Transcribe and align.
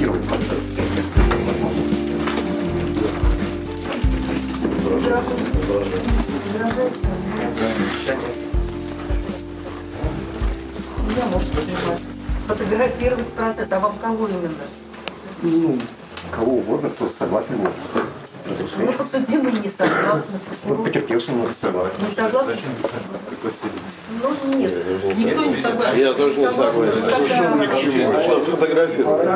подкорректировать 0.00 0.26
процесс. 0.28 0.62
Я, 11.16 11.26
может, 11.26 11.48
снимать. 11.48 12.00
Фотографировать 12.46 13.28
процесс. 13.28 13.72
А 13.72 13.80
вам 13.80 13.98
кого 14.00 14.28
именно? 14.28 14.50
Ну, 15.42 15.78
кого 16.30 16.56
угодно, 16.56 16.90
кто 16.90 17.08
согласен 17.08 17.56
что 17.58 18.84
Ну, 18.84 18.92
подсудимые 18.92 19.58
не 19.60 19.68
согласны. 19.68 20.40
Ну, 20.64 20.76
потерпевший 20.76 21.34
может 21.34 21.58
согласен. 21.58 21.94
Не 22.08 22.14
согласны? 22.14 22.56
Ну, 24.22 24.56
нет. 24.56 24.72
Никто 25.96 26.28
не 26.28 26.34
согласен. 26.34 26.84
Я 26.84 26.98
тоже 27.72 27.94
не 27.94 28.06
согласен. 28.06 28.22
Что 28.22 28.56
фотографировать? 28.56 29.26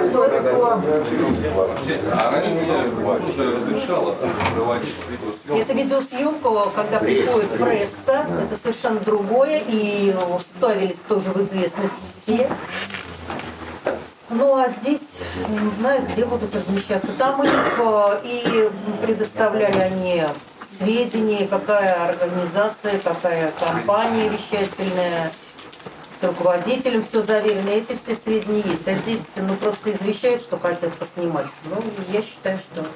А 2.12 2.30
ранее 2.30 2.64
служба 3.04 3.44
разрешала 3.44 4.14
проводить 4.54 4.94
видеосъемку. 5.10 5.60
Это 5.60 5.72
видеосъемка, 5.72 6.48
когда 6.74 6.98
приходит 6.98 7.50
пресса, 7.50 8.26
это 8.42 8.56
совершенно 8.60 9.00
другое, 9.00 9.62
и 9.68 10.14
вставились 10.40 10.98
тоже 11.08 11.30
в 11.30 11.40
известность 11.40 11.94
все. 12.24 12.48
Ну 14.30 14.56
а 14.56 14.68
здесь, 14.68 15.20
я 15.48 15.60
не 15.60 15.70
знаю, 15.70 16.02
где 16.10 16.24
будут 16.24 16.54
размещаться. 16.54 17.12
Там 17.18 17.42
их 17.44 17.50
э, 17.78 18.18
и 18.24 18.70
предоставляли 19.02 19.78
они 19.78 20.24
сведения, 20.76 21.46
какая 21.46 22.08
организация, 22.08 22.98
какая 22.98 23.52
компания 23.60 24.28
вещательная, 24.28 25.30
руководителем 26.24 27.02
все 27.02 27.22
заверено, 27.22 27.68
эти 27.68 27.96
все 27.96 28.14
сведения 28.14 28.62
есть. 28.64 28.86
А 28.88 28.96
здесь 28.96 29.20
ну, 29.36 29.54
просто 29.56 29.92
извещают, 29.92 30.42
что 30.42 30.58
хотят 30.58 30.92
поснимать. 30.94 31.46
Ну, 31.66 31.82
я 32.12 32.22
считаю, 32.22 32.58
что 32.58 32.86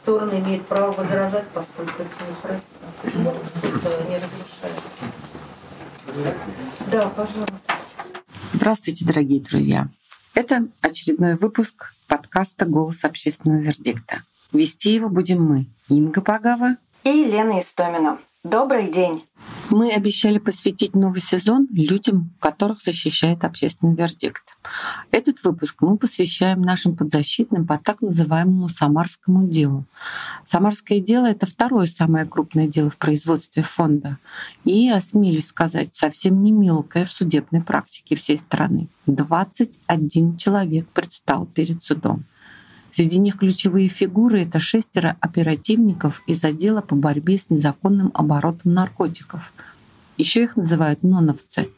стороны 0.00 0.34
имеют 0.34 0.66
право 0.66 0.92
возражать, 0.92 1.48
поскольку 1.52 2.02
это 2.02 2.10
не 2.26 2.34
пресса. 2.42 2.84
Ну, 3.14 3.34
суд 3.60 4.08
не 4.08 4.16
разрешает. 4.16 4.80
Да, 6.90 7.08
пожалуйста. 7.10 7.74
Здравствуйте, 8.52 9.04
дорогие 9.04 9.40
друзья. 9.40 9.88
Это 10.34 10.66
очередной 10.80 11.36
выпуск 11.36 11.92
подкаста 12.06 12.64
«Голос 12.64 13.04
общественного 13.04 13.60
вердикта». 13.60 14.22
Вести 14.52 14.94
его 14.94 15.08
будем 15.08 15.44
мы, 15.44 15.66
Инга 15.88 16.20
Пагава. 16.20 16.76
и 17.04 17.10
Елена 17.10 17.60
Истомина. 17.60 18.18
Добрый 18.42 18.90
день! 18.90 19.22
Мы 19.68 19.92
обещали 19.92 20.38
посвятить 20.38 20.94
новый 20.94 21.20
сезон 21.20 21.68
людям, 21.70 22.32
которых 22.40 22.80
защищает 22.80 23.44
общественный 23.44 23.94
вердикт. 23.94 24.42
Этот 25.10 25.44
выпуск 25.44 25.76
мы 25.82 25.98
посвящаем 25.98 26.62
нашим 26.62 26.96
подзащитным 26.96 27.66
по 27.66 27.76
так 27.76 28.00
называемому 28.00 28.70
Самарскому 28.70 29.46
делу. 29.46 29.84
Самарское 30.42 31.00
дело— 31.00 31.26
это 31.30 31.44
второе 31.44 31.86
самое 31.86 32.24
крупное 32.24 32.66
дело 32.66 32.88
в 32.88 32.96
производстве 32.96 33.62
фонда. 33.62 34.16
И, 34.64 34.88
осмелюсь 34.88 35.48
сказать, 35.48 35.94
совсем 35.94 36.42
не 36.42 36.50
мелкое 36.50 37.04
в 37.04 37.12
судебной 37.12 37.60
практике 37.60 38.16
всей 38.16 38.38
страны. 38.38 38.88
21 39.04 40.38
человек 40.38 40.88
предстал 40.88 41.44
перед 41.44 41.82
судом. 41.82 42.24
Среди 42.92 43.18
них 43.18 43.38
ключевые 43.38 43.88
фигуры— 43.88 44.42
это 44.42 44.58
шестеро 44.58 45.16
оперативников 45.20 46.22
из 46.26 46.44
отдела 46.44 46.80
по 46.80 46.96
борьбе 46.96 47.38
с 47.38 47.50
незаконным 47.50 48.10
оборотом 48.14 48.74
наркотиков. 48.74 49.52
Еще 50.16 50.44
их 50.44 50.56
называют 50.56 51.02
ноновцы. 51.02 51.70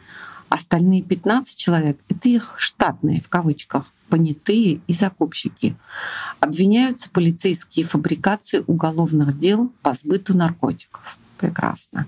Остальные 0.49 1.03
15 1.03 1.57
человек— 1.57 1.99
это 2.09 2.29
их 2.29 2.55
штатные, 2.59 3.21
в 3.21 3.29
кавычках, 3.29 3.87
понятые 4.09 4.81
и 4.87 4.93
закупщики. 4.93 5.77
Обвиняются 6.41 7.09
полицейские 7.11 7.87
фабрикации 7.87 8.65
уголовных 8.67 9.39
дел 9.39 9.73
по 9.83 9.95
сбыту 9.95 10.37
наркотиков. 10.37 11.19
Прекрасно. 11.39 12.07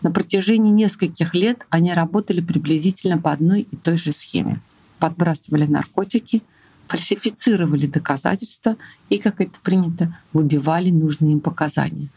На 0.00 0.10
протяжении 0.10 0.70
нескольких 0.70 1.34
лет 1.34 1.66
они 1.68 1.92
работали 1.92 2.40
приблизительно 2.40 3.18
по 3.18 3.32
одной 3.32 3.62
и 3.62 3.76
той 3.76 3.96
же 3.96 4.12
схеме. 4.12 4.60
Подбрасывали 4.98 5.66
наркотики, 5.66 6.42
фальсифицировали 6.90 7.86
доказательства 7.86 8.76
и, 9.10 9.18
как 9.18 9.40
это 9.40 9.56
принято, 9.62 10.18
выбивали 10.32 10.90
нужные 10.90 11.32
им 11.34 11.40
показания. 11.40 12.08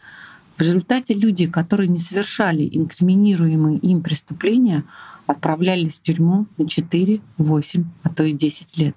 В 0.56 0.62
результате 0.62 1.14
люди, 1.14 1.46
которые 1.46 1.88
не 1.88 2.00
совершали 2.00 2.68
инкриминируемые 2.72 3.78
им 3.78 4.02
преступления, 4.02 4.82
отправлялись 5.28 6.00
в 6.00 6.02
тюрьму 6.02 6.46
на 6.58 6.68
4, 6.68 7.20
8, 7.38 7.84
а 8.02 8.08
то 8.08 8.24
и 8.24 8.32
10 8.32 8.76
лет. 8.76 8.96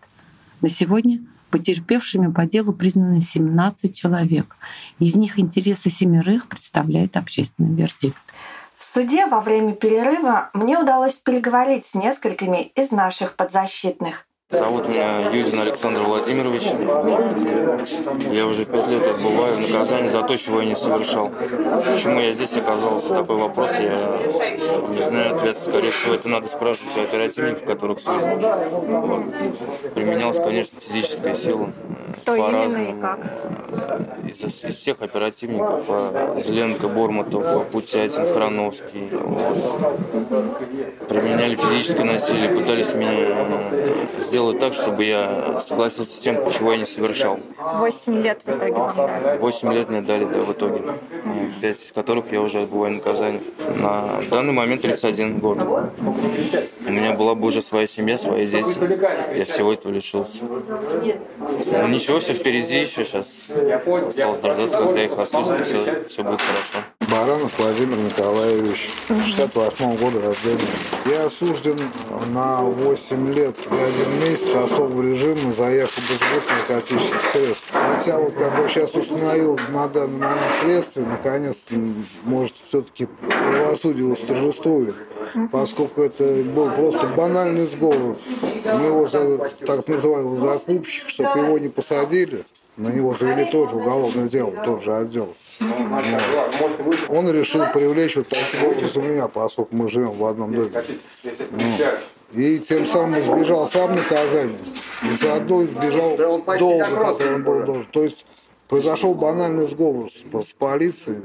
На 0.62 0.70
сегодня 0.70 1.24
потерпевшими 1.52 2.32
по 2.32 2.48
делу 2.48 2.74
признаны 2.74 3.22
17 3.22 3.96
человек. 3.96 4.58
Из 4.98 5.16
них 5.16 5.38
интересы 5.38 5.92
семерых 5.92 6.48
представляет 6.48 7.18
общественный 7.18 7.76
вердикт. 7.76 8.22
В 8.78 8.84
суде 8.84 9.28
во 9.28 9.42
время 9.42 9.74
перерыва 9.74 10.50
мне 10.56 10.80
удалось 10.80 11.16
переговорить 11.16 11.86
с 11.86 11.94
несколькими 11.94 12.72
из 12.76 12.90
наших 12.90 13.36
подзащитных. 13.36 14.27
Зовут 14.50 14.88
меня 14.88 15.30
Юзин 15.30 15.60
Александр 15.60 16.04
Владимирович. 16.04 16.64
Я 18.32 18.48
уже 18.48 18.64
пять 18.64 18.88
лет 18.88 19.06
отбываю 19.06 19.60
наказание 19.60 20.10
за 20.10 20.24
то, 20.24 20.38
чего 20.38 20.62
я 20.62 20.70
не 20.70 20.76
совершал. 20.78 21.30
Почему 21.30 22.22
я 22.22 22.32
здесь 22.32 22.56
оказался? 22.56 23.10
Такой 23.10 23.36
вопрос, 23.36 23.74
я 23.78 24.18
не 24.88 25.02
знаю 25.02 25.36
ответа. 25.36 25.62
Скорее 25.62 25.92
всего, 25.92 26.14
это 26.14 26.30
надо 26.30 26.48
спрашивать 26.48 26.96
у 26.96 27.02
оперативников, 27.02 27.66
которых 27.66 28.00
служу. 28.00 28.26
Вот. 28.26 29.24
Применялась, 29.94 30.38
конечно, 30.38 30.80
физическая 30.80 31.36
сила. 31.36 31.70
Кто 32.22 32.36
именно 32.36 32.48
по-разному. 32.48 32.98
и 32.98 33.02
как? 33.02 33.20
Из, 34.28 34.64
из 34.64 34.76
всех 34.76 35.02
оперативников 35.02 35.86
а, 35.90 36.40
Зеленко, 36.40 36.88
Бормотов, 36.88 37.68
Путятин, 37.68 38.34
Храновский. 38.34 39.10
вот. 39.12 39.58
Применяли 41.10 41.56
физическое 41.56 42.06
насилие, 42.06 42.50
пытались 42.50 42.94
меня 42.94 43.12
э, 43.12 44.06
сделать 44.38 44.60
так, 44.60 44.76
чтобы 44.76 45.04
я 45.04 45.60
согласился 45.60 46.16
с 46.16 46.20
тем, 46.20 46.36
чего 46.52 46.72
я 46.74 46.78
не 46.78 46.86
совершал. 46.86 47.40
Восемь 47.58 48.22
лет 48.22 48.40
в 48.46 48.50
итоге. 48.50 49.40
Восемь 49.40 49.74
лет 49.74 49.90
мне 49.90 50.02
дали, 50.02 50.26
да, 50.26 50.38
в 50.38 50.52
итоге. 50.52 50.84
Пять 51.60 51.82
из 51.84 51.92
которых 51.92 52.32
я 52.32 52.42
уже 52.42 52.62
отбываю 52.62 52.94
наказание. 52.94 53.42
На 53.78 54.22
данный 54.30 54.54
момент 54.54 54.84
31 54.84 55.40
год. 55.40 55.64
У 56.86 56.92
меня 56.92 57.14
была 57.14 57.34
бы 57.34 57.48
уже 57.48 57.64
своя 57.64 57.88
семья, 57.88 58.20
свои 58.20 58.46
дети. 58.46 59.36
Я 59.36 59.46
всего 59.46 59.74
этого 59.74 59.92
лишился. 59.92 60.44
Ну 60.44 61.88
ничего, 61.88 62.20
все 62.20 62.34
впереди 62.34 62.82
еще 62.82 63.04
сейчас. 63.04 63.48
Осталось 64.08 64.40
дождаться, 64.40 64.78
когда 64.78 65.04
их 65.04 65.18
осудят, 65.18 65.60
и 65.60 65.64
все, 65.64 66.04
все 66.08 66.24
будет 66.24 66.42
хорошо. 66.42 66.97
Баранов 67.10 67.58
Владимир 67.58 67.98
Николаевич, 67.98 68.92
68 69.08 69.96
года 69.98 70.22
рождения. 70.22 70.68
Я 71.06 71.26
осужден 71.26 71.80
на 72.34 72.62
8 72.62 73.34
лет 73.34 73.56
и 73.72 73.76
один 73.76 74.30
месяц 74.30 74.54
особого 74.54 75.02
режима 75.02 75.54
за 75.54 75.70
якобы 75.72 76.02
сбыт 76.02 76.44
наркотических 76.50 77.22
средств. 77.32 77.72
Хотя 77.72 78.18
вот 78.18 78.34
как 78.34 78.62
бы 78.62 78.68
сейчас 78.68 78.94
установил 78.94 79.58
на 79.70 79.88
данный 79.88 80.20
момент 80.20 80.52
следствие, 80.62 81.06
наконец, 81.06 81.58
может, 82.24 82.56
все-таки 82.68 83.08
правосудие 83.28 84.08
восторжествует, 84.08 84.96
поскольку 85.52 86.02
это 86.02 86.26
был 86.44 86.70
просто 86.72 87.08
банальный 87.08 87.68
сговор. 87.68 88.18
У 88.66 88.78
него 88.80 89.08
за 89.08 89.38
так 89.66 89.88
называемый 89.88 90.42
закупщик, 90.42 91.08
чтобы 91.08 91.40
его 91.40 91.58
не 91.58 91.70
посадили, 91.70 92.44
на 92.78 92.90
него 92.90 93.14
завели 93.14 93.46
тоже 93.52 93.76
уголовное 93.76 94.28
дело, 94.28 94.52
тот 94.64 94.84
же 94.84 94.96
отдел. 94.96 95.36
Он 97.10 97.30
решил 97.32 97.66
привлечь 97.74 98.16
вот 98.16 98.30
таким 98.30 98.70
образом 98.70 99.12
меня, 99.12 99.28
поскольку 99.28 99.76
мы 99.76 99.90
живем 99.90 100.12
в 100.12 100.26
одном 100.26 100.54
доме. 100.54 100.72
Ну, 101.52 101.62
И 102.34 102.60
тем 102.60 102.86
самым 102.86 103.20
избежал 103.20 103.68
сам 103.68 103.96
наказания, 103.96 104.56
и 105.04 105.16
заодно 105.22 105.66
избежал 105.66 106.18
долга, 106.60 106.86
который 106.86 107.36
он 107.36 107.44
был 107.44 107.64
должен. 107.64 107.86
То 107.92 108.04
есть 108.04 108.26
произошел 108.68 109.14
банальный 109.14 109.68
сговор 109.68 110.10
с, 110.12 110.46
с 110.46 110.54
полицией, 110.54 111.22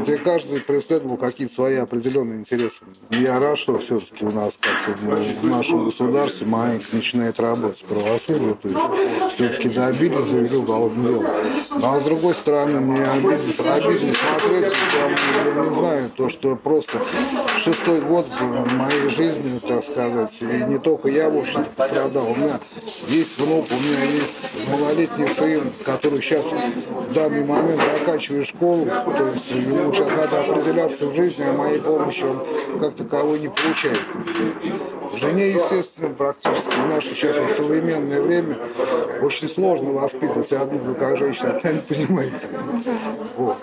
где 0.00 0.16
каждый 0.16 0.60
преследовал 0.60 1.16
какие-то 1.16 1.54
свои 1.54 1.76
определенные 1.76 2.38
интересы. 2.38 2.76
Я 3.10 3.40
рад, 3.40 3.58
что 3.58 3.78
все-таки 3.78 4.24
у 4.24 4.30
нас 4.30 4.54
как-то 4.60 5.00
в 5.00 5.48
нашем 5.48 5.86
государстве 5.86 6.46
маленько 6.46 6.86
начинает 6.92 7.40
работать 7.40 7.84
правосудие, 7.84 8.54
то 8.54 8.68
есть 8.68 9.34
все-таки 9.34 9.68
добили, 9.68 10.14
завели 10.26 10.56
уголовное 10.56 11.08
дело. 11.08 11.34
Ну, 11.70 11.80
а 11.82 12.00
с 12.00 12.02
другой 12.02 12.34
стороны, 12.34 12.80
мне 12.80 13.04
обидно, 13.04 13.38
обидно 13.74 14.14
смотреть, 14.14 14.72
потому, 14.72 15.16
я 15.44 15.64
не 15.64 15.74
знаю, 15.74 16.10
то, 16.16 16.28
что 16.28 16.56
просто 16.56 17.00
шестой 17.58 18.00
год 18.00 18.26
моей 18.40 19.08
жизни, 19.10 19.60
так 19.66 19.84
сказать, 19.84 20.32
и 20.40 20.44
не 20.44 20.78
только 20.78 21.08
я, 21.08 21.28
в 21.30 21.38
общем-то, 21.38 21.70
пострадал. 21.70 22.32
У 22.32 22.36
меня 22.36 22.60
есть 23.08 23.38
внук, 23.38 23.66
у 23.70 23.74
меня 23.74 24.04
есть 24.04 24.68
малолетний 24.70 25.28
сын, 25.28 25.70
который 25.84 26.20
сейчас 26.20 26.46
в 27.08 27.12
данный 27.12 27.44
момент 27.44 27.80
заканчивает 27.98 28.46
школу, 28.46 28.86
то 28.86 29.28
есть 29.32 29.50
ему 29.50 29.92
сейчас 29.92 30.08
надо 30.08 30.40
определяться 30.40 31.06
в 31.06 31.14
жизни, 31.14 31.44
а 31.48 31.52
моей 31.52 31.80
помощи 31.80 32.24
он 32.24 32.80
как 32.80 32.96
таковой 32.96 33.40
не 33.40 33.48
получает. 33.48 34.00
Жене, 35.14 35.50
естественно, 35.50 36.10
практически 36.10 36.70
в 36.70 36.88
наше 36.88 37.14
сейчас 37.14 37.36
в 37.36 37.56
современное 37.56 38.20
время 38.20 38.56
очень 39.22 39.48
сложно 39.48 39.92
воспитывать 39.92 40.52
одну, 40.52 40.78
вы 40.78 40.94
как 40.94 41.16
женщина, 41.16 41.60
понимаете. 41.88 42.48
Вот. 43.36 43.56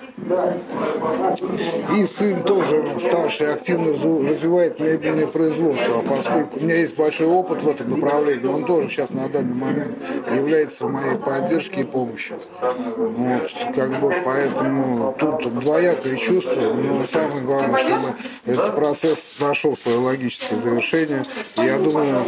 И 1.96 2.06
сын 2.06 2.44
тоже 2.44 2.84
старший 3.00 3.54
активно 3.54 3.92
развивает 3.92 4.80
мебельное 4.80 5.28
производство, 5.28 6.00
а 6.00 6.02
поскольку 6.02 6.58
у 6.60 6.64
меня 6.64 6.78
есть 6.78 6.98
большой 6.98 7.28
опыт 7.28 7.62
в 7.62 7.70
этом 7.70 7.92
направлении, 7.92 8.48
он 8.48 8.66
тоже 8.66 8.90
сейчас 8.90 9.12
на 9.12 9.30
данный 9.30 9.54
момент 9.54 9.98
является 10.34 10.88
моей 10.88 11.18
поддержкой 11.18 11.82
и 11.82 11.84
помощью. 11.84 12.40
Вот, 12.62 13.52
как 13.76 14.00
бы 14.00 14.16
поэтому 14.26 15.16
тут 15.20 15.60
двоякое 15.60 16.16
чувство, 16.16 16.74
но 16.74 17.06
самое 17.06 17.42
главное, 17.42 17.80
чтобы 17.80 18.16
этот 18.46 18.76
процесс 18.76 19.20
нашел 19.40 19.78
свое 19.78 19.98
логическое 19.98 20.60
завершение. 20.60 21.24
И 21.58 21.62
я 21.62 21.78
думаю, 21.78 22.24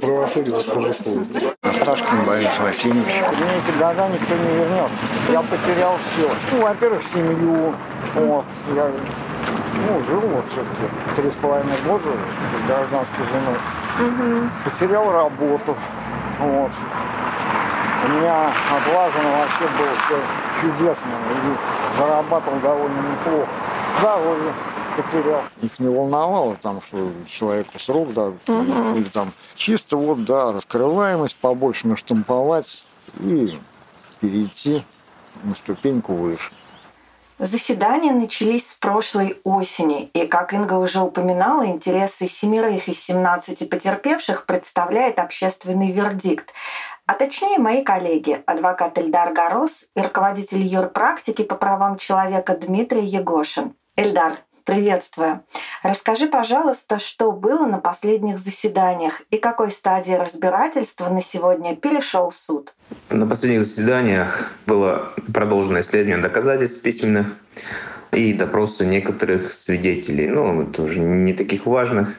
правосудие 0.00 0.54
восторжествует. 0.54 1.26
Асташкин 1.62 2.24
Борис 2.26 2.58
Васильевич. 2.60 3.06
Мне 3.06 3.50
эти 3.56 3.78
года 3.78 4.08
никто 4.08 4.34
не 4.34 4.56
вернет. 4.56 4.90
Я 5.32 5.42
потерял 5.42 5.96
все. 5.98 6.30
Ну, 6.52 6.62
во-первых, 6.62 7.02
семью. 7.14 7.74
Вот. 8.14 8.44
Я 8.74 8.90
ну, 9.88 10.04
жил 10.04 10.20
вот 10.20 10.44
все-таки 10.52 11.16
три 11.16 11.30
с 11.30 11.36
половиной 11.36 11.76
года 11.86 12.10
с 12.10 12.68
гражданской 12.68 13.24
женой. 13.26 13.58
Угу. 14.00 14.50
Потерял 14.64 15.12
работу. 15.12 15.76
Вот. 16.40 16.70
У 18.04 18.08
меня 18.08 18.52
отлажено 18.70 19.30
вообще 19.38 19.64
было 19.78 19.94
все 20.04 20.20
чудесно. 20.60 21.10
И 21.30 21.98
зарабатывал 21.98 22.58
довольно 22.60 23.00
неплохо. 23.00 23.48
Здоровье 23.98 24.52
потерял. 24.96 25.42
Их 25.62 25.78
не 25.78 25.88
волновало 25.88 26.56
там, 26.60 26.80
что 26.82 27.10
человеку 27.26 27.78
срок 27.78 28.12
дадут. 28.12 28.48
Угу. 28.48 28.96
Или 28.96 29.04
там 29.04 29.32
чисто 29.54 29.96
вот, 29.96 30.24
да, 30.24 30.52
раскрываемость 30.52 31.36
побольше 31.36 31.86
наштамповать 31.88 32.82
и 33.20 33.58
перейти 34.20 34.84
на 35.42 35.54
ступеньку 35.54 36.14
выше. 36.14 36.50
Заседания 37.40 38.12
начались 38.12 38.70
с 38.70 38.74
прошлой 38.74 39.40
осени, 39.42 40.04
и, 40.14 40.24
как 40.28 40.52
Инга 40.52 40.74
уже 40.74 41.00
упоминала, 41.00 41.66
интересы 41.66 42.28
семерых 42.28 42.86
из 42.86 43.02
17 43.04 43.68
потерпевших 43.68 44.46
представляет 44.46 45.18
общественный 45.18 45.90
вердикт. 45.90 46.52
А 47.06 47.14
точнее, 47.14 47.58
мои 47.58 47.82
коллеги, 47.82 48.40
адвокат 48.46 48.98
Эльдар 48.98 49.32
Горос 49.32 49.84
и 49.96 50.00
руководитель 50.00 50.62
юрпрактики 50.62 51.42
по 51.42 51.56
правам 51.56 51.98
человека 51.98 52.56
Дмитрий 52.56 53.04
Егошин. 53.04 53.74
Эльдар, 53.96 54.36
приветствую. 54.64 55.42
Расскажи, 55.82 56.26
пожалуйста, 56.26 56.98
что 56.98 57.32
было 57.32 57.66
на 57.66 57.78
последних 57.78 58.38
заседаниях 58.38 59.22
и 59.30 59.36
какой 59.36 59.70
стадии 59.70 60.12
разбирательства 60.12 61.08
на 61.08 61.22
сегодня 61.22 61.76
перешел 61.76 62.32
суд? 62.32 62.74
На 63.10 63.26
последних 63.26 63.66
заседаниях 63.66 64.52
было 64.66 65.12
продолжено 65.32 65.80
исследование 65.80 66.22
доказательств 66.22 66.82
письменных 66.82 67.28
и 68.12 68.32
допросы 68.32 68.86
некоторых 68.86 69.52
свидетелей, 69.52 70.28
ну, 70.28 70.66
тоже 70.66 70.98
не 71.00 71.34
таких 71.34 71.66
важных, 71.66 72.14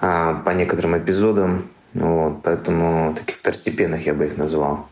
а 0.00 0.34
по 0.34 0.50
некоторым 0.50 0.98
эпизодам 0.98 1.70
вот, 1.98 2.42
поэтому 2.44 3.14
таких 3.14 3.36
второстепенных 3.36 4.06
я 4.06 4.14
бы 4.14 4.26
их 4.26 4.36
назвал. 4.36 4.86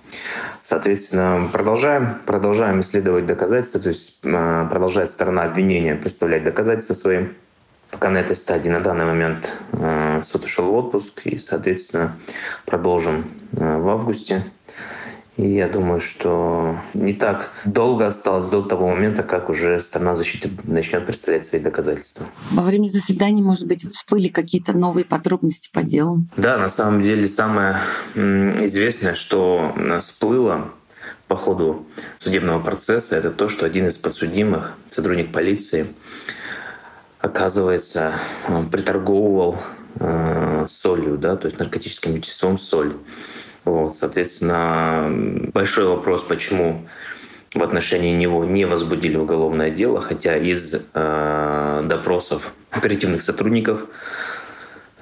Соответственно, 0.62 1.48
продолжаем, 1.52 2.16
продолжаем 2.26 2.80
исследовать 2.80 3.26
доказательства, 3.26 3.80
то 3.80 3.88
есть 3.88 4.18
а, 4.24 4.66
продолжает 4.66 5.10
сторона 5.10 5.44
обвинения 5.44 5.94
представлять 5.94 6.42
доказательства 6.42 6.94
своим. 6.94 7.34
Пока 7.92 8.10
на 8.10 8.18
этой 8.18 8.34
стадии 8.34 8.68
на 8.68 8.80
данный 8.80 9.04
момент 9.04 9.52
а, 9.72 10.22
суд 10.24 10.44
ушел 10.44 10.66
в 10.66 10.74
отпуск 10.74 11.20
и, 11.24 11.36
соответственно, 11.36 12.16
продолжим 12.64 13.30
а, 13.56 13.78
в 13.78 13.88
августе. 13.88 14.42
И 15.36 15.46
я 15.46 15.68
думаю, 15.68 16.00
что 16.00 16.78
не 16.94 17.12
так 17.12 17.50
долго 17.66 18.06
осталось 18.06 18.46
до 18.46 18.62
того 18.62 18.88
момента, 18.88 19.22
как 19.22 19.50
уже 19.50 19.80
сторона 19.80 20.16
защиты 20.16 20.50
начнет 20.64 21.04
представлять 21.04 21.46
свои 21.46 21.60
доказательства. 21.60 22.26
Во 22.50 22.62
время 22.62 22.86
заседания, 22.86 23.42
может 23.42 23.68
быть, 23.68 23.86
всплыли 23.92 24.28
какие-то 24.28 24.72
новые 24.72 25.04
подробности 25.04 25.68
по 25.70 25.82
делу? 25.82 26.24
Да, 26.38 26.56
на 26.56 26.70
самом 26.70 27.02
деле 27.02 27.28
самое 27.28 27.76
известное, 28.14 29.14
что 29.14 29.74
всплыло 30.00 30.70
по 31.28 31.36
ходу 31.36 31.86
судебного 32.18 32.62
процесса, 32.62 33.16
это 33.16 33.30
то, 33.30 33.48
что 33.48 33.66
один 33.66 33.88
из 33.88 33.98
подсудимых, 33.98 34.74
сотрудник 34.88 35.32
полиции, 35.32 35.86
оказывается, 37.20 38.14
приторговывал 38.70 39.60
э, 39.96 40.66
солью, 40.68 41.18
да, 41.18 41.36
то 41.36 41.46
есть 41.46 41.58
наркотическим 41.58 42.14
веществом 42.14 42.56
соль. 42.56 42.94
Вот, 43.66 43.96
соответственно, 43.96 45.10
большой 45.52 45.86
вопрос, 45.86 46.22
почему 46.22 46.86
в 47.52 47.60
отношении 47.60 48.14
него 48.14 48.44
не 48.44 48.64
возбудили 48.64 49.16
уголовное 49.16 49.70
дело, 49.70 50.00
хотя 50.00 50.36
из 50.36 50.86
э, 50.94 51.82
допросов 51.84 52.52
оперативных 52.70 53.22
сотрудников 53.22 53.86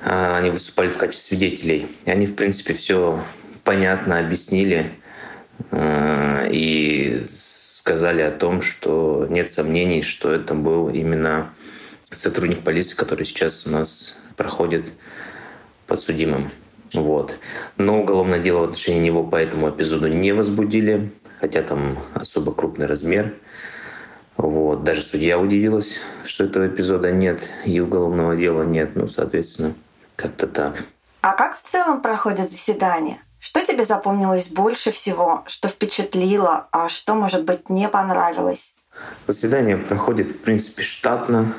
э, 0.02 0.36
они 0.36 0.48
выступали 0.48 0.88
в 0.88 0.96
качестве 0.96 1.36
свидетелей. 1.36 1.88
И 2.06 2.10
они, 2.10 2.24
в 2.26 2.34
принципе, 2.34 2.72
все 2.72 3.22
понятно 3.64 4.18
объяснили 4.18 4.94
э, 5.70 6.48
и 6.50 7.22
сказали 7.28 8.22
о 8.22 8.30
том, 8.30 8.62
что 8.62 9.26
нет 9.28 9.52
сомнений, 9.52 10.00
что 10.00 10.32
это 10.32 10.54
был 10.54 10.88
именно 10.88 11.52
сотрудник 12.10 12.60
полиции, 12.60 12.96
который 12.96 13.26
сейчас 13.26 13.66
у 13.66 13.70
нас 13.70 14.22
проходит 14.38 14.86
подсудимым. 15.86 16.50
Вот. 16.94 17.38
Но 17.76 18.00
уголовное 18.00 18.38
дело 18.38 18.60
в 18.60 18.64
отношении 18.64 19.00
него 19.00 19.24
по 19.24 19.36
этому 19.36 19.70
эпизоду 19.70 20.08
не 20.08 20.32
возбудили, 20.32 21.12
хотя 21.40 21.62
там 21.62 21.98
особо 22.14 22.52
крупный 22.52 22.86
размер. 22.86 23.34
Вот. 24.36 24.84
Даже 24.84 25.02
судья 25.02 25.38
удивилась, 25.38 26.00
что 26.24 26.44
этого 26.44 26.68
эпизода 26.68 27.10
нет 27.10 27.48
и 27.64 27.80
уголовного 27.80 28.36
дела 28.36 28.62
нет. 28.62 28.94
Ну, 28.94 29.08
соответственно, 29.08 29.74
как-то 30.16 30.46
так. 30.46 30.84
А 31.20 31.32
как 31.32 31.58
в 31.58 31.70
целом 31.70 32.00
проходят 32.00 32.50
заседания? 32.50 33.18
Что 33.40 33.64
тебе 33.64 33.84
запомнилось 33.84 34.46
больше 34.46 34.90
всего, 34.90 35.44
что 35.46 35.68
впечатлило, 35.68 36.68
а 36.72 36.88
что, 36.88 37.14
может 37.14 37.44
быть, 37.44 37.68
не 37.68 37.88
понравилось? 37.88 38.74
Заседание 39.26 39.76
проходит, 39.76 40.30
в 40.30 40.38
принципе, 40.38 40.82
штатно 40.82 41.54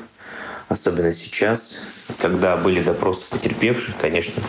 особенно 0.68 1.12
сейчас, 1.12 1.80
когда 2.20 2.56
были 2.56 2.82
допросы 2.82 3.24
потерпевших, 3.28 3.96
конечно, 4.00 4.42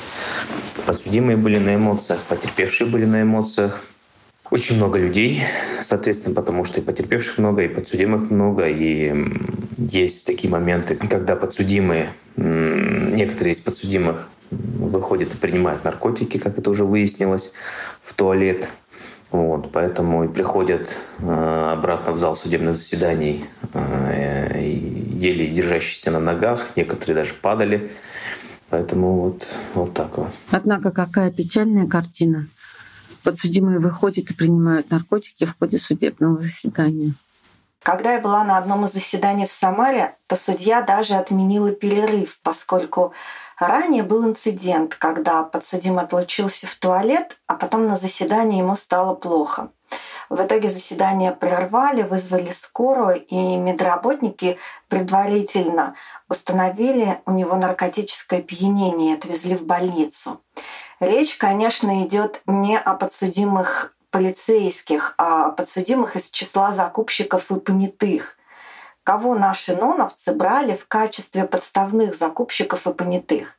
подсудимые 0.87 1.35
были 1.35 1.59
на 1.59 1.75
эмоциях, 1.75 2.21
потерпевшие 2.21 2.89
были 2.89 3.03
на 3.03 3.21
эмоциях. 3.21 3.83
Очень 4.49 4.77
много 4.77 4.97
людей, 4.97 5.43
соответственно, 5.83 6.33
потому 6.33 6.63
что 6.63 6.79
и 6.79 6.83
потерпевших 6.83 7.37
много, 7.37 7.63
и 7.63 7.67
подсудимых 7.67 8.31
много, 8.31 8.65
и 8.69 9.13
есть 9.77 10.25
такие 10.25 10.49
моменты, 10.49 10.95
когда 10.95 11.35
подсудимые, 11.35 12.13
некоторые 12.37 13.53
из 13.53 13.59
подсудимых 13.59 14.29
выходят 14.49 15.33
и 15.33 15.37
принимают 15.37 15.83
наркотики, 15.83 16.37
как 16.37 16.57
это 16.57 16.69
уже 16.69 16.85
выяснилось, 16.85 17.51
в 18.01 18.13
туалет. 18.13 18.69
Вот, 19.29 19.73
поэтому 19.73 20.23
и 20.23 20.29
приходят 20.29 20.95
э, 21.19 21.73
обратно 21.73 22.13
в 22.13 22.17
зал 22.17 22.37
судебных 22.37 22.75
заседаний 22.75 23.43
э, 23.73 24.61
еле 24.63 25.47
держащиеся 25.47 26.11
на 26.11 26.21
ногах, 26.21 26.71
некоторые 26.77 27.15
даже 27.17 27.33
падали. 27.33 27.91
Поэтому 28.69 29.21
вот, 29.21 29.47
вот 29.73 29.93
так 29.93 30.17
вот. 30.17 30.29
Однако 30.51 30.91
какая 30.91 31.31
печальная 31.31 31.87
картина. 31.87 32.47
Подсудимые 33.23 33.79
выходят 33.79 34.29
и 34.29 34.33
принимают 34.33 34.91
наркотики 34.91 35.45
в 35.45 35.57
ходе 35.57 35.77
судебного 35.77 36.41
заседания. 36.41 37.13
Когда 37.83 38.13
я 38.13 38.19
была 38.19 38.43
на 38.43 38.57
одном 38.57 38.85
из 38.85 38.91
заседаний 38.91 39.45
в 39.45 39.51
Самаре, 39.51 40.15
то 40.27 40.35
судья 40.35 40.81
даже 40.81 41.15
отменила 41.15 41.71
перерыв, 41.71 42.39
поскольку 42.43 43.13
ранее 43.57 44.03
был 44.03 44.27
инцидент, 44.27 44.95
когда 44.95 45.43
подсудимый 45.43 46.03
отлучился 46.03 46.67
в 46.67 46.75
туалет, 46.75 47.37
а 47.47 47.55
потом 47.55 47.87
на 47.87 47.95
заседании 47.95 48.59
ему 48.59 48.75
стало 48.75 49.15
плохо. 49.15 49.71
В 50.29 50.41
итоге 50.41 50.69
заседание 50.69 51.31
прервали, 51.31 52.01
вызвали 52.01 52.51
скорую, 52.53 53.23
и 53.23 53.55
медработники 53.55 54.57
предварительно 54.89 55.95
установили 56.29 57.21
у 57.25 57.31
него 57.31 57.55
наркотическое 57.55 58.39
опьянение 58.39 59.15
отвезли 59.15 59.55
в 59.55 59.63
больницу. 59.63 60.41
Речь, 60.99 61.37
конечно, 61.37 62.03
идет 62.03 62.41
не 62.45 62.77
о 62.77 62.93
подсудимых 62.95 63.95
полицейских, 64.09 65.13
а 65.17 65.47
о 65.47 65.51
подсудимых 65.51 66.15
из 66.15 66.29
числа 66.29 66.71
закупщиков 66.71 67.51
и 67.51 67.59
понятых, 67.59 68.37
кого 69.03 69.35
наши 69.35 69.75
ноновцы 69.75 70.33
брали 70.33 70.75
в 70.75 70.87
качестве 70.87 71.45
подставных 71.45 72.17
закупщиков 72.17 72.87
и 72.87 72.93
понятых. 72.93 73.57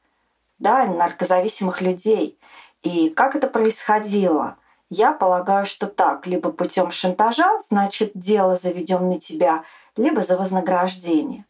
Да, 0.59 0.85
наркозависимых 0.87 1.81
людей. 1.81 2.39
И 2.83 3.11
как 3.11 3.37
это 3.37 3.47
происходило– 3.47 4.57
я 4.91 5.13
полагаю, 5.13 5.67
что 5.67 5.87
так, 5.87 6.27
либо 6.27 6.51
путем 6.51 6.93
шантажа, 6.93 7.61
значит, 7.69 8.13
дело 8.15 8.57
заведем 8.57 9.09
на 9.09 9.21
тебя, 9.21 9.65
либо 9.97 10.23
за 10.23 10.39
вознаграждение. 10.39 11.45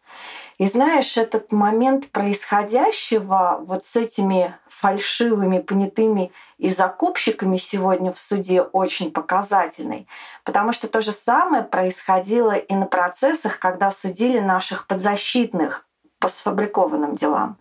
И 0.59 0.67
знаешь, 0.67 1.17
этот 1.17 1.53
момент 1.53 2.11
происходящего 2.11 3.61
вот 3.63 3.85
с 3.85 3.95
этими 3.95 4.57
фальшивыми 4.69 5.61
понятыми 5.61 6.33
и 6.59 6.71
закупщиками 6.71 7.57
сегодня 7.59 8.13
в 8.13 8.19
суде 8.19 8.63
очень 8.63 9.13
показательный, 9.13 10.09
потому 10.43 10.73
что 10.73 10.89
то 10.89 11.01
же 11.01 11.13
самое 11.13 11.63
происходило 11.63 12.53
и 12.53 12.75
на 12.75 12.87
процессах, 12.87 13.61
когда 13.61 13.93
судили 13.93 14.41
наших 14.41 14.89
подзащитных 14.89 15.87
по 16.19 16.27
сфабрикованным 16.29 17.15
делам. 17.15 17.59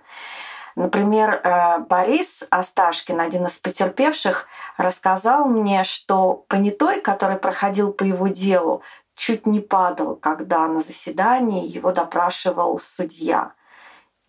Например, 0.76 1.42
э, 1.44 1.80
Борис 1.80 2.44
Осташкин, 2.50 3.20
один 3.20 3.48
из 3.48 3.60
потерпевших, 3.60 4.48
рассказал 4.78 5.46
мне, 5.46 5.84
что 5.84 6.46
понятой, 6.48 7.02
который 7.02 7.38
проходил 7.38 7.92
по 7.92 8.04
его 8.04 8.28
делу, 8.28 8.84
чуть 9.18 9.48
не 9.48 9.60
падал, 9.60 10.16
когда 10.16 10.66
на 10.68 10.80
заседании 10.80 11.68
его 11.68 11.92
допрашивал 11.92 12.80
судья. 12.80 13.54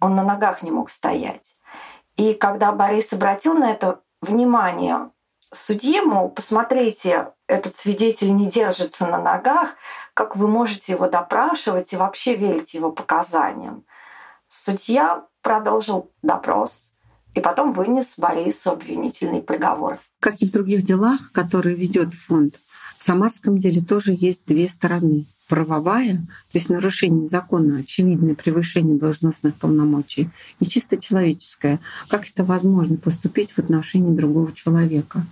Он 0.01 0.17
на 0.17 0.25
ногах 0.25 0.63
не 0.63 0.71
мог 0.71 0.91
стоять. 0.91 1.57
И 2.17 2.35
когда 2.35 2.73
Борис 2.73 3.13
обратил 3.13 3.55
на 3.55 3.71
это 3.71 4.01
внимание, 4.23 5.11
судье, 5.53 6.03
мол, 6.03 6.31
посмотрите, 6.31 7.33
этот 7.47 7.77
свидетель 7.77 8.35
не 8.35 8.47
держится 8.47 9.07
на 9.07 9.19
ногах, 9.19 9.75
как 10.15 10.37
вы 10.37 10.49
можете 10.49 10.93
его 10.93 11.09
допрашивать 11.09 11.93
и 11.93 11.97
вообще 11.97 12.35
верить 12.35 12.75
его 12.75 12.91
показаниям. 12.91 13.85
Судья 14.49 15.27
продолжил 15.43 16.11
допрос 16.23 16.93
и 17.35 17.41
потом 17.41 17.73
вынес 17.73 18.19
Борису 18.19 18.71
обвинительный 18.71 19.43
приговор. 19.43 20.01
Как 20.19 20.41
и 20.41 20.47
в 20.47 20.51
других 20.51 20.83
делах, 20.83 21.31
которые 21.33 21.77
ведет 21.77 22.15
фонд, 22.15 22.61
в 22.99 23.05
Самарском 23.05 23.59
деле 23.59 23.81
тоже 23.81 24.15
есть 24.19 24.43
две 24.45 24.69
стороны. 24.69 25.27
Правовая, 25.47 26.17
то 26.17 26.59
есть 26.59 26.69
нарушение 26.69 27.29
закона, 27.29 27.79
очевидное 27.79 28.35
превышение 28.35 28.99
должностных 28.99 29.55
полномочий, 29.55 30.29
и 30.61 30.67
чисто 30.67 30.99
человеческая, 30.99 31.81
как 32.09 32.29
это 32.29 32.45
возможно 32.45 32.97
поступить 32.97 33.53
в 33.53 33.59
отношении 33.59 34.15
другого 34.15 34.53
человека. 34.53 35.25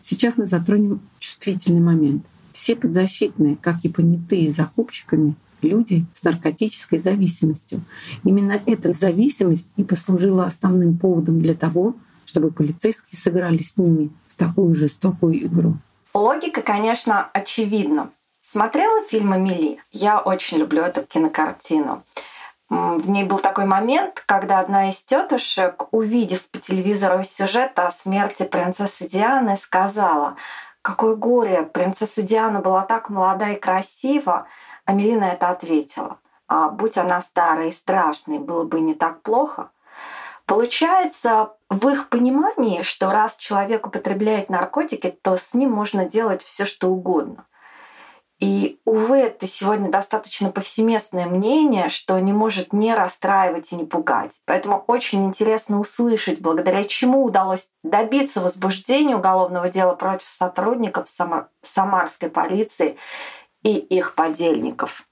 Сейчас 0.00 0.36
мы 0.36 0.46
затронем 0.46 1.00
чувствительный 1.20 1.80
момент. 1.80 2.24
Все 2.50 2.74
подзащитные, 2.74 3.56
как 3.56 3.84
и 3.84 3.88
понятые 3.88 4.50
закупщиками, 4.50 5.36
люди 5.62 6.06
с 6.12 6.24
наркотической 6.24 6.98
зависимостью. 6.98 7.82
Именно 8.24 8.60
эта 8.66 8.94
зависимость 8.94 9.68
и 9.76 9.84
послужила 9.84 10.46
основным 10.46 10.96
поводом 10.96 11.40
для 11.40 11.54
того, 11.54 11.94
чтобы 12.24 12.50
полицейские 12.50 13.20
сыграли 13.20 13.62
с 13.62 13.76
ними 13.76 14.10
в 14.28 14.34
такую 14.36 14.74
жестокую 14.74 15.36
игру. 15.46 15.76
Логика, 16.14 16.62
конечно, 16.62 17.28
очевидна. 17.32 18.12
Смотрела 18.40 19.02
фильм 19.02 19.34
«Эмили»? 19.34 19.82
Я 19.90 20.20
очень 20.20 20.58
люблю 20.58 20.84
эту 20.84 21.02
кинокартину. 21.02 22.04
В 22.68 23.10
ней 23.10 23.24
был 23.24 23.40
такой 23.40 23.64
момент, 23.64 24.22
когда 24.24 24.60
одна 24.60 24.90
из 24.90 25.02
тетушек, 25.04 25.92
увидев 25.92 26.48
по 26.50 26.58
телевизору 26.60 27.24
сюжет 27.24 27.76
о 27.80 27.90
смерти 27.90 28.44
принцессы 28.44 29.08
Дианы, 29.08 29.56
сказала, 29.56 30.36
какое 30.82 31.16
горе, 31.16 31.64
принцесса 31.64 32.22
Диана 32.22 32.60
была 32.60 32.82
так 32.82 33.10
молода 33.10 33.50
и 33.50 33.56
красива. 33.58 34.46
А 34.84 34.92
Мелина 34.92 35.24
это 35.24 35.48
ответила, 35.48 36.18
а 36.46 36.68
будь 36.68 36.96
она 36.96 37.22
старой 37.22 37.70
и 37.70 37.72
страшной, 37.72 38.38
было 38.38 38.62
бы 38.62 38.80
не 38.80 38.94
так 38.94 39.22
плохо. 39.22 39.70
Получается, 40.46 41.54
в 41.74 41.88
их 41.88 42.08
понимании, 42.08 42.82
что 42.82 43.10
раз 43.10 43.36
человек 43.36 43.86
употребляет 43.86 44.48
наркотики, 44.48 45.10
то 45.22 45.36
с 45.36 45.54
ним 45.54 45.72
можно 45.72 46.04
делать 46.04 46.42
все, 46.42 46.64
что 46.64 46.88
угодно. 46.88 47.46
И, 48.40 48.78
увы, 48.84 49.18
это 49.18 49.46
сегодня 49.46 49.90
достаточно 49.90 50.50
повсеместное 50.50 51.26
мнение, 51.26 51.88
что 51.88 52.18
не 52.18 52.32
может 52.32 52.72
не 52.72 52.94
расстраивать 52.94 53.72
и 53.72 53.76
не 53.76 53.84
пугать. 53.84 54.32
Поэтому 54.44 54.84
очень 54.86 55.24
интересно 55.24 55.80
услышать, 55.80 56.40
благодаря 56.40 56.84
чему 56.84 57.24
удалось 57.24 57.68
добиться 57.82 58.40
возбуждения 58.40 59.16
уголовного 59.16 59.68
дела 59.68 59.94
против 59.94 60.28
сотрудников 60.28 61.08
самарской 61.62 62.28
полиции 62.28 62.98
и 63.62 63.74
их 63.76 64.14
подельников. 64.14 65.04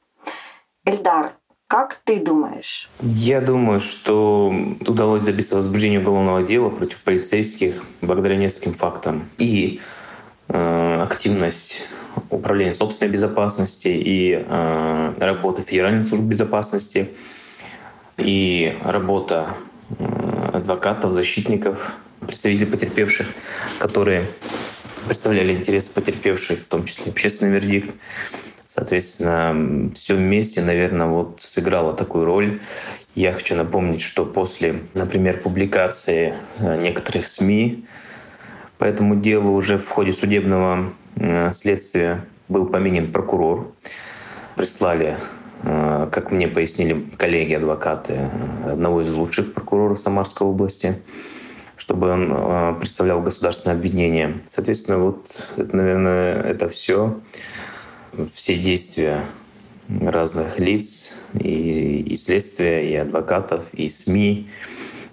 Эльдар, 0.85 1.33
как 1.73 2.03
ты 2.05 2.21
думаешь? 2.21 2.91
Я 3.01 3.41
думаю, 3.41 3.81
что 3.81 4.55
удалось 4.87 5.23
добиться 5.23 5.57
возбуждения 5.57 6.01
уголовного 6.01 6.43
дела 6.43 6.69
против 6.69 6.99
полицейских 6.99 7.83
благодаря 8.03 8.37
нескольким 8.37 8.75
фактам. 8.75 9.31
И 9.39 9.81
э, 10.49 11.01
активность 11.03 11.85
управления 12.29 12.75
собственной 12.75 13.11
безопасности 13.11 13.89
и 13.89 14.45
э, 14.47 15.15
работа 15.19 15.63
Федеральной 15.63 16.07
службы 16.07 16.29
безопасности 16.29 17.09
и 18.19 18.77
работа 18.85 19.55
э, 19.99 20.51
адвокатов, 20.53 21.15
защитников, 21.15 21.97
представителей 22.21 22.67
потерпевших, 22.67 23.29
которые 23.79 24.27
представляли 25.07 25.53
интересы 25.53 25.91
потерпевших, 25.95 26.59
в 26.59 26.67
том 26.67 26.85
числе 26.85 27.11
общественный 27.11 27.53
вердикт. 27.53 27.95
Соответственно, 28.75 29.91
все 29.93 30.15
вместе, 30.15 30.63
наверное, 30.63 31.07
вот 31.07 31.43
сыграло 31.43 31.93
такую 31.93 32.25
роль. 32.25 32.63
Я 33.15 33.33
хочу 33.33 33.55
напомнить, 33.55 34.01
что 34.01 34.25
после, 34.25 34.81
например, 34.95 35.43
публикации 35.43 36.33
э, 36.59 36.79
некоторых 36.81 37.27
СМИ 37.27 37.85
по 38.79 38.85
этому 38.85 39.17
делу 39.17 39.53
уже 39.53 39.77
в 39.77 39.87
ходе 39.91 40.15
судебного 40.15 40.91
э, 41.17 41.53
следствия 41.53 42.25
был 42.49 42.65
поменен 42.65 43.13
прокурор. 43.13 43.75
Прислали, 44.57 45.19
э, 45.65 46.09
как 46.11 46.33
мне 46.33 46.49
пояснили 46.49 47.11
коллеги-адвокаты, 47.19 48.31
одного 48.65 49.03
из 49.03 49.13
лучших 49.13 49.53
прокуроров 49.53 50.01
Самарской 50.01 50.47
области, 50.47 50.97
чтобы 51.77 52.09
он 52.09 52.79
представлял 52.79 53.21
государственное 53.21 53.77
обвинение. 53.77 54.41
Соответственно, 54.49 54.97
вот, 54.97 55.31
наверное, 55.59 56.41
это 56.41 56.71
все 56.71 57.21
все 58.35 58.57
действия 58.57 59.25
разных 60.01 60.59
лиц, 60.59 61.13
и, 61.35 62.01
и 62.01 62.17
следствия, 62.17 62.91
и 62.91 62.95
адвокатов, 62.97 63.65
и 63.73 63.89
СМИ. 63.89 64.49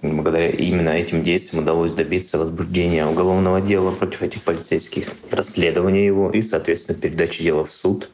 Благодаря 0.02 0.50
именно 0.50 0.90
этим 0.90 1.24
действиям 1.24 1.64
удалось 1.64 1.92
добиться 1.92 2.38
возбуждения 2.38 3.06
уголовного 3.06 3.60
дела 3.60 3.92
против 3.92 4.22
этих 4.22 4.44
полицейских, 4.44 5.10
расследования 5.30 6.06
его 6.06 6.32
и, 6.32 6.42
соответственно, 6.42 7.00
передачи 7.00 7.44
дела 7.44 7.66
в 7.66 7.72
суд 7.72 8.10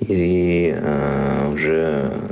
и 0.00 0.74
э, 0.76 1.50
уже 1.52 2.30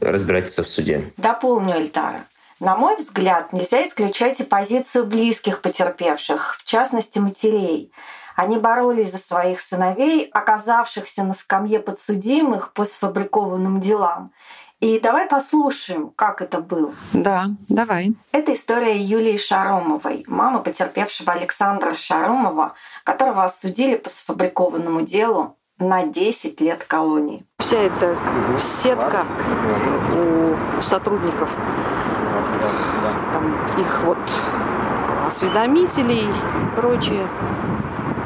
разбирательство 0.00 0.64
в 0.64 0.68
суде. 0.68 1.12
Дополню, 1.18 1.74
Эльтара. 1.74 2.24
На 2.60 2.76
мой 2.76 2.96
взгляд, 2.96 3.52
нельзя 3.52 3.86
исключать 3.86 4.40
и 4.40 4.44
позицию 4.44 5.06
близких 5.06 5.60
потерпевших, 5.60 6.56
в 6.58 6.64
частности 6.64 7.18
матерей. 7.18 7.90
Они 8.34 8.58
боролись 8.58 9.12
за 9.12 9.18
своих 9.18 9.60
сыновей, 9.60 10.28
оказавшихся 10.32 11.22
на 11.22 11.34
скамье 11.34 11.78
подсудимых 11.78 12.72
по 12.72 12.84
сфабрикованным 12.84 13.80
делам. 13.80 14.32
И 14.80 14.98
давай 15.00 15.26
послушаем, 15.26 16.10
как 16.14 16.42
это 16.42 16.60
было. 16.60 16.92
Да, 17.12 17.46
давай. 17.68 18.12
Это 18.32 18.52
история 18.52 19.00
Юлии 19.00 19.38
Шаромовой, 19.38 20.24
мамы 20.26 20.62
потерпевшего 20.62 21.32
Александра 21.32 21.96
Шаромова, 21.96 22.74
которого 23.04 23.44
осудили 23.44 23.96
по 23.96 24.10
сфабрикованному 24.10 25.02
делу 25.02 25.56
на 25.78 26.04
10 26.04 26.60
лет 26.60 26.84
колонии. 26.84 27.46
Вся 27.58 27.78
эта 27.78 28.16
сетка 28.82 29.24
у 30.12 30.82
сотрудников, 30.82 31.48
там, 33.32 33.80
их 33.80 34.02
вот 34.04 34.18
осведомителей 35.26 36.24
и 36.28 36.76
прочее, 36.76 37.26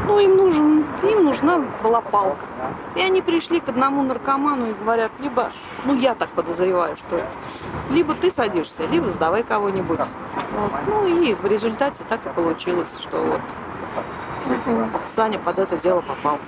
ну, 0.08 0.18
им, 0.18 0.36
нужен, 0.36 0.86
им 1.02 1.24
нужна 1.24 1.62
была 1.82 2.00
палка. 2.00 2.46
И 2.96 3.00
они 3.00 3.22
пришли 3.22 3.60
к 3.60 3.68
одному 3.68 4.02
наркоману 4.02 4.70
и 4.70 4.72
говорят, 4.72 5.12
либо, 5.20 5.50
ну 5.84 5.94
я 5.94 6.14
так 6.14 6.30
подозреваю, 6.30 6.96
что 6.96 7.20
либо 7.90 8.14
ты 8.14 8.30
садишься, 8.30 8.86
либо 8.86 9.08
сдавай 9.08 9.42
кого-нибудь. 9.42 10.00
Вот. 10.00 10.72
Ну 10.86 11.06
и 11.06 11.34
в 11.34 11.44
результате 11.46 12.02
так 12.08 12.24
и 12.26 12.30
получилось, 12.30 12.96
что 13.00 13.18
вот 13.18 13.40
Саня 15.06 15.38
под 15.38 15.58
это 15.58 15.76
дело 15.76 16.00
попал. 16.00 16.38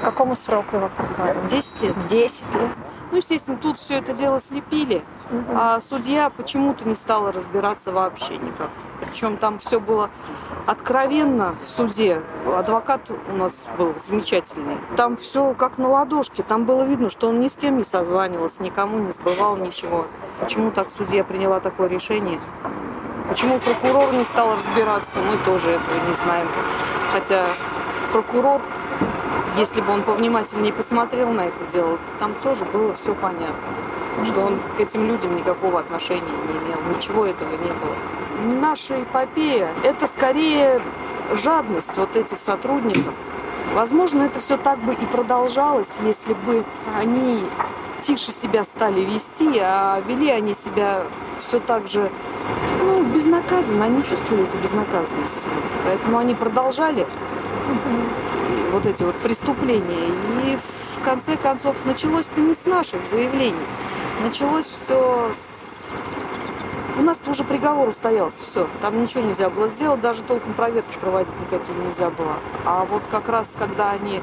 К 0.00 0.04
какому 0.04 0.34
сроку 0.34 0.76
его 0.76 0.90
приговорили? 0.96 1.46
Десять 1.48 1.82
лет. 1.82 1.94
Десять 2.08 2.54
лет. 2.54 2.70
Ну, 3.10 3.18
естественно, 3.18 3.56
тут 3.56 3.78
все 3.78 3.98
это 3.98 4.12
дело 4.12 4.40
слепили, 4.40 5.02
а 5.54 5.80
судья 5.80 6.28
почему-то 6.30 6.86
не 6.86 6.94
стала 6.94 7.30
разбираться 7.30 7.92
вообще 7.92 8.36
никак. 8.36 8.70
Причем 9.00 9.36
там 9.36 9.58
все 9.58 9.78
было 9.78 10.10
откровенно 10.66 11.54
в 11.64 11.70
суде. 11.70 12.22
Адвокат 12.46 13.10
у 13.32 13.36
нас 13.36 13.68
был 13.78 13.94
замечательный. 14.04 14.78
Там 14.96 15.16
все 15.16 15.54
как 15.54 15.78
на 15.78 15.88
ладошке. 15.88 16.42
Там 16.42 16.64
было 16.64 16.82
видно, 16.82 17.10
что 17.10 17.28
он 17.28 17.40
ни 17.40 17.48
с 17.48 17.56
кем 17.56 17.76
не 17.78 17.84
созванивался, 17.84 18.62
никому 18.62 18.98
не 18.98 19.12
сбывал 19.12 19.56
ничего. 19.56 20.06
Почему 20.40 20.70
так 20.70 20.88
судья 20.96 21.22
приняла 21.24 21.60
такое 21.60 21.88
решение? 21.88 22.40
Почему 23.28 23.58
прокурор 23.58 24.12
не 24.12 24.24
стал 24.24 24.54
разбираться, 24.54 25.18
мы 25.18 25.36
тоже 25.44 25.70
этого 25.70 26.06
не 26.08 26.14
знаем. 26.14 26.46
Хотя 27.12 27.44
прокурор, 28.12 28.62
если 29.56 29.80
бы 29.80 29.92
он 29.92 30.02
повнимательнее 30.02 30.72
посмотрел 30.72 31.30
на 31.30 31.46
это 31.46 31.64
дело, 31.72 31.98
там 32.18 32.34
тоже 32.42 32.64
было 32.64 32.94
все 32.94 33.14
понятно. 33.14 33.54
что 34.24 34.40
он 34.40 34.58
к 34.76 34.80
этим 34.80 35.06
людям 35.06 35.36
никакого 35.36 35.80
отношения 35.80 36.22
не 36.22 36.58
имел, 36.58 36.96
ничего 36.96 37.26
этого 37.26 37.50
не 37.50 37.56
было. 37.56 38.60
Наша 38.60 39.02
эпопея– 39.02 39.68
это 39.84 40.06
скорее 40.06 40.80
жадность 41.34 41.96
вот 41.98 42.16
этих 42.16 42.38
сотрудников. 42.38 43.12
Возможно, 43.74 44.22
это 44.22 44.40
все 44.40 44.56
так 44.56 44.78
бы 44.78 44.94
и 44.94 45.06
продолжалось, 45.06 45.92
если 46.02 46.32
бы 46.32 46.64
они 46.98 47.40
тише 48.00 48.32
себя 48.32 48.64
стали 48.64 49.00
вести, 49.00 49.58
а 49.60 50.00
вели 50.06 50.30
они 50.30 50.54
себя 50.54 51.02
все 51.46 51.60
так 51.60 51.88
же 51.88 52.10
ну, 52.80 53.02
безнаказанно. 53.02 53.84
Они 53.84 54.02
чувствовали 54.02 54.44
эту 54.44 54.56
безнаказанность. 54.58 55.46
Поэтому 55.84 56.18
они 56.18 56.34
продолжали 56.34 57.06
вот 58.76 58.84
эти 58.84 59.02
вот 59.02 59.14
преступления. 59.16 60.08
И 60.44 60.58
в 60.96 61.02
конце 61.02 61.36
концов 61.36 61.76
началось-то 61.86 62.40
не 62.40 62.52
с 62.52 62.66
наших 62.66 63.04
заявлений. 63.06 63.54
Началось 64.22 64.66
все 64.66 65.30
с... 65.32 65.92
У 66.98 67.02
нас 67.02 67.18
уже 67.26 67.42
приговор 67.42 67.88
устоялся, 67.88 68.42
все. 68.44 68.68
Там 68.82 69.00
ничего 69.00 69.22
нельзя 69.22 69.48
было 69.48 69.68
сделать, 69.68 70.02
даже 70.02 70.22
толком 70.22 70.52
проверки 70.52 70.98
проводить 70.98 71.32
никакие 71.40 71.78
нельзя 71.78 72.10
было. 72.10 72.34
А 72.66 72.84
вот 72.84 73.02
как 73.10 73.28
раз, 73.30 73.54
когда 73.58 73.92
они 73.92 74.20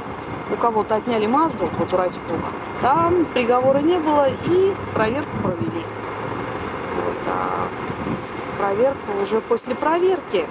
у 0.52 0.56
кого-то 0.56 0.96
отняли 0.96 1.26
Мазду, 1.26 1.70
вот 1.80 1.92
у 1.92 1.98
Радикова, 1.98 2.38
там 2.82 3.26
приговора 3.34 3.80
не 3.80 3.98
было 3.98 4.28
и 4.30 4.76
проверку 4.94 5.36
провели. 5.42 5.84
Вот, 6.96 7.16
а 7.28 7.68
проверку 8.60 9.22
уже 9.22 9.42
после 9.42 9.74
проверки 9.74 10.46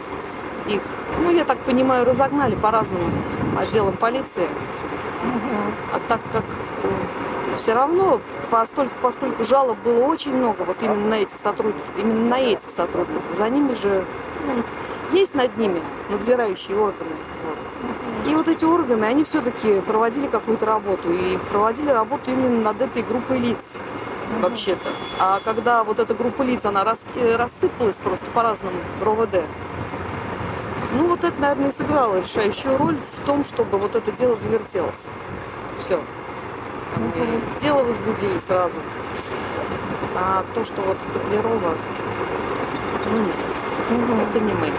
их, 0.68 0.80
ну, 1.22 1.30
я 1.30 1.44
так 1.44 1.58
понимаю, 1.58 2.04
разогнали 2.04 2.54
по 2.54 2.70
разным 2.70 3.00
отделам 3.56 3.96
полиции. 3.96 4.48
А 5.92 6.00
так 6.08 6.20
как 6.32 6.44
э, 6.82 7.56
все 7.56 7.74
равно, 7.74 8.20
постольку, 8.50 8.94
поскольку 9.02 9.44
жалоб 9.44 9.78
было 9.84 10.04
очень 10.04 10.34
много 10.34 10.62
вот 10.62 10.76
именно 10.80 11.08
на 11.08 11.14
этих 11.14 11.38
сотрудников, 11.38 11.90
именно 11.96 12.28
на 12.28 12.40
этих 12.40 12.70
сотрудников, 12.70 13.22
за 13.32 13.48
ними 13.48 13.74
же 13.74 14.04
ну, 14.46 14.62
есть 15.16 15.34
над 15.34 15.56
ними 15.56 15.82
надзирающие 16.10 16.76
органы. 16.76 17.10
И 18.26 18.34
вот 18.34 18.48
эти 18.48 18.64
органы, 18.64 19.04
они 19.04 19.24
все-таки 19.24 19.80
проводили 19.80 20.28
какую-то 20.28 20.64
работу. 20.64 21.12
И 21.12 21.36
проводили 21.50 21.90
работу 21.90 22.30
именно 22.30 22.60
над 22.60 22.80
этой 22.80 23.02
группой 23.02 23.38
лиц 23.38 23.74
вообще-то. 24.40 24.90
А 25.18 25.40
когда 25.44 25.84
вот 25.84 25.98
эта 25.98 26.14
группа 26.14 26.42
лиц, 26.42 26.64
она 26.64 26.84
рас, 26.84 27.04
э, 27.16 27.36
рассыпалась 27.36 27.96
просто 27.96 28.24
по 28.32 28.42
разным 28.42 28.72
РОВД, 29.02 29.42
ну 30.92 31.08
вот 31.08 31.24
это, 31.24 31.40
наверное, 31.40 31.68
и 31.68 31.72
сыграло 31.72 32.20
решающую 32.20 32.76
роль 32.76 32.98
в 32.98 33.20
том, 33.26 33.44
чтобы 33.44 33.78
вот 33.78 33.94
это 33.94 34.12
дело 34.12 34.36
завертелось. 34.36 35.06
Все. 35.84 36.00
И 37.16 37.60
дело 37.60 37.82
возбудили 37.82 38.38
сразу. 38.38 38.74
А 40.14 40.44
то, 40.54 40.64
что 40.64 40.82
вот 40.82 40.98
Котлярова, 41.14 41.74
ну 43.10 43.18
нет, 43.18 43.34
это 44.30 44.40
не 44.40 44.52
мы. 44.52 44.70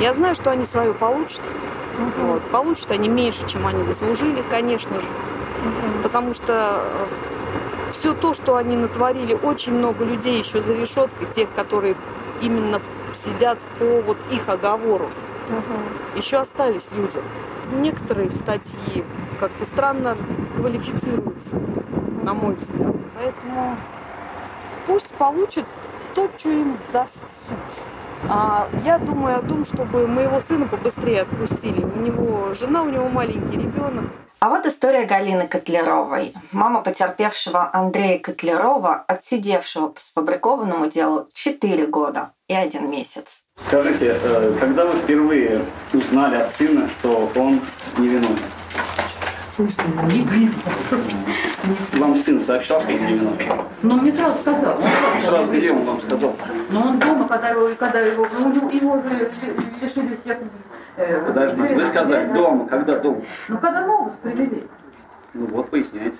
Я 0.00 0.12
знаю, 0.12 0.34
что 0.34 0.50
они 0.50 0.64
свое 0.64 0.92
получат. 0.92 1.40
Вот. 2.18 2.42
Получат 2.50 2.90
они 2.90 3.08
меньше, 3.08 3.46
чем 3.48 3.66
они 3.66 3.84
заслужили, 3.84 4.42
конечно 4.50 5.00
же. 5.00 5.06
Потому 6.02 6.34
что 6.34 6.84
все 7.92 8.14
то, 8.14 8.34
что 8.34 8.56
они 8.56 8.76
натворили, 8.76 9.34
очень 9.34 9.72
много 9.72 10.04
людей 10.04 10.38
еще 10.38 10.60
за 10.62 10.74
решеткой, 10.74 11.28
тех, 11.32 11.48
которые 11.54 11.96
именно 12.40 12.80
сидят 13.14 13.58
по 13.78 14.00
вот 14.00 14.16
их 14.30 14.48
оговору. 14.48 15.10
Угу. 15.48 16.18
Еще 16.18 16.38
остались 16.38 16.90
люди. 16.92 17.18
Некоторые 17.72 18.30
статьи 18.30 19.04
как-то 19.40 19.64
странно 19.64 20.16
квалифицируются, 20.56 21.56
на 22.22 22.34
мой 22.34 22.54
взгляд. 22.54 22.94
Поэтому 23.14 23.76
пусть 24.86 25.08
получат 25.08 25.64
то, 26.14 26.28
что 26.36 26.50
им 26.50 26.78
даст 26.92 27.14
суд. 27.48 27.58
А 28.28 28.68
я 28.84 28.98
думаю 28.98 29.38
о 29.38 29.42
том, 29.42 29.64
чтобы 29.64 30.06
моего 30.06 30.40
сына 30.40 30.66
побыстрее 30.66 31.22
отпустили. 31.22 31.82
У 31.82 31.98
него 31.98 32.54
жена, 32.54 32.82
у 32.82 32.88
него 32.88 33.08
маленький 33.08 33.58
ребенок. 33.58 34.04
А 34.38 34.48
вот 34.48 34.66
история 34.66 35.04
Галины 35.04 35.46
Котляровой. 35.46 36.34
Мама 36.50 36.82
потерпевшего 36.82 37.70
Андрея 37.72 38.18
Котлярова, 38.18 39.04
отсидевшего 39.06 39.88
по 39.88 40.00
сфабрикованному 40.00 40.88
делу 40.88 41.28
4 41.32 41.86
года 41.86 42.32
и 42.48 42.54
один 42.54 42.90
месяц. 42.90 43.44
Скажите, 43.66 44.16
э, 44.22 44.56
когда 44.60 44.84
вы 44.84 44.96
впервые 44.98 45.64
узнали 45.92 46.36
от 46.36 46.50
сына, 46.54 46.88
что 46.98 47.30
он 47.36 47.60
невиновен? 47.98 48.38
Не 49.58 50.50
Вам 51.98 52.16
сын 52.16 52.40
сообщал, 52.40 52.80
что 52.80 52.90
он 52.90 53.06
невиновен? 53.06 53.38
Ну, 53.82 54.00
мне 54.00 54.12
сразу 54.12 54.38
сказал. 54.40 54.78
Он 54.78 54.84
сразу, 54.88 55.26
сразу 55.26 55.52
где 55.52 55.72
он 55.72 55.84
вам 55.84 56.00
сказал? 56.00 56.34
Ну, 56.70 56.80
он 56.80 56.98
дома, 56.98 57.28
когда 57.28 57.48
его, 57.50 57.70
когда 57.78 58.00
его, 58.00 58.26
ну, 58.38 58.70
его 58.70 58.96
же 59.02 59.30
лишили 59.80 60.16
всех 60.16 60.38
Э, 60.96 61.24
Подождите, 61.24 61.74
вы 61.74 61.86
сказали 61.86 62.32
дома, 62.32 62.66
когда 62.66 62.98
дома? 62.98 63.22
Ну, 63.48 63.58
когда 63.58 63.86
новость 63.86 64.18
привели. 64.18 64.62
Ну 65.32 65.46
вот, 65.46 65.70
поясняйте. 65.70 66.18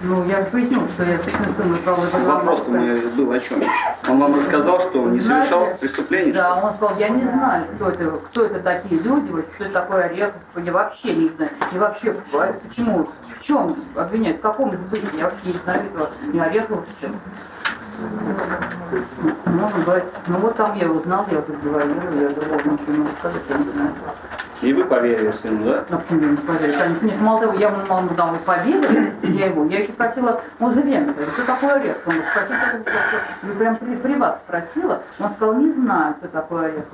Ну, 0.00 0.26
я 0.26 0.42
поясню, 0.42 0.86
что 0.94 1.04
я 1.04 1.16
точно 1.16 1.46
сыну 1.56 1.76
сказал. 1.76 2.36
Вопрос 2.36 2.64
у 2.66 2.70
меня 2.70 2.96
был 3.16 3.32
о 3.32 3.40
чем? 3.40 3.62
Он 4.08 4.20
вам 4.20 4.34
рассказал, 4.34 4.80
что 4.82 5.02
он 5.02 5.12
не 5.12 5.20
совершал 5.20 5.68
преступление? 5.80 6.34
Да, 6.34 6.54
он 6.56 6.74
сказал, 6.74 6.98
я 6.98 7.08
не 7.08 7.22
знаю, 7.22 7.66
кто 7.76 7.88
это, 7.88 8.10
кто 8.10 8.44
это 8.44 8.60
такие 8.60 9.00
люди, 9.00 9.32
вот, 9.32 9.46
кто 9.46 9.64
это 9.64 9.72
такой 9.72 10.04
Орехов, 10.04 10.42
я 10.56 10.72
вообще 10.72 11.14
не 11.14 11.28
знаю. 11.30 11.50
И 11.72 11.78
вообще, 11.78 12.14
почему, 12.68 13.06
в 13.06 13.42
чем 13.42 13.82
обвиняют, 13.94 14.38
в 14.38 14.42
каком 14.42 14.74
избытке, 14.74 15.18
я 15.18 15.24
вообще 15.24 15.46
не 15.46 15.58
знаю 15.64 15.82
этого, 15.86 16.08
ни 16.30 16.38
Орехова, 16.38 16.84
что 16.98 17.10
можно 19.56 19.84
говорить, 19.84 20.04
ну 20.26 20.38
вот 20.38 20.56
там 20.56 20.76
я 20.76 20.90
узнал, 20.90 21.26
я 21.30 21.40
тут 21.42 21.60
говорил, 21.62 21.96
я 22.20 22.28
другого 22.30 22.58
ничего 22.58 22.92
не 22.92 22.98
могу 22.98 23.10
сказать, 23.18 23.42
я 23.48 23.58
не 23.58 23.72
знаю. 23.72 23.92
И 24.62 24.72
вы 24.72 24.84
поверили 24.84 25.30
сыну, 25.30 25.64
да? 25.64 25.84
Ну, 25.90 25.98
почему 25.98 26.20
я 26.22 26.30
не 26.30 26.36
поверила? 26.36 26.78
Конечно, 26.78 27.06
нет, 27.06 27.20
мало 27.20 27.40
того, 27.40 27.58
я 27.58 27.68
ему 27.68 28.14
дал 28.14 28.34
и 28.34 28.38
поверили, 28.38 29.12
я 29.22 29.46
его, 29.46 29.64
я 29.66 29.80
еще 29.80 29.92
просила 29.92 30.40
Музыренко, 30.58 31.22
что 31.32 31.44
такое 31.44 31.74
орех? 31.74 31.98
Он 32.06 32.14
спросил, 32.30 32.56
я 33.42 33.52
прям 33.58 33.76
при, 33.76 33.96
при 33.96 34.14
вас 34.14 34.40
спросила, 34.40 35.02
он 35.18 35.32
сказал, 35.32 35.56
не 35.56 35.72
знаю, 35.72 36.14
кто 36.14 36.28
такой 36.28 36.66
орех. 36.66 36.84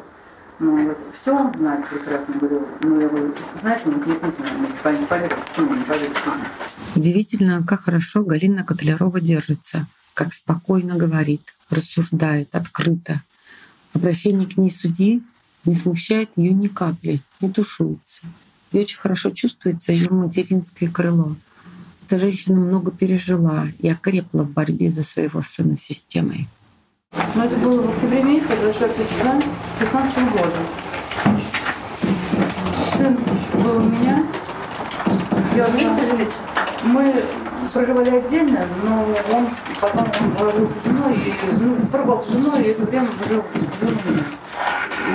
Ну, 0.58 0.88
вот, 0.88 0.98
все 1.20 1.34
он 1.34 1.52
знает 1.54 1.86
прекрасно, 1.88 2.34
говорю. 2.40 2.66
Ну, 2.82 3.00
я 3.00 3.08
говорю, 3.08 3.34
знаешь, 3.60 3.80
ну, 3.84 3.92
нет, 3.92 4.22
не 4.22 4.80
знаю, 4.82 4.98
не 5.00 5.06
поверил, 5.06 5.36
почему 5.48 5.74
не 5.74 5.84
поверил. 5.84 6.14
Удивительно, 6.94 7.62
как 7.66 7.82
хорошо 7.82 8.22
Галина 8.22 8.64
Котлярова 8.64 9.20
держится 9.20 9.86
как 10.14 10.32
спокойно 10.32 10.96
говорит, 10.96 11.54
рассуждает, 11.70 12.54
открыто. 12.54 13.22
Обращение 13.94 14.48
к 14.48 14.56
ней 14.56 14.70
судьи 14.70 15.22
не 15.64 15.74
смущает 15.74 16.30
ее 16.36 16.52
ни 16.52 16.68
капли, 16.68 17.20
не 17.40 17.50
тушуется. 17.50 18.26
И 18.72 18.78
очень 18.78 18.98
хорошо 18.98 19.30
чувствуется 19.30 19.92
ее 19.92 20.08
материнское 20.10 20.90
крыло. 20.90 21.36
Эта 22.06 22.18
женщина 22.18 22.58
много 22.58 22.90
пережила 22.90 23.68
и 23.78 23.88
окрепла 23.88 24.42
в 24.42 24.50
борьбе 24.50 24.90
за 24.90 25.02
своего 25.02 25.40
сына 25.40 25.76
системой. 25.78 26.48
Ну, 27.34 27.44
это 27.44 27.56
было 27.56 27.82
в 27.82 27.90
октябре 27.90 28.22
месяце 28.22 28.56
24 28.60 29.08
числа 29.08 29.40
16 29.78 30.16
года. 30.32 30.56
Сын 32.96 33.18
был 33.62 33.76
у 33.76 33.88
меня. 33.88 34.26
Я 35.54 35.66
вместе 35.66 36.10
жили? 36.10 36.30
Мы 36.84 37.24
проживали 37.72 38.16
отдельно, 38.16 38.66
но 38.82 39.06
он 39.34 39.48
потом 39.80 40.06
жил 40.38 40.68
с 40.82 40.86
женой, 40.86 41.14
и, 41.14 41.34
ну, 41.58 41.76
пробовал 41.90 42.24
с 42.24 42.28
женой, 42.30 42.62
и 42.62 42.68
это 42.68 42.82
время 42.82 43.08
жил, 43.28 43.42
меня. 43.54 44.24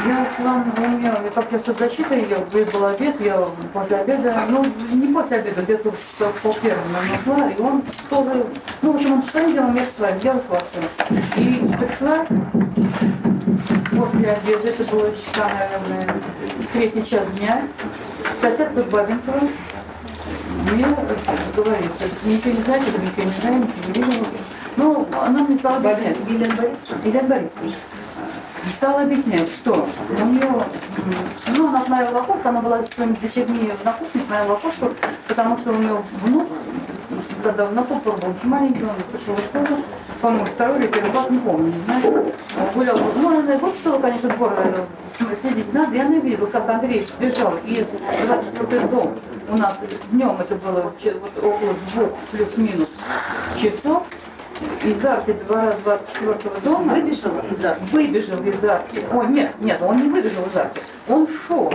Я 0.06 0.28
шла, 0.36 0.65
у 0.78 0.89
меня, 0.89 1.15
как 1.34 1.52
я 1.52 1.60
соцзащитой, 1.60 2.28
я, 2.30 2.39
был 2.39 2.86
обед, 2.86 3.20
я 3.22 3.46
после 3.74 3.98
обеда, 3.98 4.43
ну, 4.50 4.65
не 4.91 5.13
после 5.13 5.38
обеда, 5.38 5.62
где-то 5.62 5.93
часов 6.17 6.34
пол 6.41 6.54
первого 6.62 6.84
нашла, 7.10 7.50
и 7.50 7.62
он 7.62 7.84
тоже, 8.10 8.46
ну, 8.82 8.91
в 8.91 8.96
общем, 8.96 9.13
он 9.13 9.24
своим 9.24 9.54
делом, 9.54 9.76
я 9.76 9.86
своим, 9.98 10.20
делал 10.20 10.41
классно. 10.41 10.82
И 11.38 11.67
пришла 11.80 12.26
после 13.91 14.32
обеда, 14.32 14.67
это 14.70 14.84
было 14.91 15.12
часа, 15.12 15.50
наверное, 15.88 16.15
третий 16.74 17.06
час 17.06 17.26
дня, 17.38 17.63
соседка 18.41 18.84
Бабинцева, 18.84 19.41
мне 20.71 20.86
говорит, 21.56 21.91
ничего 22.23 22.51
не 22.53 22.62
значит, 22.62 22.97
ничего 23.01 23.23
не 23.23 23.32
знаю, 23.41 23.60
ничего 23.62 23.88
не 23.88 24.12
видела. 24.12 24.27
Ну, 24.75 25.08
она 25.21 25.39
мне 25.43 25.58
стала 25.58 25.77
объяснять. 25.77 26.17
Елена 26.27 26.56
Борисовна? 26.56 27.01
Елена 27.06 27.27
Борисовна. 27.27 27.71
Стала 28.77 29.01
объяснять, 29.03 29.49
что 29.49 29.88
у 30.10 30.25
нее, 30.25 30.63
ну, 31.56 31.67
она 31.69 31.80
в 32.12 32.17
окошко, 32.17 32.49
она 32.49 32.62
была 32.62 32.84
со 32.84 32.91
своими 32.91 33.15
дочерьми 33.21 33.71
на 33.84 33.93
кухне, 33.93 34.21
в 34.27 34.51
окошко, 34.51 34.91
потому 35.27 35.58
что 35.58 35.71
у 35.71 35.77
нее 35.77 36.03
внук, 36.21 36.49
когда 37.43 37.67
тот 37.67 38.03
был 38.03 38.13
очень 38.13 38.49
маленький, 38.49 38.84
он 38.84 38.95
пришел 39.10 39.36
в 39.36 39.39
школу, 39.39 39.82
по-моему, 40.21 40.45
второй 40.45 40.80
или 40.80 40.88
первый 40.88 41.12
класс, 41.12 41.30
не 41.30 41.39
помню, 41.39 41.73
не 41.73 41.84
знаю, 41.86 42.34
гулял. 42.73 42.97
Ну, 43.15 43.39
она 43.39 43.58
выпустила, 43.58 43.99
конечно, 43.99 44.30
двор, 44.30 44.53
следить 45.41 45.73
надо, 45.73 45.95
и 45.95 45.99
она 45.99 46.17
видела, 46.19 46.47
как 46.47 46.69
Андрей 46.69 47.08
бежал 47.19 47.56
из 47.65 47.88
24 48.25 48.88
дом. 48.88 49.15
У 49.49 49.58
нас 49.58 49.77
днем 50.12 50.38
это 50.39 50.56
было 50.56 50.82
вот, 50.82 50.95
около 51.38 51.73
двух 51.93 52.10
плюс-минус 52.32 52.89
часов. 53.58 54.03
из 54.84 55.06
арки 55.06 55.34
двора 55.47 55.73
24 55.84 56.56
дома. 56.63 56.93
Выбежал 56.95 57.32
из 57.51 57.65
арки? 57.65 57.84
Выбежал 57.91 58.43
из 58.43 58.63
арки. 58.63 59.03
О, 59.12 59.23
нет, 59.23 59.53
нет, 59.60 59.82
он 59.82 59.97
не 59.97 60.10
выбежал 60.10 60.45
из 60.45 60.56
арки. 60.56 60.82
Он 61.08 61.27
шел. 61.47 61.73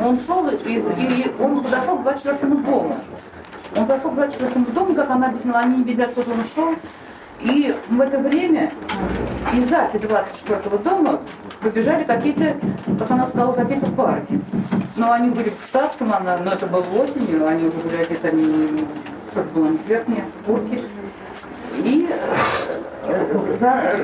Он 0.00 0.18
шел, 0.20 0.48
и, 0.48 0.74
и 0.74 1.32
он 1.38 1.62
подошел 1.62 1.98
к 1.98 2.02
24 2.02 2.54
дому. 2.54 2.96
Он 3.76 3.86
подошел 3.86 4.10
к 4.10 4.14
24 4.14 4.64
дому, 4.66 4.94
как 4.94 5.10
она 5.10 5.28
объяснила, 5.28 5.58
они 5.58 5.78
не 5.78 5.84
видят, 5.84 6.14
куда 6.14 6.32
он 6.32 6.44
шел. 6.54 6.74
И 7.42 7.74
в 7.88 8.00
это 8.00 8.18
время 8.18 8.72
из 9.52 9.72
арки 9.72 9.98
24 9.98 10.78
дома 10.78 11.20
побежали 11.60 12.04
какие-то, 12.04 12.56
как 12.98 13.10
она 13.10 13.26
сказала, 13.26 13.52
какие-то 13.52 13.86
парки. 13.86 14.40
Но 14.96 15.10
они 15.10 15.30
были 15.30 15.50
в 15.50 15.66
штатском, 15.66 16.12
она, 16.12 16.38
но 16.38 16.52
это 16.52 16.66
было 16.66 16.84
осенью, 17.02 17.46
они 17.46 17.66
уже 17.66 17.78
были 17.78 17.96
одеты, 17.96 18.28
они, 18.28 18.86
что 19.32 19.42
было, 19.54 19.68
верхние, 19.86 20.24
куртки. 20.46 20.80
И 21.78 22.08
э, 22.08 22.82
за, 23.60 23.96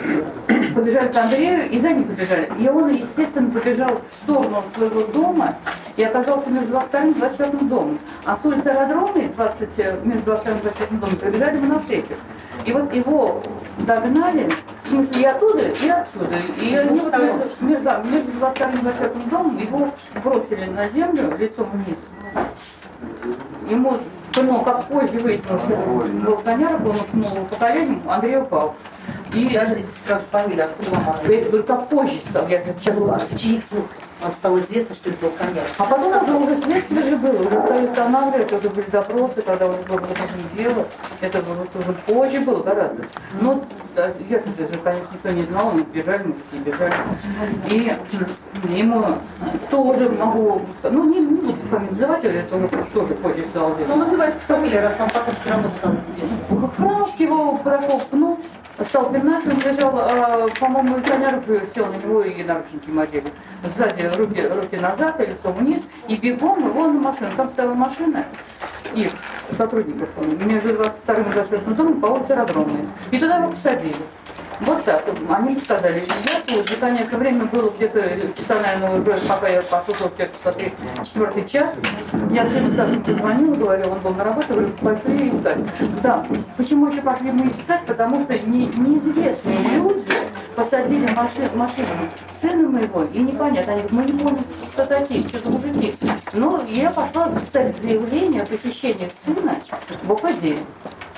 побежали 0.75 1.13
к 1.13 1.17
Андрею 1.17 1.71
и 1.71 1.81
за 1.81 1.93
ним 1.93 2.05
побежали. 2.05 2.51
И 2.59 2.69
он, 2.69 2.89
естественно, 2.89 3.51
побежал 3.51 4.01
в 4.11 4.23
сторону 4.25 4.63
своего 4.75 5.03
дома 5.03 5.57
и 5.97 6.05
оказался 6.05 6.51
между 6.51 6.71
22 6.71 7.07
и 7.11 7.15
24 7.15 7.69
домом. 7.69 7.99
А 8.25 8.37
с 8.37 8.45
улицы 8.45 8.67
Аэродромной, 8.69 9.29
20, 9.29 9.69
э, 9.79 10.01
между 10.05 10.25
22 10.25 10.53
и 10.53 10.61
24 10.63 11.01
домом, 11.01 11.17
побежали 11.17 11.57
ему 11.57 11.67
навстречу. 11.67 12.15
И 12.65 12.73
вот 12.73 12.93
его 12.93 13.43
догнали, 13.79 14.51
в 14.85 14.89
смысле 14.89 15.23
и 15.23 15.25
оттуда, 15.25 15.69
и 15.69 15.89
отсюда. 15.89 16.37
И 16.61 16.75
они 16.75 17.01
вот 17.01 17.13
между, 17.13 17.45
между, 17.61 17.91
между 18.11 18.33
22 18.33 18.73
и 18.73 18.83
24 18.83 19.25
домом 19.31 19.59
его 19.59 19.95
бросили 20.23 20.65
на 20.67 20.89
землю 20.89 21.37
лицом 21.37 21.69
вниз. 21.73 22.09
Ему 23.69 23.99
пнул, 24.33 24.63
как 24.63 24.85
позже 24.87 25.19
выяснилось, 25.19 25.63
был 26.25 26.37
коняра, 26.39 26.77
он 26.77 26.99
пнул 27.13 27.35
его 27.35 27.45
по 27.47 27.57
коленям, 27.57 28.03
Андрей 28.09 28.39
упал. 28.39 28.75
И 29.33 29.45
Подождите, 29.47 29.89
сразу 30.07 30.25
фамилия, 30.31 30.65
откуда 30.65 30.91
вам 30.91 31.09
она? 31.09 31.19
это 31.23 31.49
говорю, 31.49 31.65
как 31.65 31.89
позже 31.89 32.21
стал, 32.29 32.49
я 32.49 32.63
сейчас 32.65 32.97
А 33.13 33.19
с 33.21 33.41
чьих 33.41 33.63
слов 33.65 33.85
вам 34.21 34.33
стало 34.35 34.59
известно, 34.61 34.95
что 34.95 35.11
это 35.11 35.19
был 35.21 35.31
коняр? 35.33 35.65
А 35.79 35.85
потом 35.85 36.13
это 36.13 36.35
уже 36.35 36.57
следствие 36.57 37.05
же 37.05 37.17
было, 37.17 37.41
уже 37.41 37.61
стали 37.63 37.87
устанавливать, 37.87 38.53
это 38.53 38.71
были 38.71 38.91
допросы, 38.91 39.43
когда 39.43 39.67
уже 39.69 39.83
было 39.83 40.01
доказано 40.01 40.43
дело, 40.57 40.87
это 41.21 41.43
было 41.43 41.55
вот 41.55 41.77
уже 41.77 41.93
позже 42.07 42.41
было 42.41 42.63
гораздо. 42.63 43.05
Но 43.41 43.65
да, 43.95 44.11
я 44.29 44.39
же, 44.39 44.45
конечно, 44.83 45.09
никто 45.13 45.31
не 45.31 45.43
знал, 45.45 45.73
мы 45.73 45.83
бежали, 45.85 46.25
мужики 46.25 46.59
бежали. 46.65 46.95
И 47.71 47.93
ему 48.77 49.19
тоже 49.71 50.09
могу, 50.11 50.63
ну 50.83 51.05
не, 51.05 51.21
не 51.21 51.41
буду 51.41 51.59
фамилию 51.71 51.93
называть, 51.93 52.25
это 52.25 52.57
уже 52.57 52.69
тоже 52.93 53.15
позже 53.15 53.47
стало 53.51 53.69
Ну, 53.71 53.75
известно. 53.77 53.97
называйте 53.97 54.39
фамилию, 54.47 54.83
раз 54.83 54.99
вам 54.99 55.09
потом 55.11 55.35
все 55.41 55.51
равно 55.51 55.71
стало 55.79 55.97
известно. 56.17 56.71
Храновский 56.77 57.25
его 57.27 57.57
прошел, 57.59 58.01
пнул, 58.11 58.39
стал 58.87 59.11
пинать, 59.13 59.45
он 59.47 59.59
лежал, 59.73 59.93
а, 59.97 60.49
по-моему, 60.61 61.01
Коняров 61.03 61.45
сел 61.75 61.87
на 61.87 61.97
него 61.97 62.23
и 62.23 62.43
наручники 62.43 62.89
ему 62.89 63.01
одели. 63.01 63.33
Сзади 63.77 64.03
руки, 64.16 64.40
руки 64.47 64.77
назад, 64.77 65.21
и 65.21 65.27
лицо 65.27 65.53
вниз, 65.53 65.83
и 66.09 66.16
бегом 66.16 66.66
его 66.66 66.87
на 66.87 67.01
машину. 67.01 67.31
Там 67.37 67.51
стояла 67.51 67.75
машина, 67.75 68.25
их 68.94 69.12
сотрудников, 69.57 70.09
между 70.44 70.75
22 70.75 71.14
и 71.14 71.33
24 71.33 71.77
домом 71.77 72.01
по 72.01 72.07
улице 72.07 72.31
Аэродромной. 72.33 72.87
И 73.11 73.18
туда 73.18 73.38
его 73.38 73.51
посадили. 73.51 73.97
Вот 74.61 74.85
так. 74.85 75.05
Они 75.29 75.51
мне 75.51 75.61
сказали, 75.61 76.03
я 76.25 76.40
тоже, 76.40 76.77
конечно, 76.81 77.16
время 77.16 77.44
было 77.44 77.71
где-то 77.71 78.03
часа, 78.37 78.61
наверное, 78.61 79.01
уже, 79.01 79.29
пока 79.29 79.49
я 79.49 79.62
послушала 79.62 80.11
где-то 80.14 80.35
смотри, 80.42 80.73
четвертый 81.05 81.49
час. 81.49 81.75
Я 82.33 82.44
сыну 82.44 82.75
Саше 82.75 82.99
позвонила, 83.01 83.55
говорю, 83.55 83.90
он 83.90 83.99
был 84.01 84.14
на 84.14 84.25
работе, 84.25 84.49
говорю, 84.49 84.71
пошли 84.81 85.31
искать. 85.31 85.59
Да, 86.03 86.27
почему 86.57 86.88
еще 86.88 87.03
пошли 87.03 87.31
мы 87.31 87.51
искать? 87.51 87.87
Потому 87.87 88.23
что 88.23 88.37
не, 88.37 88.66
неизвестные 88.66 89.59
люди 89.75 90.12
посадили 90.59 91.07
машину, 91.14 91.49
машину 91.55 91.87
сына 92.40 92.68
моего, 92.68 93.05
и 93.05 93.21
непонятно, 93.21 93.75
они 93.75 93.83
говорят, 93.83 93.92
мы 93.92 94.12
не 94.12 94.18
поняли, 94.18 94.44
кто 94.73 94.85
такие, 94.85 95.23
что-то 95.29 95.53
мужики. 95.53 95.94
Ну, 96.35 96.61
я 96.66 96.90
пошла 96.90 97.31
записать 97.31 97.77
заявление 97.77 98.42
о 98.42 98.47
похищении 98.47 99.09
сына 99.25 99.57
в 100.03 100.12
ОК-9. 100.12 100.59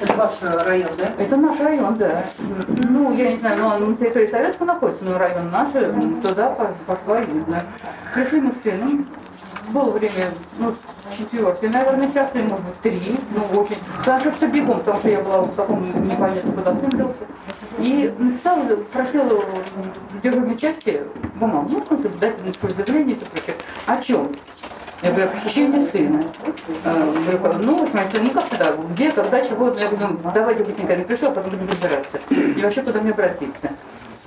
Это 0.01 0.13
ваш 0.15 0.33
э, 0.43 0.63
район, 0.67 0.91
да? 0.99 1.11
Это 1.19 1.37
наш 1.37 1.59
район, 1.61 1.97
да. 1.97 2.25
Ну, 2.69 3.15
я 3.15 3.33
не 3.33 3.39
знаю, 3.39 3.59
но 3.59 3.69
он 3.77 3.91
на 3.91 3.97
территории 3.97 4.27
Советского 4.27 4.67
находится, 4.67 5.05
но 5.05 5.19
район 5.19 5.51
наш, 5.51 5.71
туда 6.23 6.51
пошла 6.87 7.23
знаю. 7.47 7.63
Пришли 8.15 8.41
мы 8.41 8.53
с 8.53 8.63
сыном, 8.63 9.07
было 9.71 9.91
время, 9.91 10.31
ну, 10.59 10.75
четвертый, 11.17 11.69
наверное, 11.69 12.11
час, 12.13 12.31
или, 12.35 12.43
может 12.43 12.65
быть, 12.65 12.81
три, 12.81 13.17
ну, 13.35 13.61
очень. 13.61 13.79
Что 14.03 14.33
все 14.33 14.47
бегом, 14.47 14.79
потому 14.79 14.99
что 15.01 15.09
я 15.09 15.21
была 15.21 15.43
в 15.43 15.55
таком 15.55 15.83
непонятно, 16.09 16.53
куда 16.53 16.75
сын 16.77 16.91
делся. 16.91 17.21
И 17.79 18.13
написала, 18.19 18.77
просила 18.93 19.41
в 19.41 20.21
дежурной 20.23 20.57
части 20.57 21.03
бумагу, 21.37 21.83
ну, 21.89 21.99
дать 22.21 22.37
заявление 22.63 23.17
все 23.17 23.27
прочее. 23.27 23.57
О 23.87 23.97
чем? 23.99 24.29
Я 25.03 25.13
говорю, 25.13 25.31
похищение 25.31 25.83
сына. 25.83 26.25
Э, 26.85 27.15
говорю, 27.41 27.59
ну, 27.63 27.87
смотрите, 27.87 28.21
ну 28.23 28.31
как 28.33 28.47
всегда, 28.49 28.73
где, 28.91 29.11
когда, 29.11 29.43
чего, 29.43 29.69
я 29.69 29.89
говорю, 29.89 30.19
«Ну, 30.23 30.31
давайте 30.35 30.63
быстренько 30.63 30.95
не 30.95 31.05
пришло, 31.05 31.29
а 31.29 31.31
потом 31.33 31.53
будем 31.53 31.71
разбираться. 31.71 32.19
И 32.29 32.61
вообще 32.63 32.83
куда 32.83 33.01
мне 33.01 33.13
обратиться. 33.13 33.71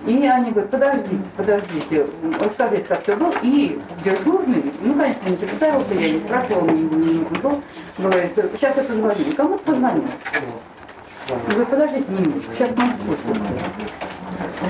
И 0.05 0.27
они 0.27 0.51
говорят, 0.51 0.69
подождите, 0.69 1.23
подождите, 1.37 2.07
расскажите, 2.41 2.83
как 2.83 3.03
все 3.03 3.15
было. 3.15 3.33
И 3.41 3.81
дежурный, 4.03 4.63
ну, 4.81 4.95
конечно, 4.95 5.29
не 5.29 5.37
представился, 5.37 5.93
я 5.93 6.11
не 6.11 6.19
спрашивала, 6.19 6.69
не, 6.69 6.81
не, 6.81 7.13
не 7.19 7.39
был, 7.39 7.61
говорит, 7.97 8.31
сейчас 8.35 8.75
я 8.75 8.83
позвоню. 8.83 9.31
Кому-то 9.37 9.63
позвонил. 9.63 10.03
Говорит, 11.47 11.67
подождите 11.69 12.11
минутку, 12.11 12.51
сейчас 12.53 12.75
нам 12.75 12.89
спустим. 12.95 13.43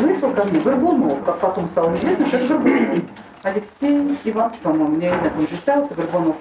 Вышел 0.01 0.31
ко 0.33 0.43
мне 0.43 0.59
Горбунов, 0.59 1.23
как 1.23 1.39
потом 1.39 1.69
стало 1.69 1.95
известно, 1.95 2.27
что 2.27 2.37
это 2.37 2.47
Горбунов. 2.47 3.03
Алексей 3.41 4.17
Иванович, 4.25 4.57
по-моему, 4.61 4.87
мне 4.95 5.09
нет, 5.09 5.35
не 5.35 5.47
представился, 5.47 5.95
Горбунов. 5.95 6.35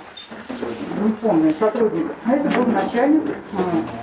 Не 1.02 1.12
помню, 1.12 1.54
сотрудник. 1.58 2.12
А 2.26 2.32
это 2.34 2.58
был 2.58 2.66
начальник, 2.66 3.22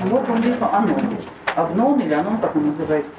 вот 0.01 0.29
он 0.29 0.41
есть 0.41 0.59
ОНОН. 0.59 1.17
Обнон 1.55 1.99
или 1.99 2.13
ОНОН, 2.13 2.39
как 2.39 2.55
он 2.55 2.67
называется. 2.71 3.11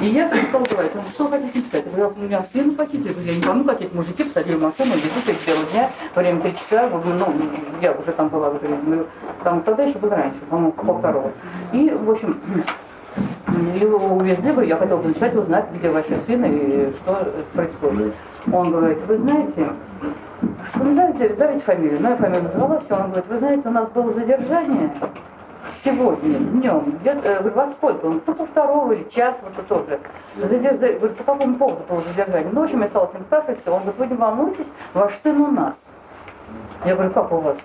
И 0.00 0.06
я 0.06 0.28
стал 0.28 0.62
говорить, 0.70 0.92
он, 0.94 1.02
что 1.12 1.24
вы 1.24 1.30
хотите 1.30 1.60
сказать? 1.66 1.86
Я 1.86 1.92
говорю, 1.92 2.14
у 2.16 2.22
меня 2.22 2.44
сына 2.44 2.74
похитили. 2.74 3.14
Я 3.24 3.36
не 3.36 3.42
помню, 3.42 3.64
какие 3.64 3.88
первые 3.88 4.04
мужики 4.04 4.24
посадили 4.24 4.56
в 4.56 4.62
машину, 4.62 4.94
везут 4.94 5.28
их 5.28 5.46
белого 5.46 5.66
дня, 5.72 5.90
время 6.14 6.40
три 6.40 6.54
часа, 6.54 6.88
ну, 6.90 7.34
я 7.80 7.92
уже 7.92 8.12
там 8.12 8.28
была, 8.28 8.50
говорю, 8.50 9.06
там 9.42 9.62
тогда 9.62 9.84
еще 9.84 9.98
было 9.98 10.16
раньше, 10.16 10.38
по-моему, 10.50 10.72
пол 10.72 10.98
второго. 10.98 11.30
И, 11.72 11.90
в 11.90 12.10
общем, 12.10 12.36
его 13.80 13.98
увезли, 14.16 14.50
говорю, 14.50 14.68
я 14.68 14.76
хотела 14.76 14.98
бы 14.98 15.08
написать, 15.08 15.34
узнать, 15.34 15.66
где 15.74 15.90
ваши 15.90 16.20
сын 16.20 16.44
и 16.44 16.92
что 16.92 17.32
происходит. 17.52 18.14
Он 18.52 18.70
говорит, 18.70 18.98
вы 19.06 19.18
знаете, 19.18 19.66
вы 20.74 20.92
знаете, 20.94 21.28
назовите 21.28 21.64
фамилию, 21.64 21.98
ну 22.00 22.10
я 22.10 22.16
фамилию 22.16 22.44
назвала, 22.44 22.80
все, 22.80 22.94
он 22.94 23.10
говорит, 23.10 23.24
вы 23.28 23.38
знаете, 23.38 23.68
у 23.68 23.72
нас 23.72 23.88
было 23.90 24.12
задержание 24.12 24.90
сегодня, 25.84 26.38
днем, 26.38 26.98
где-то, 27.00 27.28
э, 27.28 27.38
говорю, 27.40 27.56
во 27.56 27.68
сколько? 27.68 28.06
Он, 28.06 28.22
ну, 28.26 28.46
второго 28.46 28.92
или 28.92 29.08
час, 29.08 29.38
вот 29.42 29.52
это 29.52 29.62
тоже. 29.62 30.00
Задерж... 30.36 30.78
Говорю, 30.98 31.14
по 31.14 31.24
какому 31.24 31.56
поводу 31.56 31.82
было 31.88 32.00
задержание? 32.02 32.50
Ну, 32.52 32.60
в 32.60 32.64
общем, 32.64 32.82
я 32.82 32.88
стала 32.88 33.08
с 33.08 33.14
ним 33.14 33.22
спрашивать, 33.22 33.60
все. 33.60 33.72
Он 33.72 33.80
говорит, 33.80 33.98
вы 33.98 34.06
не 34.06 34.14
волнуйтесь, 34.14 34.66
ваш 34.94 35.14
сын 35.16 35.40
у 35.40 35.50
нас. 35.50 35.76
Я 36.84 36.94
говорю, 36.94 37.12
как 37.12 37.32
у 37.32 37.38
вас? 37.38 37.58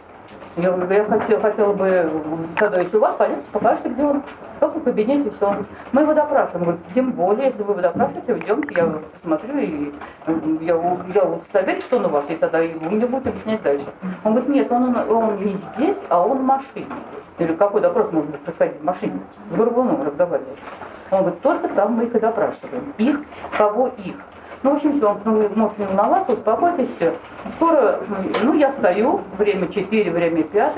Я 0.58 0.76
я 0.89 1.06
хотела, 1.06 1.39
хотела 1.39 1.74
бы, 1.74 2.10
когда 2.56 2.80
если 2.80 2.98
у 2.98 3.00
вас, 3.00 3.15
понятно, 3.15 3.43
покажете, 3.52 3.89
где 3.89 4.04
он. 4.04 4.24
Как 4.60 4.76
в 4.76 4.84
кабинете, 4.84 5.30
все. 5.30 5.56
Мы 5.91 6.02
его 6.02 6.15
допрашиваем. 6.15 6.56
Он 6.56 6.63
говорит, 6.63 6.82
тем 6.96 7.12
более, 7.12 7.46
если 7.46 7.62
вы 7.62 7.74
его 7.74 7.82
допрашиваете, 7.82 8.38
идемте, 8.39 8.74
я 8.76 9.00
посмотрю, 9.13 9.56
и 9.60 9.93
я, 10.62 11.00
я 11.13 11.24
удостоверюсь, 11.26 11.84
что 11.84 11.98
он 11.98 12.06
у 12.06 12.10
вас, 12.10 12.26
и 12.30 12.36
тогда 12.36 12.58
вы 12.58 12.89
мне 12.89 13.06
будете 13.06 13.30
объяснять 13.30 13.62
дальше. 13.62 13.86
Он 14.24 14.34
говорит, 14.34 14.50
нет, 14.50 14.72
он, 14.72 14.98
он 14.98 15.46
не 15.46 15.54
здесь, 15.58 16.00
а 16.10 16.26
он 16.26 16.39
в 16.39 16.43
машине. 16.43 16.88
Я 17.38 17.46
говорю, 17.46 17.58
какой 17.58 17.82
допрос 17.82 18.12
может 18.12 18.32
быть 18.32 18.39
происходить 18.41 18.82
в 18.82 18.84
машине? 18.84 19.20
С 19.52 19.56
Горбуновым 19.56 20.08
разговаривать. 20.08 20.58
Он 21.12 21.20
говорит, 21.20 21.41
только 21.41 21.67
там 21.70 21.93
мы 21.93 22.06
их 22.06 22.15
и 22.15 22.20
допрашиваем. 22.20 22.93
Их, 22.98 23.22
кого 23.56 23.91
их. 24.04 24.15
Ну, 24.68 24.74
в 24.74 24.76
общем, 24.76 24.98
все, 24.98 25.12
он 25.12 25.22
ну, 25.24 25.50
может 25.56 25.78
волноваться, 25.78 26.34
успокойтесь, 26.34 26.90
все. 26.98 27.14
Скоро, 27.56 28.02
ну, 28.44 28.54
я 28.54 28.74
стою, 28.74 29.22
время 29.38 29.70
4, 29.70 30.12
время 30.12 30.44
5, 30.44 30.74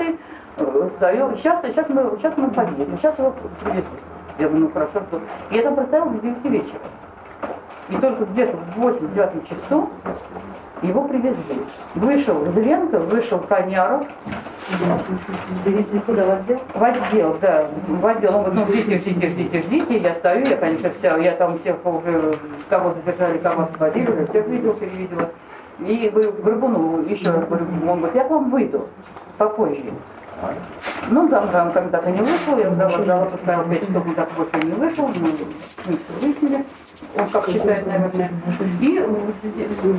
э, 0.58 0.90
стою, 0.94 1.36
сейчас, 1.36 1.60
сейчас, 1.64 1.88
мы, 1.88 2.16
сейчас 2.16 2.36
мы 2.36 2.50
поедем, 2.52 2.96
сейчас 2.96 3.18
его 3.18 3.34
привезут. 3.64 3.86
Я 4.38 4.46
говорю, 4.46 4.66
ну, 4.66 4.72
хорошо, 4.72 5.00
что... 5.08 5.20
Я 5.50 5.62
там 5.62 5.74
простояла 5.74 6.08
до 6.10 6.20
9 6.20 6.44
вечера. 6.44 6.78
И 7.90 7.96
только 7.96 8.24
где-то 8.24 8.56
в 8.76 8.86
8-9 8.86 9.48
часу 9.48 9.90
его 10.82 11.04
привезли. 11.04 11.42
Вышел 11.94 12.46
Зеленко, 12.50 12.98
вышел 13.00 13.38
Коняров. 13.40 14.06
Привезли 15.64 15.98
куда, 16.00 16.24
в 16.24 16.30
отдел? 16.30 16.60
В 16.74 16.84
отдел, 16.84 17.36
да, 17.40 17.68
в 17.88 18.06
отдел. 18.06 18.36
Он 18.36 18.44
говорит, 18.44 18.66
ну, 18.68 18.74
ждите, 18.74 18.98
ждите, 18.98 19.30
ждите, 19.30 19.62
ждите. 19.62 19.98
Я 19.98 20.14
стою, 20.14 20.46
я, 20.46 20.56
конечно, 20.56 20.90
вся, 20.98 21.16
я 21.18 21.32
там 21.32 21.58
всех 21.58 21.76
уже, 21.84 22.36
кого 22.68 22.94
задержали, 22.94 23.38
кого 23.38 23.62
освободили, 23.62 24.10
уже 24.10 24.26
всех 24.26 24.46
видел, 24.46 24.74
перевидела. 24.74 25.30
И 25.80 26.08
говорю, 26.10 26.32
Горбунову 26.32 27.02
еще 27.02 27.30
раз 27.30 27.44
говорю, 27.46 27.66
он 27.88 27.98
говорит, 27.98 28.14
я 28.14 28.24
к 28.24 28.30
вам 28.30 28.50
выйду 28.50 28.88
попозже. 29.38 29.92
Ну, 31.10 31.28
там, 31.28 31.48
там 31.48 31.90
так 31.90 32.08
и 32.08 32.12
не 32.12 32.20
вышел, 32.20 32.58
я 32.58 32.70
сдала 32.70 33.02
жалобу, 33.04 33.30
поставила 33.30 33.64
5 33.64 33.80
часов, 33.80 34.06
он 34.06 34.14
так 34.14 34.28
больше 34.36 34.66
не 34.66 34.72
вышел, 34.72 35.08
мы 35.08 35.14
всё 35.14 36.20
выяснили, 36.20 36.64
он 37.16 37.28
как 37.28 37.48
считает, 37.48 37.86
наверное. 37.86 38.30
И 38.80 39.04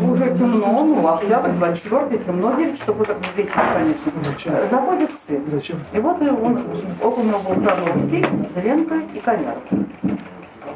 уже 0.10 0.38
темно, 0.38 0.84
ну, 0.84 1.08
октябрь, 1.08 1.52
24 1.52 2.18
темно, 2.24 2.54
9 2.56 2.80
часов 2.80 3.00
утра, 3.00 3.16
вечер, 3.36 3.62
конечно. 3.74 4.70
Заходит 4.70 5.10
сын. 5.28 5.44
Зачем? 5.48 5.80
И 5.94 6.00
вот 6.00 6.22
и 6.22 6.30
он, 6.30 6.58
около 7.02 7.24
него 7.24 7.40
был 7.40 7.64
Тарновский, 7.64 8.26
Зеленко 8.56 8.96
и 9.14 9.20
Коняров. 9.20 9.64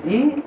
И 0.04 0.44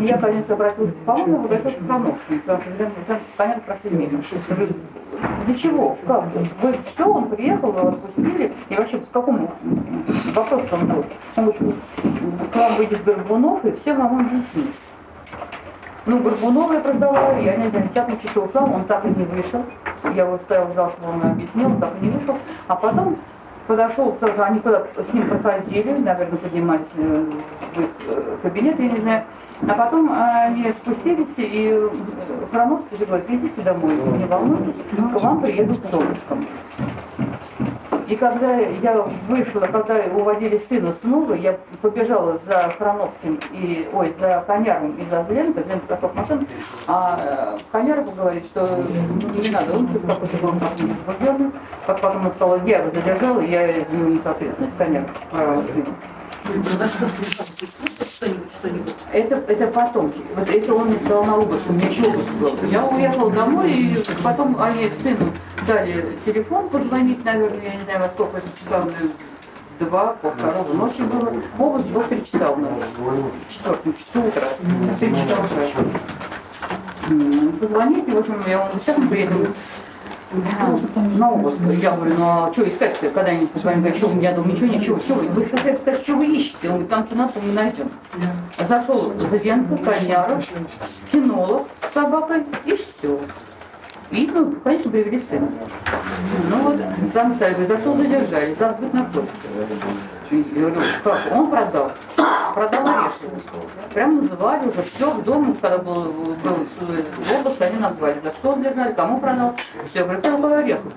я, 0.00 0.18
конечно, 0.18 0.54
обратилась, 0.54 0.94
обратилась 1.06 1.74
к 1.74 1.78
потому 1.78 2.14
что 2.62 2.72
Зеленко 2.72 3.00
и 3.00 3.36
Коняров 3.36 3.62
прошли 3.62 3.90
мимо. 3.90 4.22
Для 5.46 5.54
чего? 5.54 5.96
Как? 6.06 6.24
Вы 6.62 6.74
все, 6.94 7.08
он 7.08 7.28
приехал, 7.28 7.72
вы 7.72 7.80
отпустили. 7.80 8.52
И 8.68 8.76
вообще, 8.76 9.00
с 9.00 9.08
какому 9.12 9.50
вопрос 10.34 10.62
там 10.70 10.86
был? 10.86 11.04
Он 11.36 11.44
говорит, 11.46 11.74
к 12.52 12.56
вам 12.56 12.74
выйдет 12.76 13.04
Горбунов 13.04 13.64
и 13.64 13.72
все 13.72 13.94
вам 13.94 14.20
объяснит. 14.20 14.74
Ну, 16.06 16.18
Горбунова 16.20 16.72
я 16.72 16.80
продала, 16.80 17.38
я 17.38 17.56
не 17.56 17.68
знаю, 17.68 17.88
10 17.94 18.22
часов 18.22 18.48
ушла, 18.48 18.62
он 18.62 18.84
так 18.84 19.04
и 19.04 19.08
не 19.08 19.24
вышел. 19.24 19.62
Я 20.04 20.24
его 20.24 20.38
стоял, 20.38 20.70
ждал, 20.72 20.90
чтобы 20.90 21.12
он 21.12 21.22
объяснил, 21.22 21.78
так 21.80 21.92
и 22.00 22.06
не 22.06 22.10
вышел. 22.10 22.38
А 22.66 22.76
потом 22.76 23.16
подошел 23.68 24.12
тоже, 24.12 24.42
они 24.42 24.58
куда 24.58 24.84
с 24.96 25.12
ним 25.12 25.28
проходили, 25.28 25.92
наверное, 25.98 26.38
поднимались 26.38 26.86
э, 26.96 27.24
э, 27.76 28.36
кабинет, 28.42 28.80
я 28.80 28.88
не 28.88 28.96
знаю. 28.96 29.24
А 29.62 29.74
потом 29.74 30.10
они 30.10 30.72
спустились, 30.72 31.34
и 31.36 31.70
э, 31.72 31.88
Храновский 32.50 32.96
же 32.96 33.04
говорит, 33.04 33.28
идите 33.28 33.60
домой, 33.60 33.94
не 33.94 34.24
волнуйтесь, 34.24 34.74
к 34.90 35.20
вам 35.20 35.42
приедут 35.42 35.84
с 35.84 35.94
обыском. 35.94 36.44
И 38.08 38.16
когда 38.16 38.56
я 38.56 39.02
вышла, 39.28 39.60
когда 39.60 39.96
уводили 40.14 40.56
сына 40.56 40.94
снова, 40.94 41.34
я 41.34 41.58
побежала 41.82 42.38
за 42.46 42.72
Храновским 42.78 43.38
и, 43.52 43.86
ой, 43.92 44.14
за 44.18 44.42
Коняровым 44.46 44.96
и 44.96 45.04
за 45.10 45.26
Зеленко, 45.28 45.62
Зеленко 45.62 45.96
к 45.96 46.14
машине, 46.14 46.46
а 46.86 47.18
э, 47.20 47.58
Коняров 47.70 48.16
говорит, 48.16 48.46
что 48.46 48.66
ну, 48.66 49.42
не 49.42 49.50
надо, 49.50 49.76
он 49.76 49.88
что-то 49.90 50.06
какой-то 50.06 50.36
был 50.38 50.52
возбужденный, 50.52 51.52
потом 51.86 52.26
он 52.26 52.32
сказал, 52.32 52.64
я 52.64 52.78
его 52.78 52.90
задержала, 52.94 53.40
я 53.40 53.66
ему 53.66 54.08
не 54.08 54.20
соответственно, 54.24 54.70
Коняров, 54.78 55.10
правого 55.30 55.66
сына. 55.68 55.94
Что-нибудь, 58.18 58.50
что-нибудь? 58.58 58.94
Это, 59.12 59.36
это 59.36 59.68
потом. 59.68 60.12
Вот 60.34 60.48
это 60.48 60.74
он 60.74 60.88
мне 60.88 60.98
сказал 60.98 61.24
на 61.24 61.38
обыск, 61.38 61.62
у 61.68 61.72
меня 61.72 61.88
еще 61.88 62.02
обыск 62.02 62.32
был. 62.32 62.52
Я 62.68 62.84
уехала 62.84 63.30
домой, 63.30 63.70
и 63.70 64.04
потом 64.24 64.60
они 64.60 64.90
сыну 64.90 65.32
дали 65.68 66.18
телефон 66.26 66.68
позвонить, 66.68 67.24
наверное, 67.24 67.62
я 67.62 67.76
не 67.76 67.84
знаю, 67.84 68.00
во 68.00 68.08
сколько 68.08 68.38
это 68.38 68.48
часа, 68.58 68.88
два, 69.78 70.14
по 70.14 70.32
второго 70.32 70.72
ночи 70.72 71.02
было. 71.02 71.32
Обыск 71.60 71.86
был 71.86 72.02
три 72.02 72.24
часа 72.24 72.50
у 72.50 72.56
нас. 72.56 72.72
Четвертом 73.50 73.94
часу 73.94 74.26
утра. 74.26 74.48
Три 74.98 75.14
часа 75.14 75.36
уже. 75.44 75.68
Позвонить, 77.60 78.08
и, 78.08 78.10
в 78.10 78.18
общем, 78.18 78.42
я 78.48 78.62
он 78.62 78.70
мы 78.96 79.06
приедем 79.06 79.54
на 80.32 81.32
обыск. 81.32 81.56
Я 81.80 81.92
говорю, 81.92 82.14
ну 82.18 82.24
а 82.24 82.52
что 82.52 82.68
искать-то, 82.68 83.10
когда-нибудь 83.10 83.50
позвоним, 83.50 83.80
говорит, 83.80 83.98
что 83.98 84.08
у 84.08 84.14
меня 84.14 84.32
дома 84.32 84.52
ничего, 84.52 84.66
ничего, 84.66 84.98
что 84.98 85.14
вы, 85.14 85.28
вы 85.28 85.44
хотите 85.44 85.78
сказать, 85.78 86.02
что 86.02 86.14
вы 86.16 86.26
ищете? 86.26 86.70
Он 86.70 86.86
там 86.86 87.06
надо, 87.12 87.32
мы 87.40 87.52
найдем. 87.52 87.90
Зашел 88.58 89.12
Зазенко, 89.18 89.76
Коняров, 89.78 90.44
кинолог 91.10 91.68
с 91.80 91.92
собакой, 91.92 92.44
и 92.66 92.76
все. 92.76 93.18
И, 94.10 94.30
ну, 94.32 94.52
конечно, 94.64 94.90
привели 94.90 95.20
сына. 95.20 95.48
Ну 96.50 96.62
вот, 96.62 96.80
там 97.12 97.34
ставили, 97.34 97.66
зашел, 97.66 97.96
задержали, 97.96 98.54
за 98.58 98.72
сбыт 98.72 98.94
наркотиков. 98.94 99.30
Я 100.30 100.42
говорю, 100.42 100.80
как? 101.04 101.18
Он 101.32 101.50
продал. 101.50 101.92
Продал 102.54 102.86
орешки. 102.86 103.26
Прям 103.94 104.16
называли 104.16 104.68
уже 104.68 104.82
все 104.94 105.10
в 105.10 105.22
доме, 105.24 105.54
когда 105.60 105.78
был, 105.78 106.02
был 106.02 106.56
обыск, 107.38 107.60
они 107.60 107.78
назвали, 107.78 108.20
за 108.22 108.32
что 108.32 108.50
он 108.50 108.62
держали, 108.62 108.92
кому 108.92 109.20
продал. 109.20 109.54
Все, 109.90 110.00
я 110.00 110.04
говорю, 110.04 110.20
продал 110.20 110.52
орехов. 110.52 110.92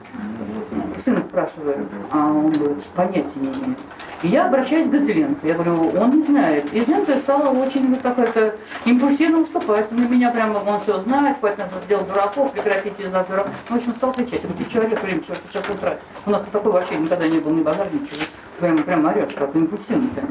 Сына 1.06 1.24
спрашиваю, 1.28 1.88
а 2.12 2.18
он 2.18 2.52
говорит, 2.52 2.84
понятия 2.96 3.30
не 3.36 3.48
имеет. 3.48 3.78
И 4.22 4.28
я 4.28 4.46
обращаюсь 4.46 4.88
к 4.90 4.94
Зеленко. 4.94 5.48
Я 5.48 5.56
говорю, 5.56 5.92
он 6.00 6.18
не 6.18 6.24
знает. 6.24 6.72
И 6.74 6.82
Зеленко 6.82 7.20
стала 7.22 7.50
очень 7.50 7.90
вот 7.90 8.02
какая-то 8.02 8.56
импульсивно 8.86 9.40
уступать. 9.40 9.92
На 9.92 10.02
меня 10.02 10.30
прямо, 10.30 10.60
он 10.60 10.80
все 10.82 11.00
знает, 11.00 11.38
поэтому 11.42 11.72
сделал 11.86 12.06
дураков, 12.06 12.52
прекратите 12.52 13.04
из 13.04 13.12
нас 13.12 13.26
дураков. 13.26 13.52
В 13.68 13.76
общем, 13.76 13.96
стал 13.96 14.14
кричать. 14.14 14.42
Я 14.44 14.50
говорю, 14.50 14.64
ты 14.64 14.70
что 14.70 14.80
орешь, 14.82 15.00
время, 15.00 15.24
что 15.24 15.36
сейчас 15.52 15.70
утра? 15.70 15.98
У 16.26 16.30
нас 16.30 16.44
такой 16.52 16.72
вообще 16.72 16.98
никогда 16.98 17.28
не 17.28 17.40
был, 17.40 17.52
ни 17.52 17.64
базар, 17.64 17.88
ничего. 17.92 18.26
Прямо, 18.60 18.84
прямо 18.84 19.10
орешь, 19.22 19.34
как 19.36 19.56
импульсивно-то. 19.56 20.22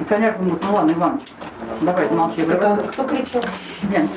И 0.00 0.04
коняк 0.04 0.38
говорит, 0.38 0.62
ну 0.62 0.74
ладно, 0.74 0.92
Иваныч, 0.92 1.22
давай, 1.80 2.08
замолчи. 2.08 2.40
Я 2.40 2.46
говорю, 2.56 2.88
Кто 2.88 3.04
кричал? 3.04 3.42
Зеленко. 3.82 4.14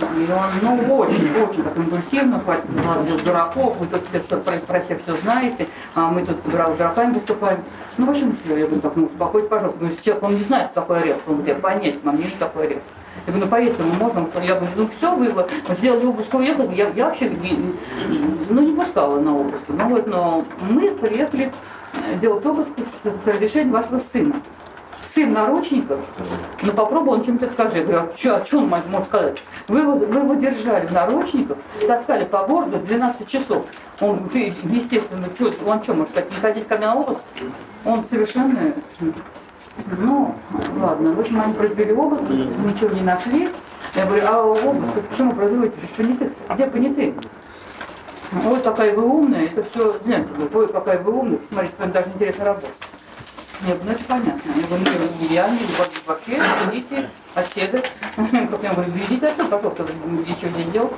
И 0.00 0.28
он, 0.30 0.76
ну, 0.86 0.96
очень, 0.96 1.30
очень 1.40 1.62
так 1.62 1.76
импульсивно, 1.76 2.40
хватит 2.40 2.84
нас 2.84 3.04
делать 3.06 3.24
дураков, 3.24 3.78
вы 3.78 3.86
тут 3.86 4.02
все, 4.08 4.20
все 4.20 4.40
про, 4.40 4.56
про 4.58 4.80
всех 4.80 5.00
все 5.02 5.16
знаете, 5.18 5.68
а 5.94 6.08
мы 6.08 6.26
тут 6.26 6.42
дура- 6.44 6.74
дураками 6.76 7.14
выступаем. 7.14 7.60
Ну, 7.96 8.06
в 8.06 8.10
общем, 8.10 8.36
все, 8.44 8.56
я 8.56 8.66
говорю, 8.66 8.80
так, 8.82 8.96
ну, 8.96 9.04
успокойтесь, 9.06 9.48
пожалуйста. 9.48 9.78
Говорю, 9.78 9.92
если 9.92 10.04
человек, 10.04 10.24
он 10.24 10.34
не 10.34 10.42
знает, 10.42 10.70
что 10.72 10.80
такое 10.80 11.00
арест, 11.00 11.20
он 11.28 11.44
я 11.44 11.54
понять, 11.54 12.02
мне 12.02 12.24
не 12.24 12.30
такое 12.38 12.66
арест. 12.66 12.82
Я 13.26 13.32
говорю, 13.32 13.74
ну, 13.78 13.84
мы 13.86 13.94
можем, 13.94 14.28
я 14.42 14.54
говорю, 14.54 14.72
ну, 14.76 14.90
все, 14.96 15.14
вы, 15.14 15.30
вы 15.30 15.46
сделали 15.76 16.04
обыск, 16.04 16.34
уехали, 16.34 16.74
я, 16.74 16.88
я 16.90 17.06
вообще, 17.06 17.30
ну, 18.50 18.60
не 18.60 18.76
пускала 18.76 19.18
на 19.18 19.36
обыск. 19.36 19.64
Ну, 19.68 19.88
вот, 19.88 20.06
но 20.06 20.44
мы 20.68 20.90
приехали 20.90 21.52
э, 21.92 22.18
делать 22.20 22.44
обыск 22.44 22.70
с, 22.78 23.26
разрешения 23.26 23.72
вашего 23.72 23.98
сына 23.98 24.34
сын 25.14 25.30
в 25.30 25.32
наручниках, 25.32 25.98
ну 26.62 26.72
попробуй 26.72 27.18
он 27.18 27.24
чем-то 27.24 27.50
скажи. 27.52 27.78
Я 27.78 27.84
говорю, 27.84 27.98
а 28.00 28.16
что, 28.16 28.34
а 28.34 28.44
что 28.44 28.58
он 28.58 28.68
может 28.68 29.06
сказать? 29.06 29.38
Вы 29.68 29.80
его, 29.80 29.94
вы 29.94 30.20
его 30.20 30.34
держали 30.34 30.86
в 30.86 30.92
наручниках, 30.92 31.56
таскали 31.86 32.24
по 32.24 32.44
городу 32.46 32.78
12 32.78 33.28
часов. 33.28 33.64
Он, 34.00 34.28
ты, 34.28 34.54
естественно, 34.64 35.28
что, 35.34 35.52
он 35.66 35.82
что, 35.82 35.94
может 35.94 36.10
сказать, 36.10 36.30
не 36.30 36.36
ходить 36.38 36.66
ко 36.66 36.76
мне 36.76 36.86
на 36.86 36.96
обыск? 36.96 37.20
Он 37.84 38.04
совершенно... 38.10 38.74
Ну, 39.98 40.34
ладно. 40.80 41.12
В 41.12 41.20
общем, 41.20 41.40
они 41.40 41.54
произвели 41.54 41.92
обыск, 41.92 42.28
ничего 42.28 42.90
не 42.90 43.02
нашли. 43.02 43.50
Я 43.94 44.06
говорю, 44.06 44.22
а 44.26 44.42
обыск 44.42 44.92
почему 45.10 45.32
производите 45.32 45.76
без 45.80 45.90
понятых? 45.90 46.32
Где 46.50 46.66
понятые? 46.66 47.14
Ой, 48.44 48.60
какая 48.60 48.94
вы 48.94 49.02
умная, 49.04 49.46
это 49.46 49.62
все, 49.70 49.98
знаете, 50.04 50.28
ой, 50.52 50.68
какая 50.68 50.98
вы 50.98 51.12
умная, 51.12 51.38
смотрите, 51.50 51.74
с 51.76 51.78
вами 51.78 51.92
даже 51.92 52.08
интересно 52.08 52.44
работать. 52.46 52.70
Нет, 53.64 53.78
ну 53.84 53.92
это 53.92 54.04
понятно. 54.04 54.40
Я 54.56 54.66
говорю, 54.66 54.84
нет, 54.84 55.30
я 55.30 55.48
не 55.48 55.58
вообще, 56.06 56.40
идите, 56.72 57.10
отседы. 57.34 57.82
Как 58.16 58.62
я 58.62 58.74
говорю, 58.74 58.92
идите 59.06 59.26
отсюда, 59.28 59.56
пожалуйста, 59.56 59.86
ничего 60.26 60.58
не 60.58 60.64
делать. 60.72 60.92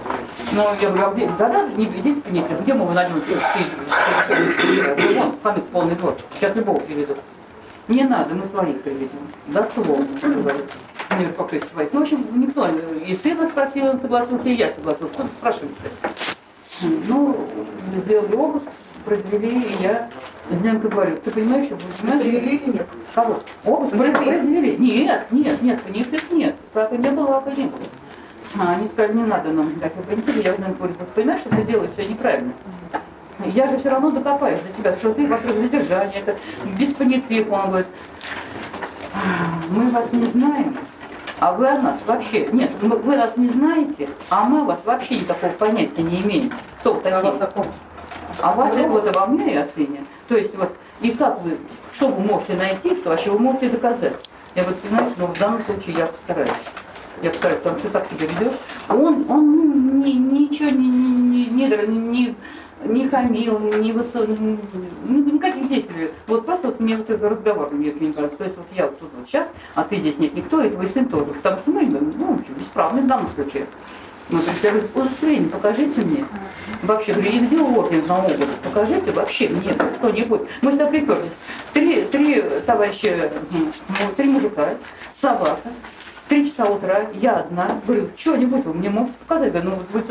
Но 0.53 0.75
я 0.81 0.89
говорю, 0.89 1.07
а 1.07 1.11
где, 1.13 1.31
да-да, 1.39 1.69
не 1.77 1.85
идите, 1.85 2.23
нет, 2.31 2.63
где 2.63 2.73
мы 2.73 2.85
его 2.85 2.93
найдем? 2.93 3.23
Вон, 5.15 5.35
ханык 5.43 5.65
полный 5.67 5.97
двор, 5.97 6.17
сейчас 6.39 6.57
любого 6.57 6.81
приведут. 6.81 7.19
Не 7.89 8.03
надо, 8.03 8.35
мы 8.35 8.47
своих 8.47 8.83
приведем. 8.83 9.11
Дословно, 9.47 10.07
говорит. 10.23 10.65
Я 11.11 11.17
говорю, 11.17 11.35
как 11.35 11.51
то 11.61 11.67
своих? 11.67 11.93
Ну, 11.93 12.01
в 12.01 12.03
общем, 12.03 12.27
никто, 12.35 12.69
и 12.69 13.15
сына 13.17 13.49
спросил, 13.49 13.87
он 13.87 14.01
согласился, 14.01 14.49
и 14.49 14.55
я 14.55 14.71
согласился. 14.71 15.15
Кто 15.15 15.27
спрашивает? 15.29 15.73
Ну, 16.83 17.37
сделали 18.05 18.35
обыск, 18.35 18.67
произвели, 19.05 19.61
и 19.63 19.83
я 19.83 20.11
Зеленко 20.51 20.89
говорю, 20.89 21.17
ты 21.25 21.31
понимаешь, 21.31 21.67
что 21.67 21.77
понимаешь? 21.77 22.23
Привели 22.23 22.57
или 22.57 22.73
нет? 22.73 22.87
Кого? 23.15 23.41
Обыск 23.65 23.97
Понятых? 23.97 24.25
произвели. 24.25 24.77
Нет, 24.77 25.27
нет, 25.31 25.63
нет, 25.63 25.83
понятых 25.83 26.31
нет. 26.31 26.57
Как 26.75 26.93
и 26.93 26.99
не 26.99 27.11
было, 27.11 27.39
а 27.39 27.51
не 27.51 27.67
было. 27.67 27.81
А, 28.59 28.75
они 28.75 28.89
сказали, 28.89 29.17
не 29.17 29.25
надо 29.25 29.51
нам 29.51 29.71
понятых. 29.71 30.37
Я 30.45 30.53
Зеленко 30.55 30.79
говорю, 30.79 30.95
ты 30.95 31.05
понимаешь, 31.15 31.41
что 31.41 31.51
ты 31.51 31.63
делаешь 31.63 31.91
все 31.93 32.07
неправильно? 32.09 32.53
Я 33.45 33.69
же 33.69 33.79
все 33.79 33.91
равно 33.91 34.11
докопаюсь 34.11 34.61
до 34.61 34.73
тебя, 34.73 34.97
что 34.97 35.13
ты 35.13 35.27
вокруг 35.27 35.57
задержания, 35.57 36.21
это 36.25 36.37
без 36.79 36.95
понятых. 36.95 37.53
Он 37.53 37.69
говорит, 37.69 37.87
мы 39.69 39.91
вас 39.91 40.13
не 40.13 40.27
знаем, 40.27 40.77
а 41.39 41.53
вы 41.53 41.69
о 41.69 41.79
нас 41.79 41.99
вообще, 42.07 42.47
нет, 42.47 42.73
вы 42.81 43.17
нас 43.17 43.37
не 43.37 43.49
знаете, 43.49 44.09
а 44.31 44.45
мы 44.45 44.63
о 44.63 44.65
вас 44.65 44.81
вообще 44.85 45.21
никакого 45.21 45.53
понятия 45.53 46.03
не 46.03 46.23
имеем. 46.23 46.53
Кто 46.81 46.95
вы 46.95 47.01
такие? 47.01 47.67
А 48.41 48.55
вас 48.55 48.75
вот 48.75 49.09
обо 49.09 49.27
мне 49.27 49.55
и 49.55 49.57
о 49.57 49.67
сыне. 49.67 50.05
То 50.29 50.37
есть 50.37 50.55
вот, 50.57 50.75
и 51.01 51.11
как 51.11 51.41
вы, 51.43 51.59
что 51.95 52.09
вы 52.09 52.23
можете 52.23 52.55
найти, 52.55 52.97
что 52.97 53.11
вообще 53.11 53.31
вы 53.31 53.39
можете 53.39 53.69
доказать? 53.69 54.15
Я 54.55 54.65
вот, 54.65 54.81
ты 54.81 54.89
знаешь, 54.89 55.13
ну 55.17 55.27
в 55.27 55.39
данном 55.39 55.63
случае 55.65 55.97
я 55.99 56.07
постараюсь. 56.07 56.51
Я 57.23 57.31
постараюсь, 57.31 57.61
потому 57.61 57.79
что 57.79 57.91
так 57.91 58.07
себя 58.07 58.27
ведешь. 58.27 58.59
Он, 58.89 59.25
он 59.29 59.57
ну, 59.57 60.05
ни, 60.05 60.13
ничего 60.13 60.71
не, 60.71 60.89
не, 60.89 61.47
не, 61.47 61.69
не, 61.69 61.97
не, 61.97 62.35
не 62.85 63.09
хамил, 63.09 63.59
не 63.59 63.93
высо... 63.93 64.27
ни- 64.27 64.59
ни- 65.05 65.33
никаких 65.33 65.69
действий. 65.69 66.11
Вот 66.27 66.47
просто 66.47 66.69
вот 66.69 66.81
мне 66.81 66.97
вот 66.97 67.09
этот 67.09 67.31
разговор 67.31 67.71
мне 67.73 67.91
очень 67.91 68.15
нравится. 68.15 68.39
То 68.39 68.45
есть 68.45 68.57
вот 68.57 68.67
я 68.75 68.87
вот 68.87 68.99
тут 68.99 69.11
вот 69.19 69.29
сейчас, 69.29 69.49
а 69.75 69.85
ты 69.85 69.99
здесь 69.99 70.19
нет 70.19 70.35
никто, 70.35 70.63
и 70.63 70.71
твой 70.71 70.89
сын 70.89 71.07
тоже. 71.07 71.33
Потому 71.33 71.57
что 71.59 71.71
мы, 71.71 71.83
ну, 71.87 72.35
в 72.35 72.41
общем, 72.41 72.55
бесправны 72.59 73.03
в 73.03 73.07
данном 73.07 73.29
случае. 73.31 73.67
Мы 74.29 74.41
пришли, 74.41 74.61
я 74.65 74.71
говорю, 74.73 74.89
удостоверение 74.95 75.49
покажите 75.51 76.01
мне. 76.01 76.25
Вообще, 76.83 77.13
говорю, 77.13 77.31
и 77.31 77.39
где 77.39 77.61
орден 77.61 78.07
на 78.09 78.25
обыск? 78.25 78.59
Покажите 78.65 79.13
вообще 79.13 79.49
мне 79.49 79.73
что-нибудь. 79.99 80.43
Мы 80.63 80.73
сюда 80.73 80.87
приперлись. 80.87 81.33
Три, 81.73 82.03
три 82.07 82.43
товарища, 82.67 83.31
ну, 83.53 83.69
три 84.17 84.29
мужика, 84.29 84.71
собака, 85.13 85.71
три 86.29 86.45
часа 86.45 86.67
утра, 86.69 87.07
я 87.15 87.37
одна. 87.37 87.81
Говорю, 87.87 88.09
что-нибудь 88.17 88.65
вы 88.65 88.75
мне 88.75 88.91
можете 88.91 89.15
показать? 89.21 89.53
Говорю, 89.53 89.71
ну 89.71 89.77
вы 89.93 90.03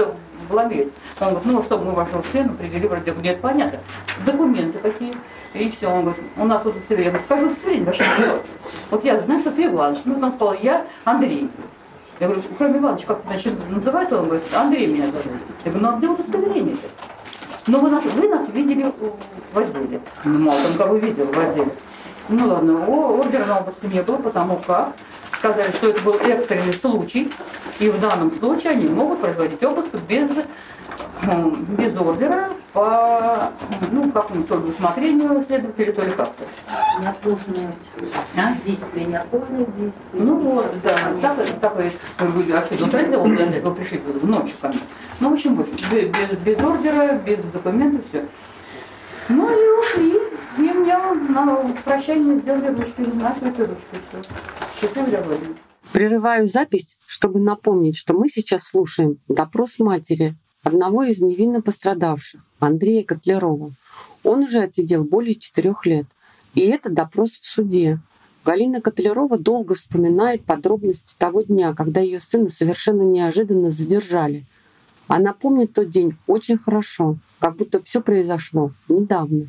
вломились? 0.49 0.91
Он 1.19 1.29
говорит, 1.29 1.45
ну 1.45 1.63
что, 1.63 1.77
мы 1.77 1.91
вашего 1.91 2.21
сына 2.23 2.53
привели, 2.53 2.87
вроде, 2.87 3.11
говорю, 3.11 3.21
нет, 3.21 3.41
понятно. 3.41 3.79
Документы 4.25 4.79
какие? 4.79 5.13
И 5.53 5.71
все, 5.71 5.87
он 5.87 6.01
говорит, 6.01 6.23
у 6.37 6.45
нас 6.45 6.65
удостоверение. 6.65 7.05
Я 7.05 7.11
говорю, 7.11 7.25
скажу 7.25 7.45
удостоверение, 7.47 7.93
что? 7.93 8.41
Вот 8.91 9.05
я 9.05 9.19
знаю, 9.21 9.39
что 9.39 9.51
ты 9.51 9.65
Иванович. 9.65 10.01
Ну, 10.05 10.19
он 10.21 10.33
сказал, 10.33 10.55
я 10.61 10.85
Андрей. 11.05 11.49
Я 12.19 12.27
говорю, 12.27 12.43
кроме 12.57 12.79
Ивановича, 12.79 13.07
как 13.07 13.21
значит, 13.25 13.53
называют 13.69 14.11
он? 14.13 14.25
говорит, 14.25 14.43
Андрей 14.53 14.87
меня 14.87 15.05
зовут. 15.05 15.25
Я 15.65 15.71
говорю, 15.71 15.87
ну 15.87 15.93
а 15.93 15.97
где 15.97 16.07
удостоверение-то? 16.07 16.87
Ну 17.67 17.79
вы 17.81 17.89
нас, 17.89 18.05
вы 18.05 18.27
нас 18.27 18.47
видели 18.49 18.91
в 19.53 19.57
отделе. 19.57 19.99
Ну, 20.23 20.39
мало 20.39 20.61
там 20.61 20.77
кого 20.77 20.95
видел 20.97 21.25
в 21.25 21.39
отделе. 21.39 21.71
Ну 22.27 22.47
ладно, 22.47 22.85
ордера 22.87 23.45
на 23.45 23.59
обыск 23.59 23.83
не 23.83 24.01
было, 24.01 24.17
потому 24.17 24.57
как 24.65 24.93
сказали, 25.37 25.71
что 25.73 25.89
это 25.89 26.01
был 26.01 26.15
экстренный 26.15 26.73
случай, 26.73 27.31
и 27.79 27.89
в 27.89 27.99
данном 27.99 28.33
случае 28.35 28.71
они 28.71 28.87
могут 28.87 29.21
производить 29.21 29.61
обыск 29.63 29.89
без, 30.07 30.31
м, 31.21 31.65
без 31.75 31.95
ордера 31.95 32.49
по 32.73 33.51
ну, 33.91 34.11
какому-то 34.11 34.55
то 34.55 34.59
ли 34.59 34.71
усмотрению 34.71 35.43
следователя, 35.43 35.91
то 35.93 36.01
ли 36.01 36.11
как-то. 36.13 36.43
Неотложные 36.99 37.75
действия, 38.65 39.05
неотложные 39.05 39.65
действия. 39.77 39.93
Ну 40.13 40.39
вот, 40.39 40.73
да, 40.81 40.97
так, 41.21 41.37
так 41.61 41.79
и 41.79 42.23
были, 42.31 42.51
а 42.51 42.65
что, 42.65 42.85
утро 42.85 42.99
сделал, 42.99 43.23
когда 43.23 43.69
вы 43.69 43.75
пришли 43.75 44.01
ночью 44.23 44.57
ко 44.61 44.69
мне. 44.69 44.79
Ну, 45.19 45.29
в 45.29 45.33
общем, 45.33 45.55
вот, 45.55 45.69
без, 45.69 46.09
без, 46.09 46.37
без 46.39 46.59
ордера, 46.59 47.13
без 47.13 47.43
документов, 47.45 48.01
все. 48.09 48.25
Ну 49.29 49.49
и 49.49 49.79
ушли. 49.79 50.19
И 50.57 50.61
мне 50.61 50.97
на 50.97 51.73
прощание 51.83 52.39
сделали 52.39 52.67
ручки, 52.67 53.01
начали 53.01 53.49
ручку, 53.49 53.95
все. 54.09 54.21
Счастливо. 54.79 55.37
Прерываю 55.91 56.47
запись, 56.47 56.97
чтобы 57.05 57.39
напомнить, 57.39 57.97
что 57.97 58.13
мы 58.13 58.27
сейчас 58.27 58.63
слушаем 58.63 59.17
допрос 59.27 59.79
матери 59.79 60.35
одного 60.63 61.03
из 61.03 61.21
невинно 61.21 61.61
пострадавших, 61.61 62.41
Андрея 62.59 63.03
Котлярова. 63.03 63.71
Он 64.23 64.43
уже 64.43 64.59
отсидел 64.59 65.03
более 65.03 65.35
четырех 65.35 65.85
лет. 65.85 66.05
И 66.53 66.61
это 66.61 66.89
допрос 66.89 67.31
в 67.31 67.45
суде. 67.45 67.99
Галина 68.43 68.81
Котлярова 68.81 69.37
долго 69.37 69.75
вспоминает 69.75 70.43
подробности 70.43 71.15
того 71.17 71.41
дня, 71.41 71.73
когда 71.73 71.99
ее 71.99 72.19
сына 72.19 72.49
совершенно 72.49 73.01
неожиданно 73.01 73.71
задержали. 73.71 74.45
Она 75.07 75.33
помнит 75.33 75.73
тот 75.73 75.89
день 75.89 76.17
очень 76.27 76.57
хорошо, 76.57 77.17
как 77.39 77.55
будто 77.57 77.81
все 77.81 78.01
произошло 78.01 78.71
недавно. 78.89 79.47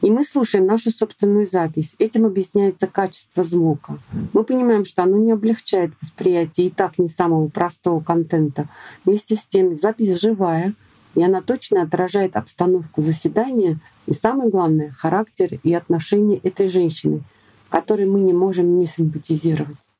И 0.00 0.10
мы 0.10 0.24
слушаем 0.24 0.66
нашу 0.66 0.90
собственную 0.90 1.46
запись. 1.46 1.96
Этим 1.98 2.24
объясняется 2.24 2.86
качество 2.86 3.42
звука. 3.42 3.98
Мы 4.32 4.44
понимаем, 4.44 4.84
что 4.84 5.02
оно 5.02 5.16
не 5.16 5.32
облегчает 5.32 5.92
восприятие 6.00 6.68
и 6.68 6.70
так 6.70 6.98
не 6.98 7.08
самого 7.08 7.48
простого 7.48 8.00
контента. 8.00 8.68
Вместе 9.04 9.34
с 9.34 9.44
тем 9.44 9.76
запись 9.76 10.20
живая, 10.20 10.74
и 11.16 11.22
она 11.22 11.42
точно 11.42 11.82
отражает 11.82 12.36
обстановку 12.36 13.02
заседания 13.02 13.80
и, 14.06 14.12
самое 14.12 14.50
главное, 14.50 14.92
характер 14.92 15.58
и 15.64 15.74
отношения 15.74 16.38
этой 16.38 16.68
женщины, 16.68 17.22
которой 17.68 18.06
мы 18.06 18.20
не 18.20 18.32
можем 18.32 18.78
не 18.78 18.86
симпатизировать. 18.86 19.90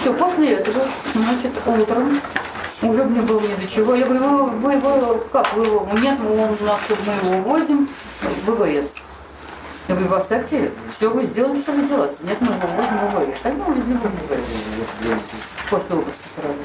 Все, 0.00 0.12
после 0.12 0.54
этого, 0.54 0.88
значит, 1.14 1.52
утром 1.66 2.20
уже 2.82 3.04
мне 3.04 3.22
было 3.22 3.40
ни 3.40 3.54
до 3.54 3.66
чего. 3.66 3.94
Я 3.94 4.06
говорю, 4.06 4.46
вы, 4.46 4.78
вы, 4.78 4.78
вы 4.78 5.20
как, 5.32 5.52
вы 5.54 5.66
его, 5.66 5.88
нет, 6.00 6.18
мы, 6.20 6.30
он 6.42 6.56
у 6.60 6.64
нас, 6.64 6.78
мы 7.06 7.12
его 7.12 7.38
увозим 7.38 7.88
в 8.22 8.50
ВВС. 8.50 8.94
Я 9.88 9.94
говорю, 9.94 10.10
вы 10.10 10.16
оставьте, 10.16 10.70
все, 10.96 11.08
вы 11.08 11.24
сделали 11.24 11.60
свои 11.60 11.82
дела. 11.86 12.10
Нет, 12.22 12.40
мы 12.40 12.48
его 12.48 12.68
увозим 12.68 12.98
в 12.98 13.32
ВВС. 13.32 13.40
Тогда 13.42 13.64
увезли 13.64 13.94
в 13.94 14.02
ВВС. 14.02 15.20
После 15.70 15.96
обыска 15.96 16.22
сразу. 16.36 16.58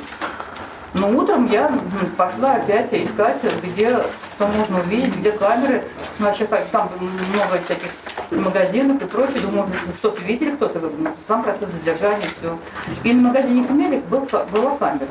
Но 0.95 1.10
утром 1.10 1.47
я 1.47 1.71
пошла 2.17 2.54
опять 2.54 2.93
искать, 2.93 3.38
где, 3.63 3.89
что 4.36 4.47
можно 4.47 4.80
увидеть, 4.80 5.15
где 5.15 5.32
камеры. 5.32 5.84
Ну, 6.19 6.28
вообще, 6.28 6.45
там 6.71 6.91
много 6.99 7.60
всяких 7.65 7.89
магазинов 8.30 9.02
и 9.02 9.06
прочее. 9.06 9.39
Думаю, 9.39 9.67
что-то 9.97 10.21
видели, 10.21 10.52
кто-то, 10.52 10.80
ну, 10.80 11.10
там 11.28 11.41
процесс 11.43 11.69
задержания, 11.71 12.30
все. 12.38 12.60
И 13.04 13.13
на 13.13 13.30
магазине 13.30 13.63
Хмелик 13.63 14.06
был, 14.06 14.28
была 14.52 14.78
камера. 14.78 15.08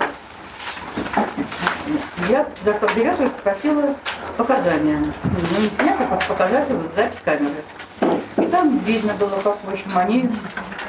Я 2.28 2.46
зашла 2.64 2.88
в 2.88 2.94
директор 2.94 3.26
и 3.26 3.30
попросила 3.30 3.94
показания. 4.36 5.02
Ну, 5.24 5.60
не 5.60 5.68
снять, 5.68 6.00
а 6.00 6.04
просто 6.06 6.26
показать 6.28 6.70
вот 6.70 6.92
запись 6.94 7.18
камеры. 7.24 7.62
И 8.36 8.42
там 8.46 8.78
видно 8.78 9.14
было, 9.14 9.40
как, 9.42 9.58
в 9.64 9.70
общем, 9.70 9.90
они... 9.96 10.30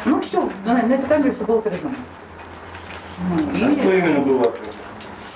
Ну, 0.05 0.21
все, 0.21 0.49
на, 0.65 0.73
на 0.73 0.93
этой 0.93 1.07
камере 1.07 1.31
все 1.33 1.43
было 1.45 1.59
отражено. 1.59 1.91
Ну, 3.29 3.39
и- 3.57 3.63
А 3.65 3.71
что 3.71 3.93
именно 3.93 4.19
было? 4.19 4.53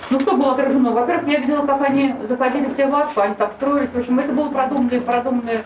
ну 0.09 0.19
что 0.19 0.37
было 0.37 0.53
отражено? 0.53 0.91
Во-первых, 0.91 1.27
я 1.27 1.39
видела, 1.39 1.65
как 1.65 1.81
они 1.81 2.15
заходили 2.27 2.73
все 2.73 2.87
в 2.87 2.95
арку, 2.95 3.21
они 3.21 3.35
так 3.35 3.53
строились. 3.57 3.89
В 3.93 3.99
общем, 3.99 4.19
это 4.19 4.31
было 4.33 4.49
продуманные, 4.49 5.01
продуманные 5.01 5.63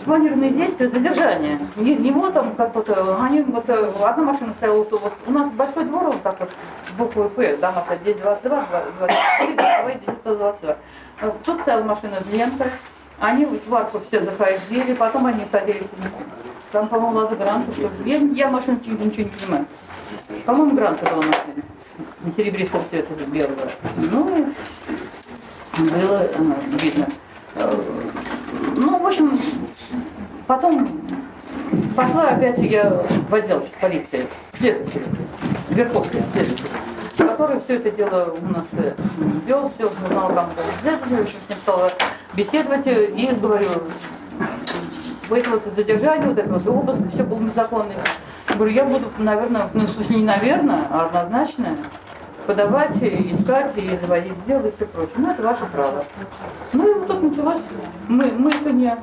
м, 0.00 0.02
спланированные 0.02 0.50
действия 0.50 0.88
задержания. 0.88 1.60
Не, 1.76 1.96
не 1.96 2.12
там 2.32 2.54
как 2.56 2.74
вот, 2.74 2.88
э, 2.88 3.16
они 3.20 3.42
вот, 3.42 3.68
э, 3.68 3.92
одна 4.02 4.24
машина 4.24 4.54
стояла, 4.54 4.78
вот, 4.78 4.92
вот 4.92 5.12
у 5.26 5.30
нас 5.30 5.50
большой 5.50 5.84
двор, 5.84 6.04
вот 6.06 6.22
так 6.22 6.40
вот, 6.40 6.50
буквы 6.98 7.28
П, 7.28 7.56
дома 7.56 7.84
здесь 8.02 8.16
22, 8.16 8.64
23, 8.98 9.54
22, 9.54 9.90
здесь 9.92 10.16
122. 10.20 10.76
Э, 11.20 11.30
Тут 11.44 11.60
стояла 11.60 11.82
машина 11.84 12.20
с 12.20 12.32
лентой, 12.32 12.70
они 13.20 13.46
в 13.46 13.74
арку 13.74 14.00
все 14.08 14.20
заходили, 14.20 14.94
потом 14.94 15.26
они 15.26 15.44
садились, 15.46 15.86
там, 16.72 16.88
по-моему, 16.88 17.18
Лада 17.18 17.36
Гранта, 17.36 17.72
что. 17.72 17.90
Я, 18.04 18.18
я 18.18 18.48
машину 18.48 18.78
ничего, 18.78 19.04
ничего 19.04 19.24
не 19.24 19.30
понимаю. 19.30 19.66
По-моему, 20.46 20.76
Гранта 20.76 21.04
была 21.06 21.16
машина 21.16 22.34
серебристого 22.36 22.84
цвета, 22.88 23.12
белого. 23.26 23.70
Ну, 23.96 24.54
было 25.78 26.22
э, 26.22 26.54
видно. 26.80 27.08
Ну, 27.54 28.98
в 28.98 29.06
общем, 29.06 29.38
потом 30.46 31.00
пошла 31.96 32.28
опять 32.28 32.58
я 32.58 33.04
в 33.28 33.34
отдел 33.34 33.66
полиции, 33.80 34.26
к 34.52 34.56
следователю, 34.56 35.04
Верховский 35.68 36.22
следователь, 36.32 36.66
который 37.18 37.60
все 37.60 37.76
это 37.76 37.90
дело 37.90 38.36
у 38.40 38.52
нас 38.52 38.64
э, 38.72 38.94
вел, 39.46 39.70
все 39.76 39.88
узнал, 39.88 40.32
там 40.34 40.50
следователь, 40.82 41.22
общем, 41.22 41.36
с 41.46 41.48
ним 41.48 41.58
стала 41.58 41.92
беседовать, 42.34 42.86
э, 42.86 43.06
и 43.06 43.26
говорю, 43.34 43.68
вот 45.28 45.38
это 45.38 45.50
вот 45.50 45.62
задержание, 45.76 46.28
вот 46.28 46.38
это 46.38 46.52
вот 46.52 46.66
обыск, 46.66 47.00
все 47.12 47.22
было 47.22 47.40
незаконно. 47.40 47.92
Говорю, 48.48 48.72
я 48.72 48.84
буду, 48.84 49.06
наверное, 49.18 49.68
ну, 49.74 49.86
в 49.86 49.90
смысле, 49.90 50.16
не 50.16 50.24
наверное, 50.24 50.86
а 50.90 51.06
однозначно 51.06 51.76
подавать, 52.50 52.96
искать, 52.96 53.76
и 53.76 53.96
заводить 53.98 54.44
дело 54.44 54.66
и 54.66 54.74
все 54.74 54.84
прочее. 54.86 55.14
Ну, 55.18 55.30
это 55.30 55.40
ваше 55.40 55.66
право. 55.66 56.04
Ну, 56.72 56.90
и 56.90 56.94
вот 56.94 57.06
тут 57.06 57.22
началось 57.22 57.62
мы, 58.08 58.32
мыканье, 58.32 58.96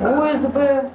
ОСБ, 0.00 0.56
э, 0.56 0.88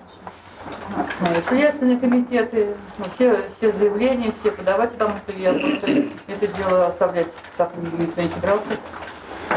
следственные 1.47 1.97
комитеты, 1.97 2.75
все, 3.15 3.45
все 3.55 3.71
заявления, 3.71 4.33
все 4.41 4.51
подавать, 4.51 4.91
потому 4.91 5.13
что 5.23 5.31
я 5.31 5.53
просто 5.53 6.09
это 6.27 6.47
дело 6.47 6.87
оставлять 6.87 7.27
так 7.55 7.71
никто 7.97 8.21
не 8.21 8.27
собирался. 8.27 8.65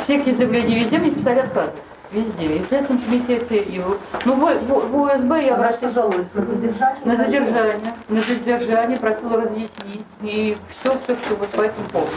Все 0.05 0.19
какие 0.19 0.35
заявления 0.35 0.85
везде 0.85 0.99
мне 0.99 1.11
писали 1.11 1.41
отказы. 1.41 1.73
Везде. 2.13 2.57
И 2.57 2.63
в 2.63 2.67
Следственном 2.69 3.03
комитете, 3.03 3.57
и 3.59 3.79
в, 3.81 3.99
ну, 4.25 4.35
в, 4.35 4.39
в, 4.39 4.89
в 4.91 4.97
УСБ 5.03 5.43
я 5.45 5.55
А 5.55 5.59
на 5.59 5.69
обращалась- 5.69 5.77
что 5.79 5.91
жаловались? 5.91 6.29
На 6.35 6.45
задержание? 6.45 7.01
на 7.05 7.17
задержание, 7.17 7.93
на 8.09 8.23
задержание 8.23 8.97
просила 8.99 9.43
разъяснить 9.43 10.05
и 10.23 10.57
все, 10.79 10.91
все, 11.01 11.17
все 11.17 11.35
вот 11.35 11.49
по 11.49 11.63
этому 11.63 11.89
поводу. 11.89 12.13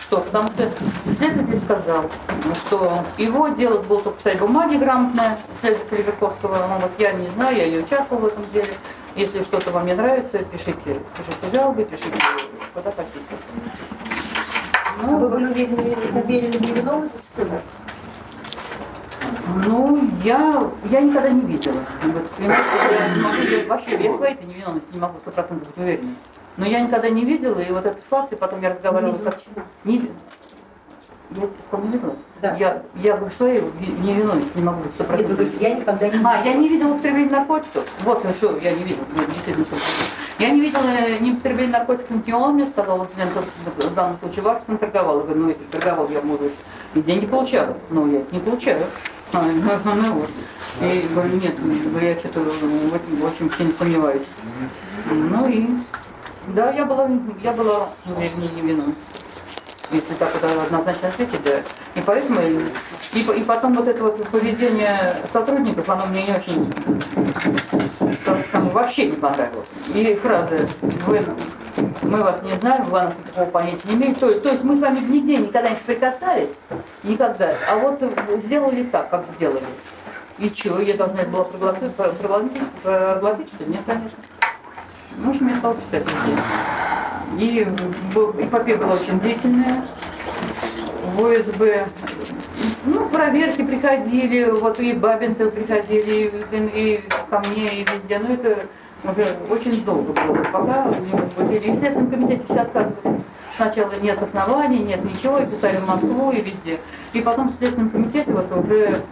Что? 0.00 0.18
Потому 0.20 0.48
что 0.48 0.68
следователь 1.14 1.58
сказал, 1.58 2.04
что 2.66 3.04
его 3.18 3.48
дело 3.48 3.78
было 3.82 4.00
только 4.02 4.18
писать 4.18 4.38
бумаги 4.38 4.76
грамотная, 4.76 5.38
следователь 5.60 6.02
Верховского, 6.02 6.66
ну 6.68 6.78
вот 6.82 6.92
я 6.98 7.12
не 7.12 7.28
знаю, 7.28 7.56
я 7.56 7.68
не 7.70 7.78
участвовал 7.78 8.22
в 8.22 8.26
этом 8.26 8.44
деле. 8.52 8.74
Если 9.16 9.42
что-то 9.42 9.70
вам 9.72 9.86
не 9.86 9.94
нравится, 9.94 10.38
пишите, 10.38 11.00
пишите 11.16 11.54
жалобы, 11.54 11.84
пишите 11.84 12.12
куда 12.72 12.90
хотите. 12.92 13.18
А 15.02 15.06
вы 15.06 15.28
были 15.28 15.46
уверены, 15.46 16.20
уверены 16.22 16.52
в 16.58 16.60
невиновности 16.60 17.18
сына? 17.34 17.60
Ну, 19.66 20.08
я, 20.24 20.70
я 20.90 21.00
никогда 21.00 21.30
не 21.30 21.40
видела. 21.42 21.80
Вот, 22.02 22.22
я, 22.38 23.08
не 23.14 23.20
могу, 23.20 23.36
я 23.36 23.66
вообще 23.66 24.02
я 24.02 24.14
своей 24.14 24.34
этой 24.34 24.46
невиновности 24.46 24.92
не 24.92 25.00
могу 25.00 25.18
сто 25.22 25.30
процентов 25.30 25.68
быть 25.68 25.78
уверенной. 25.78 26.14
Но 26.56 26.66
я 26.66 26.80
никогда 26.80 27.08
не 27.08 27.24
видела, 27.24 27.58
и 27.60 27.70
вот 27.72 27.86
этот 27.86 28.02
факт, 28.10 28.32
и 28.32 28.36
потом 28.36 28.60
я 28.60 28.70
разговаривала 28.70 29.12
видела 29.12 29.30
как... 29.30 29.40
Не 29.84 29.96
Я 31.34 31.78
не 31.78 31.88
видела? 31.88 32.16
Я, 32.58 32.82
я 32.96 33.16
говорю, 33.16 33.32
своей 33.34 33.60
ви- 33.78 33.92
невиновности 34.02 34.52
не 34.56 34.62
могу 34.64 34.82
сто 34.94 35.04
Нет, 35.04 35.10
вы 35.10 35.16
процентов. 35.16 35.36
говорите, 35.36 35.56
я 35.60 35.74
никогда 35.74 36.08
не 36.08 36.24
А, 36.24 36.42
я 36.44 36.54
не 36.54 36.68
видела 36.68 36.92
употребления 36.94 37.30
наркотиков. 37.30 37.86
Вот 38.04 38.26
что 38.36 38.58
я 38.58 38.72
не 38.72 38.82
видела, 38.84 39.04
ну, 39.16 39.24
действительно, 39.26 39.64
что 39.64 39.76
Я 40.38 40.50
не 40.50 40.60
видела 40.60 40.82
ни 41.20 41.34
потребления 41.34 41.72
наркотиков, 41.72 42.26
ни 42.26 42.32
он 42.32 42.54
мне 42.54 42.66
сказал, 42.66 42.98
вот 42.98 43.10
в 43.12 43.94
данном 43.94 44.18
случае 44.18 44.42
Варсон 44.42 44.76
торговал. 44.76 45.18
Я 45.20 45.22
говорю, 45.24 45.40
ну 45.40 45.48
если 45.48 45.64
торговал, 45.64 46.08
я, 46.10 46.20
может 46.20 46.52
и 46.94 47.00
деньги 47.00 47.26
получала. 47.26 47.76
Но 47.90 48.06
я 48.08 48.20
их 48.20 48.32
не 48.32 48.40
получаю. 48.40 48.86
А, 49.32 49.42
ну, 49.42 49.94
ну, 49.94 50.12
вот. 50.12 50.30
И 50.82 51.08
говорю, 51.14 51.40
нет, 51.40 51.54
говорю, 51.58 52.06
я 52.06 52.18
что-то 52.18 52.40
в 52.40 52.94
этом 52.94 53.22
очень 53.22 53.50
сильно 53.56 53.72
сомневаюсь. 53.78 54.26
Ну 55.10 55.48
и 55.48 55.68
да, 56.48 56.70
я 56.72 56.84
была, 56.84 57.08
я 57.42 57.52
была 57.52 57.90
уверена, 58.04 58.44
невиновна. 58.54 58.94
Если 59.90 60.14
так 60.14 60.32
вот 60.34 60.44
однозначно 60.44 61.08
ответить, 61.08 61.42
да. 61.44 61.62
И 61.94 62.04
поэтому, 62.04 62.40
и, 63.12 63.20
и 63.20 63.44
потом 63.44 63.74
вот 63.74 63.88
это 63.88 64.02
вот 64.02 64.28
поведение 64.28 65.18
сотрудников, 65.32 65.88
оно 65.88 66.06
мне 66.06 66.24
не 66.24 66.32
очень, 66.32 66.70
там 68.52 68.68
вообще 68.70 69.06
не 69.10 69.16
понравилось. 69.16 69.68
И 69.94 70.18
фразы, 70.22 70.68
вы, 71.06 71.24
мы 72.02 72.22
вас 72.22 72.42
не 72.42 72.52
знаем, 72.60 72.84
вы 72.84 73.02
нас 73.02 73.14
такого 73.26 73.50
понятия 73.50 73.88
не 73.88 73.94
имеете. 73.94 74.20
То, 74.20 74.40
то 74.40 74.50
есть 74.50 74.64
мы 74.64 74.76
с 74.76 74.80
вами 74.80 75.00
нигде 75.00 75.38
никогда 75.38 75.70
не 75.70 75.76
соприкасались, 75.76 76.58
никогда. 77.02 77.54
А 77.68 77.76
вот 77.78 78.02
сделали 78.44 78.84
так, 78.84 79.10
как 79.10 79.26
сделали. 79.26 79.64
И 80.38 80.48
что, 80.48 80.80
я 80.80 80.94
должна 80.94 81.22
была 81.24 81.44
проглотить, 81.44 81.94
проглотить, 81.94 82.62
проглотить 82.82 83.48
что? 83.54 83.64
Нет, 83.64 83.82
конечно. 83.86 84.18
Ну, 85.16 85.30
общем, 85.30 85.48
я 85.48 85.56
стала 85.56 85.74
писать 85.74 86.04
везде. 86.04 86.40
И 87.38 87.62
эпопея 88.42 88.76
была 88.76 88.94
очень 88.94 89.20
длительная. 89.20 89.84
В 91.14 91.26
ОСБ 91.26 91.86
ну, 92.84 93.08
проверки 93.08 93.62
приходили, 93.62 94.44
вот 94.44 94.80
и 94.80 94.92
бабинцы 94.92 95.50
приходили, 95.50 96.46
и, 96.50 96.96
и 96.96 97.04
ко 97.30 97.40
мне, 97.40 97.80
и 97.80 97.84
везде. 97.84 98.18
Но 98.18 98.34
это 98.34 98.66
уже 99.04 99.36
очень 99.50 99.84
долго 99.84 100.12
было, 100.12 100.44
пока 100.52 100.84
в 100.84 101.48
Следственном 101.48 102.10
комитете 102.10 102.42
все 102.48 102.60
отказывали. 102.60 103.22
Сначала 103.56 103.92
нет 104.00 104.22
оснований, 104.22 104.78
нет 104.78 105.04
ничего, 105.04 105.38
и 105.38 105.46
писали 105.46 105.76
в 105.76 105.86
Москву, 105.86 106.32
и 106.32 106.40
везде. 106.40 106.80
И 107.12 107.20
потом 107.20 107.50
в 107.50 107.56
Следственном 107.58 107.90
комитете 107.90 108.32
вот 108.32 108.50
уже 108.52 109.02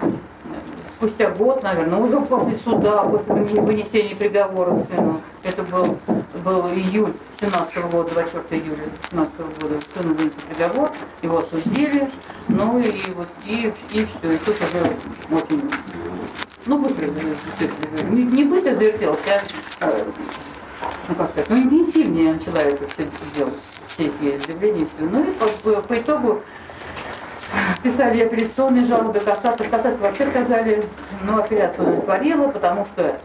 спустя 1.01 1.31
год, 1.31 1.63
наверное, 1.63 1.99
уже 1.99 2.21
после 2.21 2.55
суда, 2.57 3.03
после 3.05 3.35
вынесения 3.35 4.15
приговора 4.15 4.77
сыну, 4.77 5.23
это 5.43 5.63
был, 5.63 5.97
был 6.45 6.69
июль 6.69 7.15
17 7.41 7.77
-го 7.77 7.91
года, 7.91 8.15
24 8.15 8.63
июля 8.63 8.83
17 9.11 9.35
-го 9.39 9.63
года, 9.63 9.81
сыну 9.95 10.15
вынесли 10.15 10.41
приговор, 10.51 10.91
его 11.23 11.39
осудили, 11.39 12.11
ну 12.49 12.79
и 12.79 13.01
вот, 13.17 13.29
и, 13.47 13.73
и 13.93 14.07
все, 14.07 14.33
и 14.35 14.39
тут 14.39 14.57
уже 14.57 15.41
очень, 15.43 15.71
ну 16.67 16.79
быстро, 16.79 17.07
не, 18.11 18.25
не 18.25 18.45
быстро 18.45 18.75
завертелся, 18.75 19.43
а, 19.81 20.07
ну 21.09 21.15
как 21.15 21.31
сказать, 21.31 21.51
ну 21.51 21.59
интенсивнее 21.59 22.35
начала 22.35 22.59
это 22.59 22.87
все 22.89 23.09
делать, 23.37 23.55
все 23.89 24.07
эти 24.07 24.47
заявления, 24.47 24.87
ну 24.99 25.23
и 25.23 25.33
по, 25.33 25.81
по 25.83 25.99
итогу 25.99 26.43
Писали 27.83 28.23
апелляционные 28.23 28.87
жалобы, 28.87 29.19
касаться. 29.19 29.65
Касаться 29.65 30.03
вообще 30.03 30.25
отказали, 30.25 30.87
но 31.23 31.39
апелляцию 31.39 31.89
удовлетворила, 31.89 32.49
потому 32.49 32.87
что 32.87 33.19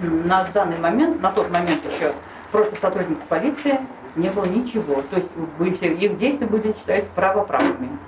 на 0.00 0.44
данный 0.52 0.78
момент, 0.78 1.20
на 1.20 1.30
тот 1.30 1.50
момент 1.50 1.80
еще 1.84 2.12
просто 2.50 2.74
сотрудников 2.80 3.24
полиции 3.28 3.78
не 4.16 4.28
было 4.28 4.46
ничего. 4.46 5.02
То 5.10 5.64
есть 5.64 5.82
их 5.82 6.18
действия 6.18 6.46
были 6.46 6.72
считались 6.72 7.06
правоправными. 7.14 7.98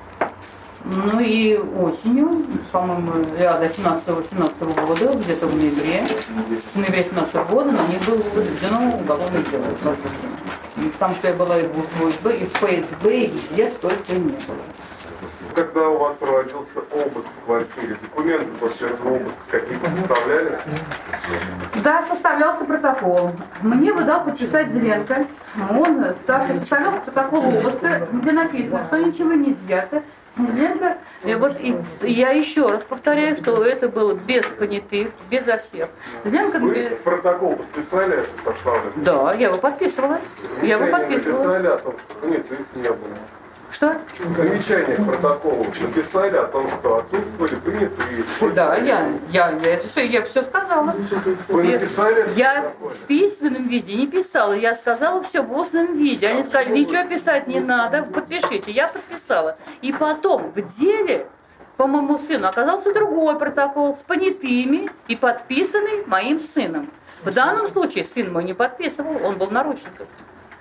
Ну 0.85 1.21
и 1.21 1.57
осенью, 1.57 2.45
по-моему, 2.73 3.13
до 3.39 3.67
17-18 3.67 4.87
года, 4.87 5.19
где-то 5.19 5.47
в 5.47 5.57
ноябре, 5.57 6.05
в 6.75 6.77
ноябре 6.77 7.05
17 7.05 7.35
года 7.51 7.71
на 7.71 7.87
них 7.87 8.05
было 8.05 8.17
возбуждено 8.17 8.99
уголовное 8.99 9.43
дело. 9.43 9.65
Там, 10.99 11.15
что 11.17 11.29
я 11.29 11.35
была 11.35 11.59
и 11.59 11.67
в 11.67 12.11
ФСБ, 12.11 12.37
и 12.37 12.45
в 12.47 12.53
ФСБ, 12.55 13.15
и 13.15 13.27
везде 13.29 13.71
только 13.81 14.13
не 14.13 14.33
было 14.33 14.63
когда 15.55 15.89
у 15.89 15.99
вас 15.99 16.15
проводился 16.17 16.81
обыск 16.93 17.29
в 17.29 17.45
квартире, 17.45 17.97
документы 18.03 18.47
после 18.59 18.89
этого 18.89 19.17
обыска 19.17 19.41
какие-то 19.51 19.91
составлялись? 19.91 20.59
Да, 21.83 22.03
составлялся 22.03 22.65
протокол. 22.65 23.33
Мне 23.61 23.93
выдал 23.93 24.25
подписать 24.25 24.71
Зеленко. 24.71 25.27
Он 25.71 26.15
старший 26.23 26.55
составлял 26.57 26.93
протокол 27.01 27.45
обыска, 27.47 28.09
где 28.13 28.33
написано, 28.33 28.85
что 28.87 28.99
ничего 28.99 29.33
не 29.35 29.53
изъято. 29.53 30.03
Зеленко, 30.37 30.99
и 31.25 31.35
вот 31.35 31.61
и, 31.61 31.77
я 32.03 32.31
еще 32.31 32.69
раз 32.69 32.83
повторяю, 32.85 33.37
что 33.37 33.63
это 33.65 33.89
было 33.89 34.15
без 34.15 34.47
понятых, 34.47 35.09
без 35.31 35.45
всех. 35.45 35.91
Зеленко... 36.25 36.59
Вы 36.59 36.99
протокол 37.05 37.57
подписали 37.57 38.21
это 38.21 38.43
составлен? 38.45 38.93
Да, 38.97 39.35
я 39.35 39.49
его 39.49 39.59
подписывала. 39.59 40.19
Я 40.63 40.77
его 40.77 40.87
подписывала. 40.87 41.45
Написали 41.45 41.67
о 41.67 41.77
том, 41.79 41.95
что 41.99 42.19
понятых 42.19 42.59
не 42.75 42.89
было. 42.89 43.17
Что? 43.73 43.97
Замечание 44.37 44.97
к 44.97 45.07
протоколу 45.07 45.65
написали 45.65 46.37
о 46.37 46.45
том, 46.45 46.69
что 46.69 46.99
отсутствовали 46.99 47.55
принятые. 47.57 48.53
Да, 48.55 48.77
я, 48.77 49.09
я, 49.31 49.51
я 49.51 49.75
это 49.75 49.89
все, 49.89 50.07
я 50.07 50.23
все 50.27 50.43
сказала. 50.43 50.95
Вы 51.49 51.63
написали? 51.65 52.29
Я 52.37 52.71
в 52.79 53.07
письменном 53.07 53.69
виде 53.69 53.95
не 53.95 54.07
писала, 54.07 54.53
я 54.53 54.75
сказала 54.75 55.23
все 55.23 55.41
в 55.41 55.57
устном 55.57 55.97
виде. 55.97 56.29
Они 56.29 56.43
сказали, 56.43 56.71
ничего 56.71 57.09
писать 57.09 57.47
не 57.47 57.61
надо, 57.61 58.03
подпишите. 58.03 58.71
Я 58.71 58.89
подписала. 58.89 59.57
И 59.81 59.91
потом 59.91 60.53
в 60.55 60.79
деле 60.79 61.27
по 61.79 61.87
моему 61.87 62.19
сыну 62.19 62.49
оказался 62.49 62.93
другой 62.93 63.39
протокол 63.39 63.97
с 63.97 64.03
понятыми 64.03 64.91
и 65.09 65.17
подписанный 65.17 66.05
моим 66.07 66.41
сыном. 66.41 66.91
В 67.25 67.33
данном 67.33 67.69
случае 67.69 68.05
сын 68.05 68.31
мой 68.31 68.45
не 68.45 68.53
подписывал, 68.53 69.25
он 69.25 69.39
был 69.39 69.51
наручником 69.51 70.07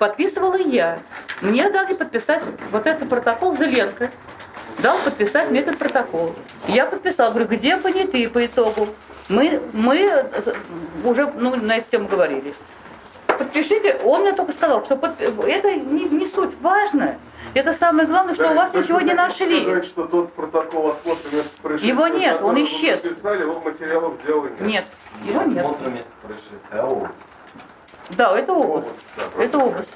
подписывала 0.02 0.56
я. 0.56 0.98
Мне 1.42 1.70
дали 1.70 1.94
подписать 1.94 2.42
вот 2.72 2.88
этот 2.88 3.08
протокол 3.08 3.56
Зеленко. 3.56 4.10
Дал 4.80 4.98
подписать 5.06 5.52
мне 5.52 5.60
этот 5.60 5.78
протокол. 5.78 6.34
Я 6.68 6.88
подписала, 6.88 7.30
говорю, 7.30 7.48
где 7.48 7.78
понятые 7.78 8.28
по 8.28 8.44
итогу? 8.44 8.88
Мы, 9.30 9.62
мы 9.74 10.26
уже 11.04 11.32
ну, 11.38 11.56
на 11.56 11.78
эту 11.78 11.92
тему 11.92 12.08
говорили. 12.08 12.56
Подпишите, 13.28 14.02
он 14.04 14.22
мне 14.22 14.32
только 14.34 14.54
сказал, 14.54 14.84
что 14.84 14.96
под... 14.96 15.22
это 15.22 15.76
не, 15.76 16.06
не 16.06 16.26
суть 16.26 16.60
важно. 16.62 17.20
Это 17.54 17.72
самое 17.72 18.08
главное, 18.08 18.34
что 18.34 18.46
да, 18.46 18.52
у 18.54 18.56
вас 18.56 18.74
ничего 18.74 19.02
не 19.02 19.14
нашли. 19.14 19.62
Сказать, 19.62 19.86
что 19.86 20.06
тот 20.08 20.34
протокол 20.34 20.92
осмотра 20.92 21.30
места 21.32 21.62
происшествия, 21.62 21.90
его 21.90 22.08
нет, 22.08 22.42
он 22.42 22.64
исчез. 22.64 23.04
Написали, 23.04 23.42
его 23.42 23.60
материалов 23.60 24.14
дела 24.26 24.48
нет. 24.48 24.62
Нет, 24.62 24.86
его 25.26 25.44
нет. 25.44 25.66
Места 25.86 26.12
происшествия, 26.24 26.60
а. 26.72 27.12
Да, 28.18 28.38
это 28.38 28.54
область. 28.54 28.90
Это 29.38 29.58
область. 29.58 29.92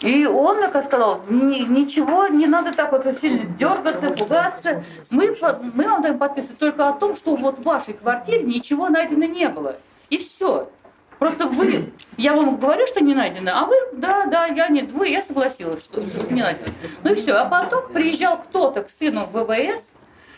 И 0.00 0.24
он 0.24 0.56
мне 0.58 0.68
сказал, 0.82 1.22
ничего, 1.28 2.26
не 2.28 2.46
надо 2.46 2.72
так 2.72 2.92
вот 2.92 3.06
сильно 3.20 3.44
дергаться, 3.58 4.10
пугаться. 4.10 4.82
Мы, 5.10 5.36
мы 5.74 5.84
вам 5.84 6.00
даем 6.00 6.18
подписывать 6.18 6.58
только 6.58 6.88
о 6.88 6.92
том, 6.94 7.14
что 7.14 7.36
вот 7.36 7.58
в 7.58 7.62
вашей 7.62 7.94
квартире 7.94 8.42
ничего 8.42 8.88
найдено 8.88 9.26
не 9.26 9.48
было. 9.48 9.76
И 10.08 10.18
все. 10.18 10.70
Просто 11.18 11.46
вы, 11.46 11.92
я 12.16 12.34
вам 12.34 12.56
говорю, 12.56 12.86
что 12.86 13.04
не 13.04 13.14
найдено, 13.14 13.52
а 13.54 13.66
вы, 13.66 13.74
да, 13.92 14.24
да, 14.24 14.46
я 14.46 14.68
нет, 14.68 14.90
вы, 14.90 15.08
я 15.08 15.20
согласилась, 15.20 15.84
что 15.84 16.00
не 16.00 16.40
найдено. 16.40 16.72
Ну 17.02 17.12
и 17.12 17.14
все. 17.14 17.34
А 17.34 17.44
потом 17.44 17.92
приезжал 17.92 18.38
кто-то 18.38 18.84
к 18.84 18.90
сыну 18.90 19.26
в 19.26 19.32
ВВС, 19.32 19.92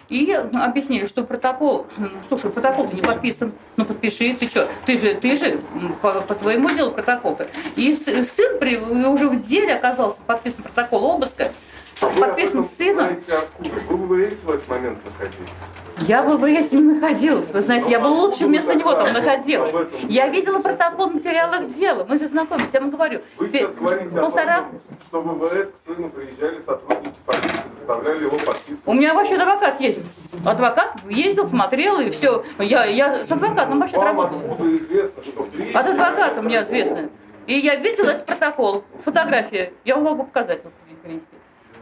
и 0.08 0.32
объяснили, 0.32 1.06
что 1.06 1.24
протокол, 1.24 1.86
слушай, 2.28 2.50
протокол 2.50 2.88
не 2.92 3.02
подписан, 3.02 3.52
ну 3.76 3.84
подпиши, 3.84 4.34
ты 4.34 4.46
что, 4.48 4.68
ты 4.86 4.98
же, 4.98 5.14
ты 5.14 5.34
же 5.34 5.60
по, 6.00 6.20
по 6.20 6.34
твоему 6.34 6.70
делу 6.70 6.92
протокол-то. 6.92 7.48
И 7.76 7.94
сын 7.96 8.58
при, 8.58 8.76
уже 8.76 9.28
в 9.28 9.40
деле 9.40 9.74
оказался 9.74 10.20
подписан 10.26 10.62
протокол 10.62 11.04
обыска, 11.04 11.52
подписан 12.18 12.64
сыном. 12.64 13.20
Вы 13.88 13.96
в 13.96 14.06
ВВС 14.06 14.42
в 14.42 14.50
этот 14.50 14.68
момент 14.68 14.98
находились? 15.04 15.50
Я 16.08 16.22
в 16.22 16.36
ВВС 16.36 16.72
не 16.72 16.82
находилась. 16.82 17.50
Вы 17.50 17.60
знаете, 17.60 17.90
я 17.90 18.00
бы 18.00 18.06
лучше 18.06 18.46
вместо 18.46 18.74
него 18.74 18.92
там 18.92 19.12
находилась. 19.12 19.74
Я 20.08 20.28
видела 20.28 20.60
протокол 20.60 21.10
материалах 21.10 21.74
дела. 21.74 22.04
Мы 22.08 22.18
же 22.18 22.26
знакомились, 22.26 22.68
я 22.72 22.80
вам 22.80 22.90
говорю. 22.90 23.20
Вы 23.36 23.48
сейчас 23.48 23.70
говорите 23.72 24.10
полтора... 24.18 24.56
о 24.56 24.62
том, 24.62 24.80
что 25.08 25.20
в 25.20 25.38
ВВС 25.38 25.70
к 25.70 25.86
сыну 25.86 26.10
приезжали 26.10 26.60
сотрудники 26.60 27.14
полиции, 27.24 27.62
доставляли 27.78 28.24
его 28.24 28.36
подписывать. 28.38 28.71
У 28.92 28.94
меня 28.94 29.14
вообще 29.14 29.36
адвокат 29.36 29.80
есть. 29.80 30.02
Адвокат 30.44 30.98
ездил, 31.08 31.46
смотрел 31.46 31.98
и 32.00 32.10
все. 32.10 32.44
Я, 32.58 32.84
я 32.84 33.24
с 33.24 33.32
адвокатом 33.32 33.80
вообще 33.80 33.96
работала. 33.96 34.42
откуда 34.42 34.76
известно, 34.76 35.24
что 35.24 35.48
От 35.74 35.86
адвоката 35.88 36.42
мне 36.42 36.62
известно. 36.62 37.08
И 37.46 37.54
я 37.54 37.76
видела 37.76 38.10
этот 38.10 38.26
протокол, 38.26 38.84
фотография. 39.02 39.72
Я 39.86 39.94
вам 39.94 40.04
могу 40.04 40.24
показать, 40.24 40.62
вот, 40.62 40.74
принести 41.02 41.26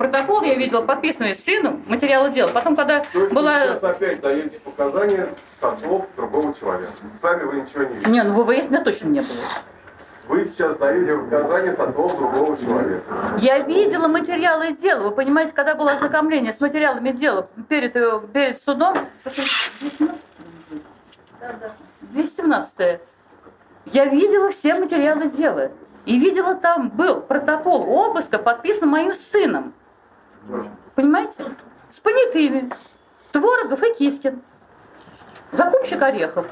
протокол 0.01 0.43
я 0.45 0.55
видела, 0.55 0.81
подписанный 0.81 1.35
сыном, 1.35 1.83
материалы 1.87 2.31
дела. 2.31 2.49
Потом, 2.49 2.75
когда 2.75 3.01
То 3.01 3.21
есть 3.21 3.35
была... 3.35 3.59
вы 3.59 3.65
сейчас 3.67 3.85
опять 3.85 4.21
даете 4.23 4.59
показания 4.61 5.29
со 5.61 5.77
слов 5.77 6.07
другого 6.17 6.55
человека. 6.55 6.93
Сами 7.21 7.43
вы 7.43 7.61
ничего 7.61 7.83
не 7.83 7.95
видите. 7.97 8.11
Не, 8.11 8.23
ну 8.23 8.43
ВВС 8.43 8.71
меня 8.71 8.83
точно 8.83 9.09
не 9.09 9.21
было. 9.21 9.37
Вы 10.31 10.45
сейчас 10.45 10.77
даете 10.79 11.17
показания 11.17 11.73
со 11.73 11.91
слов 11.91 12.17
другого 12.17 12.57
человека. 12.57 13.03
Я 13.39 13.59
видела 13.59 14.07
материалы 14.07 14.73
дела. 14.73 15.09
Вы 15.09 15.11
понимаете, 15.11 15.53
когда 15.53 15.75
было 15.75 15.91
ознакомление 15.91 16.53
с 16.53 16.61
материалами 16.61 17.11
дела 17.11 17.49
перед, 17.69 17.97
э, 17.97 18.21
перед 18.33 18.63
судом, 18.63 18.97
217 22.03 22.79
-е. 22.79 23.01
Я 23.87 24.05
видела 24.05 24.51
все 24.51 24.77
материалы 24.77 25.31
дела. 25.31 25.73
И 26.07 26.17
видела 26.17 26.55
там 26.55 26.91
был 26.91 27.23
протокол 27.23 27.91
обыска, 27.91 28.39
подписан 28.39 28.89
моим 28.89 29.15
сыном. 29.15 29.75
Понимаете? 30.95 31.57
С 31.91 31.99
понятыми. 31.99 32.71
Творогов 33.33 33.83
и 33.83 33.95
Кискин. 33.95 34.43
Закупщик 35.51 36.01
орехов. 36.01 36.47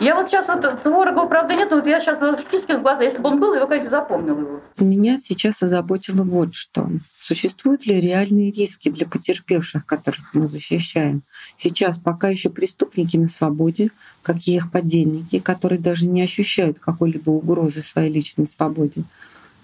Я 0.00 0.14
вот 0.14 0.28
сейчас 0.28 0.46
вот 0.46 0.82
Творогова, 0.82 1.26
правда, 1.26 1.54
нет, 1.54 1.70
но 1.70 1.76
вот 1.76 1.86
я 1.86 2.00
сейчас 2.00 2.18
Кискин 2.50 2.78
в 2.78 2.82
глаза. 2.82 3.02
Если 3.02 3.18
бы 3.18 3.28
он 3.28 3.40
был, 3.40 3.54
я 3.54 3.60
бы, 3.60 3.66
конечно, 3.66 3.90
запомнил 3.90 4.38
его. 4.38 4.60
Меня 4.78 5.18
сейчас 5.18 5.62
озаботило 5.62 6.22
вот 6.22 6.54
что. 6.54 6.88
Существуют 7.20 7.86
ли 7.86 8.00
реальные 8.00 8.52
риски 8.52 8.90
для 8.90 9.06
потерпевших, 9.06 9.86
которых 9.86 10.34
мы 10.34 10.46
защищаем? 10.46 11.22
Сейчас 11.56 11.98
пока 11.98 12.28
еще 12.28 12.50
преступники 12.50 13.16
на 13.16 13.28
свободе, 13.28 13.90
как 14.22 14.36
и 14.46 14.54
их 14.54 14.70
подельники, 14.70 15.38
которые 15.38 15.78
даже 15.78 16.06
не 16.06 16.22
ощущают 16.22 16.78
какой-либо 16.78 17.30
угрозы 17.30 17.82
своей 17.82 18.12
личной 18.12 18.46
свободе. 18.46 19.04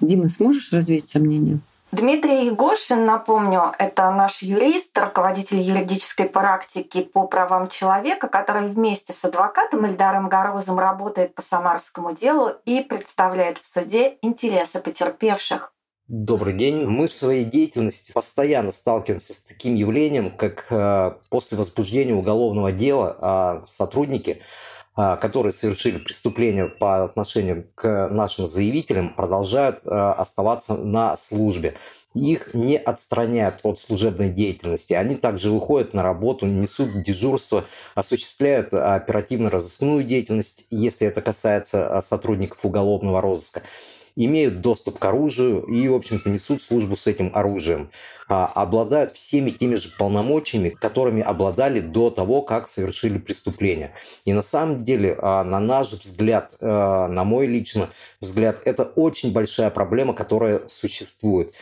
Дима, 0.00 0.28
сможешь 0.28 0.72
развеять 0.72 1.08
сомнения? 1.08 1.60
Дмитрий 1.92 2.46
Егошин, 2.46 3.04
напомню, 3.04 3.74
это 3.78 4.10
наш 4.10 4.40
юрист, 4.40 4.96
руководитель 4.96 5.60
юридической 5.60 6.26
практики 6.26 7.02
по 7.02 7.26
правам 7.26 7.68
человека, 7.68 8.28
который 8.28 8.70
вместе 8.70 9.12
с 9.12 9.22
адвокатом 9.26 9.84
Ильдаром 9.84 10.30
Горозом 10.30 10.78
работает 10.78 11.34
по 11.34 11.42
самарскому 11.42 12.14
делу 12.14 12.52
и 12.64 12.80
представляет 12.80 13.58
в 13.58 13.70
суде 13.70 14.16
интересы 14.22 14.80
потерпевших. 14.80 15.74
Добрый 16.08 16.54
день. 16.54 16.86
Мы 16.86 17.08
в 17.08 17.12
своей 17.12 17.44
деятельности 17.44 18.14
постоянно 18.14 18.72
сталкиваемся 18.72 19.34
с 19.34 19.42
таким 19.42 19.74
явлением, 19.74 20.30
как 20.30 20.68
э, 20.70 21.12
после 21.28 21.58
возбуждения 21.58 22.14
уголовного 22.14 22.72
дела 22.72 23.18
а 23.20 23.62
сотрудники 23.66 24.40
которые 24.94 25.52
совершили 25.52 25.98
преступление 25.98 26.66
по 26.66 27.04
отношению 27.04 27.66
к 27.74 28.08
нашим 28.10 28.46
заявителям, 28.46 29.14
продолжают 29.14 29.80
а, 29.86 30.12
оставаться 30.12 30.74
на 30.74 31.16
службе. 31.16 31.76
Их 32.14 32.52
не 32.52 32.76
отстраняют 32.76 33.60
от 33.62 33.78
служебной 33.78 34.28
деятельности. 34.28 34.92
Они 34.92 35.16
также 35.16 35.50
выходят 35.50 35.94
на 35.94 36.02
работу, 36.02 36.44
несут 36.46 37.00
дежурство, 37.00 37.64
осуществляют 37.94 38.74
оперативно-розыскную 38.74 40.04
деятельность, 40.04 40.66
если 40.68 41.06
это 41.06 41.22
касается 41.22 41.88
а, 41.88 42.02
сотрудников 42.02 42.64
уголовного 42.64 43.22
розыска 43.22 43.62
имеют 44.16 44.60
доступ 44.60 44.98
к 44.98 45.04
оружию 45.04 45.62
и, 45.62 45.88
в 45.88 45.94
общем-то, 45.94 46.30
несут 46.30 46.62
службу 46.62 46.96
с 46.96 47.06
этим 47.06 47.30
оружием. 47.34 47.90
А, 48.28 48.46
обладают 48.46 49.12
всеми 49.12 49.50
теми 49.50 49.74
же 49.74 49.90
полномочиями, 49.96 50.70
которыми 50.70 51.22
обладали 51.22 51.80
до 51.80 52.10
того, 52.10 52.42
как 52.42 52.68
совершили 52.68 53.18
преступление. 53.18 53.92
И 54.24 54.32
на 54.32 54.42
самом 54.42 54.78
деле, 54.78 55.16
а, 55.20 55.44
на 55.44 55.60
наш 55.60 55.92
взгляд, 55.92 56.52
а, 56.60 57.08
на 57.08 57.24
мой 57.24 57.46
лично 57.46 57.88
взгляд, 58.20 58.60
это 58.64 58.84
очень 58.84 59.32
большая 59.32 59.70
проблема, 59.70 60.14
которая 60.14 60.62
существует 60.68 61.52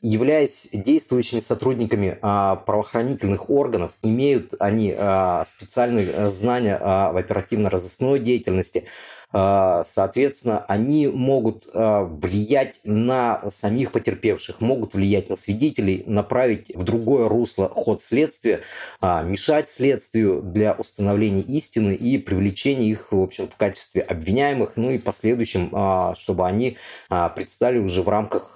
являясь 0.00 0.68
действующими 0.72 1.40
сотрудниками 1.40 2.18
а, 2.22 2.56
правоохранительных 2.56 3.50
органов, 3.50 3.92
имеют 4.02 4.54
они 4.60 4.94
а, 4.96 5.44
специальные 5.44 6.28
знания 6.28 6.78
а, 6.80 7.12
в 7.12 7.16
оперативно-розыскной 7.16 8.20
деятельности, 8.20 8.84
соответственно, 9.30 10.64
они 10.68 11.06
могут 11.06 11.68
а, 11.74 12.04
влиять 12.04 12.80
на 12.84 13.42
самих 13.50 13.92
потерпевших, 13.92 14.60
могут 14.60 14.94
влиять 14.94 15.28
на 15.28 15.36
свидетелей, 15.36 16.02
направить 16.06 16.74
в 16.74 16.82
другое 16.82 17.28
русло 17.28 17.68
ход 17.68 18.00
следствия, 18.00 18.62
а, 19.00 19.22
мешать 19.22 19.68
следствию 19.68 20.40
для 20.42 20.72
установления 20.72 21.42
истины 21.42 21.94
и 21.94 22.16
привлечения 22.16 22.86
их, 22.86 23.12
в 23.12 23.20
общем, 23.20 23.48
в 23.48 23.56
качестве 23.56 24.02
обвиняемых, 24.02 24.76
ну 24.76 24.90
и 24.90 24.98
последующим, 24.98 26.14
чтобы 26.14 26.46
они 26.46 26.76
предстали 27.08 27.78
уже 27.78 28.02
в 28.02 28.08
рамках 28.08 28.54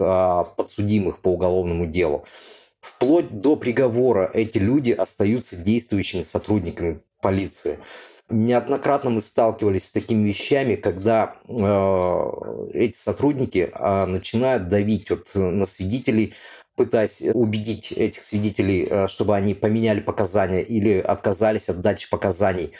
подсудимых 0.57 1.19
по 1.19 1.29
уголовному 1.29 1.87
делу. 1.87 2.25
Вплоть 2.81 3.41
до 3.41 3.57
приговора 3.57 4.31
эти 4.35 4.59
люди 4.59 4.91
остаются 4.91 5.57
действующими 5.57 6.23
сотрудниками 6.23 7.01
полиции 7.21 7.79
неоднократно 8.33 9.11
мы 9.11 9.21
сталкивались 9.21 9.89
с 9.89 9.93
такими 9.93 10.27
вещами, 10.29 10.77
когда 10.77 11.37
э, 11.49 12.69
эти 12.73 12.97
сотрудники 12.97 13.71
э, 13.73 14.07
начинают 14.07 14.69
давить 14.69 15.11
вот 15.11 15.31
на 15.35 15.67
свидетелей, 15.67 16.35
пытаясь 16.75 17.23
убедить 17.35 17.93
этих 17.93 18.23
свидетелей, 18.23 18.87
э, 18.89 19.09
чтобы 19.09 19.37
они 19.37 19.55
поменяли 19.55 20.01
показания 20.01 20.63
или 20.63 20.99
отказались 20.99 21.69
от 21.69 21.81
дачи 21.81 22.09
показаний 22.11 22.73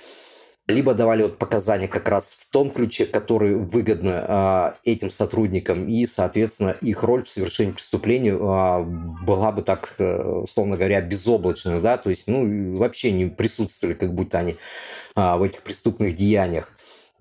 либо 0.73 0.95
давали 0.95 1.23
вот 1.23 1.39
показания 1.39 1.87
как 1.87 2.09
раз 2.09 2.37
в 2.41 2.51
том 2.51 2.71
ключе, 2.71 3.07
который 3.07 3.55
выгодно 3.55 4.75
э, 4.85 4.91
этим 4.91 5.11
сотрудникам, 5.11 5.89
и, 5.89 6.07
соответственно, 6.07 6.77
их 6.81 7.03
роль 7.03 7.23
в 7.23 7.29
совершении 7.29 7.73
преступления 7.73 8.33
э, 8.33 8.85
была 9.25 9.53
бы 9.53 9.63
так, 9.63 9.95
э, 9.99 10.23
условно 10.23 10.77
говоря, 10.77 11.01
безоблачной, 11.01 11.81
да, 11.81 11.97
то 11.97 12.11
есть, 12.11 12.27
ну, 12.27 12.77
вообще 12.77 13.13
не 13.13 13.27
присутствовали, 13.27 13.95
как 13.95 14.15
будто 14.15 14.39
они 14.39 14.57
э, 15.17 15.37
в 15.37 15.43
этих 15.43 15.63
преступных 15.63 16.17
деяниях. 16.17 16.73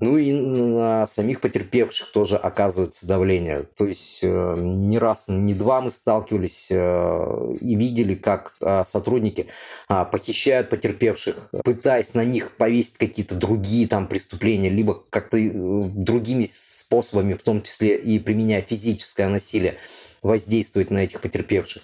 Ну 0.01 0.17
и 0.17 0.33
на 0.33 1.05
самих 1.05 1.41
потерпевших 1.41 2.11
тоже 2.11 2.35
оказывается 2.35 3.05
давление. 3.05 3.65
То 3.77 3.85
есть 3.85 4.19
э, 4.23 4.55
не 4.57 4.97
раз, 4.97 5.25
не 5.27 5.53
два 5.53 5.79
мы 5.79 5.91
сталкивались 5.91 6.69
э, 6.71 7.55
и 7.61 7.75
видели, 7.75 8.15
как 8.15 8.55
э, 8.61 8.83
сотрудники 8.83 9.45
похищают 9.87 10.69
потерпевших, 10.69 11.51
пытаясь 11.63 12.15
на 12.15 12.25
них 12.25 12.53
повесить 12.57 12.97
какие-то 12.97 13.35
другие 13.35 13.87
там 13.87 14.07
преступления, 14.07 14.69
либо 14.69 15.03
как-то 15.11 15.37
другими 15.37 16.47
способами, 16.49 17.33
в 17.35 17.43
том 17.43 17.61
числе 17.61 17.95
и 17.95 18.17
применяя 18.17 18.63
физическое 18.63 19.27
насилие, 19.27 19.77
воздействовать 20.23 20.89
на 20.89 20.99
этих 20.99 21.21
потерпевших, 21.21 21.83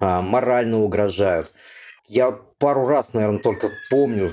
морально 0.00 0.80
угрожают. 0.80 1.50
Я 2.08 2.32
пару 2.58 2.86
раз, 2.86 3.14
наверное, 3.14 3.40
только 3.40 3.70
помню 3.90 4.32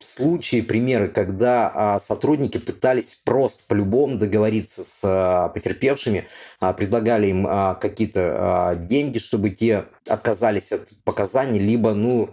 случаи, 0.00 0.62
примеры, 0.62 1.08
когда 1.08 1.70
а, 1.72 2.00
сотрудники 2.00 2.58
пытались 2.58 3.20
просто 3.24 3.62
по-любому 3.68 4.16
договориться 4.16 4.82
с 4.82 5.02
а, 5.04 5.48
потерпевшими, 5.48 6.26
а, 6.58 6.72
предлагали 6.72 7.28
им 7.28 7.46
какие-то 7.80 8.78
деньги, 8.80 9.18
чтобы 9.18 9.50
те 9.50 9.84
отказались 10.08 10.72
от 10.72 10.90
показаний, 11.04 11.60
либо, 11.60 11.92
ну, 11.94 12.30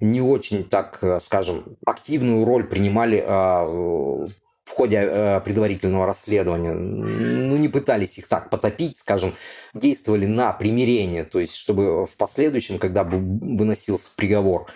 не 0.00 0.20
очень, 0.20 0.64
так 0.64 1.02
скажем, 1.20 1.76
активную 1.84 2.44
роль 2.44 2.64
принимали 2.64 3.24
в 4.68 4.70
ходе 4.70 4.98
э, 4.98 5.40
предварительного 5.40 6.06
расследования, 6.06 6.72
ну, 6.72 7.56
не 7.56 7.68
пытались 7.68 8.18
их 8.18 8.28
так 8.28 8.50
потопить, 8.50 8.98
скажем, 8.98 9.34
действовали 9.72 10.26
на 10.26 10.52
примирение, 10.52 11.24
то 11.24 11.40
есть, 11.40 11.56
чтобы 11.56 12.06
в 12.06 12.16
последующем, 12.16 12.78
когда 12.78 13.02
бы 13.02 13.18
выносился 13.18 14.10
приговор, 14.14 14.66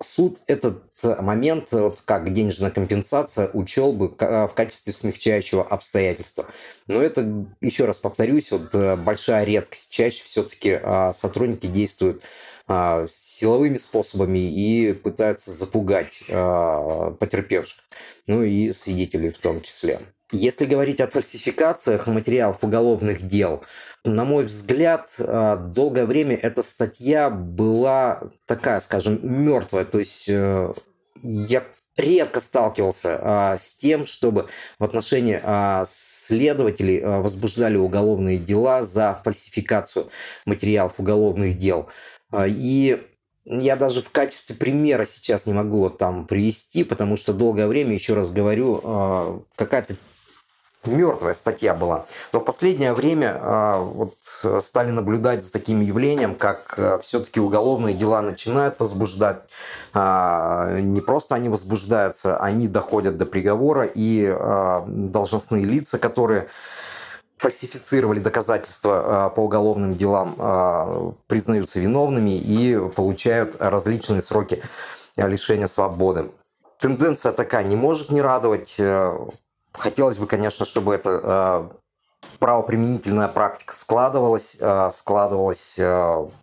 суд 0.00 0.38
этот 0.46 0.82
момент, 1.04 1.68
вот 1.72 2.02
как 2.04 2.32
денежная 2.32 2.70
компенсация, 2.70 3.50
учел 3.52 3.92
бы 3.92 4.08
в 4.08 4.52
качестве 4.54 4.92
смягчающего 4.92 5.62
обстоятельства. 5.62 6.46
Но 6.86 7.00
это, 7.00 7.46
еще 7.60 7.84
раз 7.84 7.98
повторюсь, 7.98 8.50
вот 8.50 8.74
э, 8.74 8.96
большая 8.96 9.44
редкость. 9.44 9.90
Чаще 9.90 10.24
все-таки 10.24 10.78
а, 10.82 11.12
сотрудники 11.12 11.66
действуют 11.66 12.22
а, 12.66 13.06
силовыми 13.08 13.76
способами 13.76 14.38
и 14.38 14.92
пытаются 14.92 15.50
запугать 15.50 16.22
а, 16.30 17.10
потерпевших, 17.12 17.78
ну 18.26 18.42
и 18.42 18.72
свидетелей 18.72 19.30
в 19.30 19.38
том 19.38 19.60
числе. 19.60 20.00
Если 20.34 20.64
говорить 20.64 20.98
о 21.02 21.08
фальсификациях 21.08 22.06
материалов 22.06 22.64
уголовных 22.64 23.20
дел, 23.26 23.62
на 24.04 24.24
мой 24.24 24.44
взгляд, 24.44 25.14
а, 25.18 25.56
долгое 25.56 26.06
время 26.06 26.36
эта 26.36 26.62
статья 26.62 27.28
была 27.28 28.22
такая, 28.46 28.80
скажем, 28.80 29.20
мертвая. 29.22 29.84
То 29.84 29.98
есть 29.98 30.26
э, 30.28 30.72
я 31.22 31.64
редко 31.96 32.40
сталкивался 32.40 33.18
а, 33.20 33.58
с 33.58 33.74
тем, 33.74 34.06
чтобы 34.06 34.48
в 34.78 34.84
отношении 34.84 35.40
а, 35.42 35.84
следователей 35.86 37.00
а, 37.00 37.20
возбуждали 37.20 37.76
уголовные 37.76 38.38
дела 38.38 38.82
за 38.82 39.20
фальсификацию 39.24 40.08
материалов 40.46 40.94
уголовных 40.98 41.58
дел. 41.58 41.88
А, 42.30 42.46
и 42.46 43.02
я 43.44 43.76
даже 43.76 44.02
в 44.02 44.10
качестве 44.10 44.54
примера 44.54 45.04
сейчас 45.04 45.46
не 45.46 45.52
могу 45.52 45.80
вот 45.80 45.98
там 45.98 46.26
привести, 46.26 46.84
потому 46.84 47.16
что 47.16 47.32
долгое 47.32 47.66
время, 47.66 47.92
еще 47.92 48.14
раз 48.14 48.30
говорю, 48.30 48.80
а, 48.84 49.40
какая-то 49.56 49.96
мертвая 50.86 51.34
статья 51.34 51.74
была. 51.74 52.04
Но 52.32 52.40
в 52.40 52.44
последнее 52.44 52.92
время 52.92 53.38
а, 53.40 53.78
вот, 53.80 54.14
стали 54.62 54.90
наблюдать 54.90 55.44
за 55.44 55.52
таким 55.52 55.80
явлением, 55.80 56.34
как 56.34 56.74
а, 56.76 56.98
все-таки 56.98 57.40
уголовные 57.40 57.94
дела 57.94 58.20
начинают 58.22 58.80
возбуждать. 58.80 59.42
А, 59.94 60.78
не 60.80 61.00
просто 61.00 61.34
они 61.34 61.48
возбуждаются, 61.48 62.36
они 62.38 62.68
доходят 62.68 63.16
до 63.16 63.26
приговора, 63.26 63.88
и 63.92 64.32
должностные 64.86 65.64
лица, 65.64 65.98
которые 65.98 66.48
фальсифицировали 67.38 68.20
доказательства 68.20 69.32
по 69.34 69.40
уголовным 69.40 69.94
делам, 69.94 71.16
признаются 71.26 71.80
виновными 71.80 72.38
и 72.38 72.78
получают 72.94 73.56
различные 73.58 74.22
сроки 74.22 74.62
лишения 75.16 75.66
свободы. 75.66 76.30
Тенденция 76.78 77.32
такая 77.32 77.64
не 77.64 77.76
может 77.76 78.10
не 78.10 78.20
радовать 78.20 78.76
хотелось 79.72 80.18
бы, 80.18 80.26
конечно, 80.26 80.66
чтобы 80.66 80.94
это 80.94 81.70
правоприменительная 82.38 83.28
практика 83.28 83.74
складывалась, 83.74 84.58
складывалась 84.92 85.78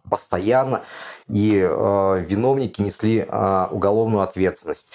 постоянно, 0.10 0.82
и 1.28 1.52
виновники 1.52 2.82
несли 2.82 3.24
уголовную 3.24 4.22
ответственность. 4.22 4.90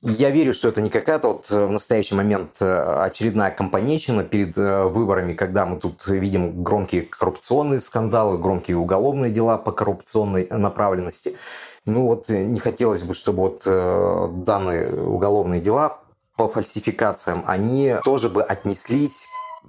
Я 0.00 0.30
верю, 0.30 0.54
что 0.54 0.68
это 0.68 0.80
не 0.80 0.90
какая-то 0.90 1.28
вот 1.28 1.50
в 1.50 1.70
настоящий 1.70 2.14
момент 2.14 2.62
очередная 2.62 3.50
компанейщина 3.50 4.22
перед 4.22 4.56
выборами, 4.56 5.32
когда 5.32 5.66
мы 5.66 5.80
тут 5.80 6.06
видим 6.06 6.62
громкие 6.62 7.02
коррупционные 7.02 7.80
скандалы, 7.80 8.38
громкие 8.38 8.76
уголовные 8.76 9.32
дела 9.32 9.58
по 9.58 9.72
коррупционной 9.72 10.46
направленности. 10.50 11.36
Ну 11.84 12.06
вот 12.06 12.28
не 12.28 12.60
хотелось 12.60 13.02
бы, 13.02 13.14
чтобы 13.14 13.40
вот 13.42 14.44
данные 14.44 14.92
уголовные 14.92 15.60
дела 15.60 15.98
по 16.38 16.48
фальсификациям, 16.48 17.42
они 17.46 17.96
тоже 18.04 18.28
бы 18.28 18.44
отнеслись 18.44 19.26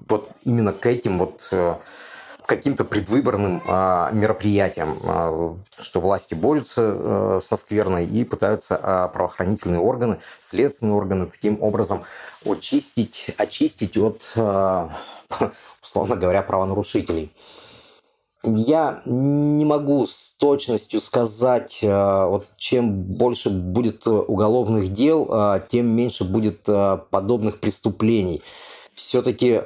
вот 0.07 0.29
именно 0.43 0.71
к 0.71 0.85
этим 0.85 1.17
вот 1.17 1.49
э, 1.51 1.75
каким-то 2.45 2.85
предвыборным 2.85 3.61
а, 3.67 4.11
мероприятиям, 4.11 4.95
а, 5.03 5.55
что 5.79 5.99
власти 5.99 6.35
борются 6.35 6.81
а, 6.83 7.39
со 7.43 7.57
скверной 7.57 8.05
и 8.05 8.23
пытаются 8.23 8.79
а, 8.81 9.07
правоохранительные 9.07 9.79
органы, 9.79 10.19
следственные 10.39 10.93
органы 10.93 11.25
таким 11.25 11.61
образом 11.61 12.03
очистить, 12.45 13.31
очистить 13.37 13.97
от, 13.97 14.31
а, 14.37 14.91
условно 15.81 16.15
говоря, 16.15 16.43
правонарушителей. 16.43 17.31
Я 18.43 19.01
не 19.05 19.65
могу 19.65 20.07
с 20.07 20.35
точностью 20.35 21.01
сказать, 21.01 21.79
э, 21.81 22.25
вот 22.25 22.47
чем 22.55 23.03
больше 23.03 23.49
будет 23.49 24.07
уголовных 24.07 24.93
дел, 24.93 25.27
э, 25.29 25.61
тем 25.67 25.87
меньше 25.87 26.23
будет 26.23 26.61
э, 26.67 26.99
подобных 27.09 27.59
преступлений. 27.59 28.41
Все-таки, 28.93 29.61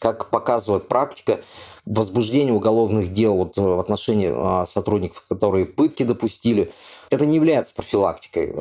как 0.00 0.28
показывает 0.30 0.88
практика, 0.88 1.38
возбуждение 1.84 2.52
уголовных 2.52 3.12
дел 3.12 3.36
вот 3.36 3.56
в 3.56 3.78
отношении 3.78 4.66
сотрудников, 4.66 5.24
которые 5.28 5.66
пытки 5.66 6.02
допустили, 6.02 6.72
это 7.10 7.26
не 7.26 7.36
является 7.36 7.76
профилактикой. 7.76 8.52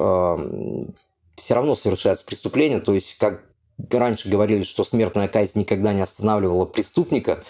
Все 1.36 1.55
равно 1.55 1.74
совершается 1.74 2.24
преступление, 2.24 2.82
то 2.82 2.93
есть 2.93 3.18
как 3.18 3.43
раньше 3.89 4.30
говорили, 4.30 4.61
что 4.61 4.84
смертная 4.84 5.28
казнь 5.28 5.57
никогда 5.57 5.91
не 5.91 6.01
останавливала 6.01 6.66
преступника, 6.66 7.43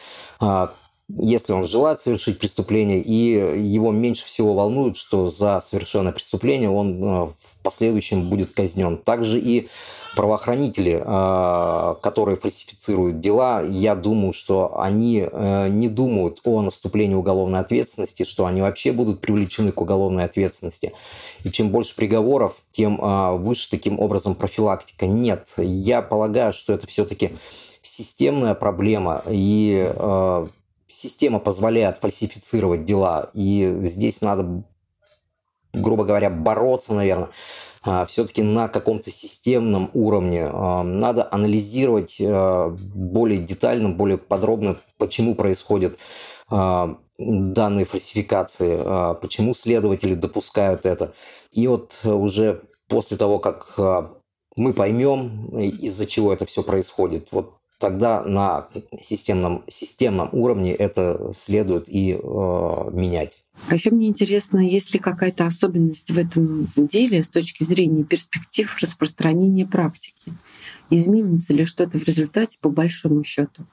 если 1.20 1.54
он 1.54 1.66
желает 1.66 2.00
совершить 2.00 2.40
преступление, 2.40 3.02
и 3.02 3.60
его 3.68 3.92
меньше 3.92 4.26
всего 4.26 4.54
волнует, 4.54 4.98
что 4.98 5.28
за 5.28 5.62
совершенное 5.62 6.12
преступление 6.12 6.70
он 6.70 7.04
э, 7.04 7.26
в 7.28 7.36
последующем 7.62 8.30
будет 8.30 8.52
казнен. 8.52 8.98
Также 8.98 9.40
и 9.40 9.70
правоохранители, 10.16 11.02
э, 11.04 11.96
которые 12.02 12.38
фальсифицируют 12.38 13.20
дела, 13.20 13.64
я 13.64 13.96
думаю, 13.96 14.34
что 14.34 14.80
они 14.80 15.28
э, 15.30 15.68
не 15.70 15.88
думают 15.88 16.40
о 16.46 16.62
наступлении 16.62 17.16
уголовной 17.16 17.60
ответственности, 17.60 18.24
что 18.24 18.46
они 18.46 18.62
вообще 18.62 18.92
будут 18.92 19.22
привлечены 19.22 19.72
к 19.72 19.82
уголовной 19.82 20.26
ответственности. 20.26 20.94
И 21.44 21.52
чем 21.52 21.70
больше 21.70 21.96
приговоров, 21.96 22.56
тем 22.72 23.00
выше 23.44 23.70
таким 23.70 24.00
образом 24.00 24.36
профилактика. 24.36 25.06
Нет, 25.06 25.48
я 25.58 26.02
полагаю, 26.02 26.54
что 26.54 26.74
это 26.74 26.88
все-таки 26.88 27.34
системная 27.82 28.56
проблема, 28.56 29.24
и 29.28 29.92
система 30.94 31.40
позволяет 31.40 31.98
фальсифицировать 31.98 32.86
дела, 32.86 33.30
и 33.34 33.80
здесь 33.84 34.22
надо, 34.22 34.64
грубо 35.74 36.06
говоря, 36.06 36.30
бороться, 36.30 36.94
наверное, 36.94 37.30
а, 37.86 38.06
все-таки 38.06 38.44
на 38.44 38.70
каком-то 38.70 39.12
системном 39.12 39.90
уровне. 39.94 40.50
А, 40.52 40.84
надо 40.84 41.28
анализировать 41.30 42.18
а, 42.22 42.70
более 42.70 43.40
детально, 43.40 43.90
более 43.90 44.18
подробно, 44.18 44.78
почему 44.98 45.36
происходят 45.36 45.98
данные 47.18 47.86
фальсификации, 47.86 49.16
почему 49.22 49.56
следователи 49.56 50.14
допускают 50.14 50.86
это. 50.86 51.14
И 51.52 51.68
вот 51.68 52.02
уже 52.04 52.62
после 52.88 53.18
того, 53.18 53.40
как 53.40 53.74
мы 54.56 54.74
поймем, 54.74 55.58
из-за 55.58 56.06
чего 56.06 56.32
это 56.32 56.46
все 56.46 56.62
происходит, 56.62 57.30
вот 57.32 57.54
тогда 57.84 58.22
на 58.22 58.68
системном, 59.02 59.66
системном 59.68 60.30
уровне 60.32 60.74
это 60.74 61.32
следует 61.34 61.90
и 61.90 62.14
э, 62.14 62.18
менять. 62.94 63.38
А 63.68 63.74
еще 63.74 63.92
мне 63.92 64.08
интересно, 64.08 64.60
есть 64.60 64.94
ли 64.94 65.02
какая-то 65.02 65.46
особенность 65.46 66.10
в 66.10 66.18
этом 66.18 66.72
деле 66.78 67.22
с 67.22 67.30
точки 67.30 67.66
зрения 67.66 68.06
перспектив 68.06 68.74
распространения 68.82 69.66
практики? 69.66 70.34
Изменится 70.90 71.52
ли 71.52 71.66
что-то 71.66 72.00
в 72.00 72.06
результате 72.06 72.58
по 72.62 72.70
большому 72.70 73.26
счету? 73.26 73.66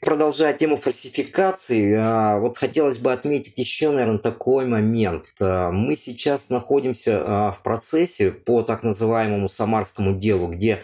Продолжая 0.00 0.54
тему 0.54 0.76
фальсификации, 0.76 1.94
а, 1.96 2.38
вот 2.38 2.56
хотелось 2.56 2.98
бы 2.98 3.12
отметить 3.12 3.58
еще, 3.58 3.90
наверное, 3.90 4.18
такой 4.18 4.64
момент. 4.64 5.24
А, 5.40 5.70
мы 5.70 5.96
сейчас 5.96 6.48
находимся 6.48 7.22
а, 7.24 7.52
в 7.52 7.62
процессе 7.62 8.30
по 8.30 8.62
так 8.62 8.82
называемому 8.82 9.48
Самарскому 9.48 10.14
делу, 10.14 10.48
где 10.48 10.82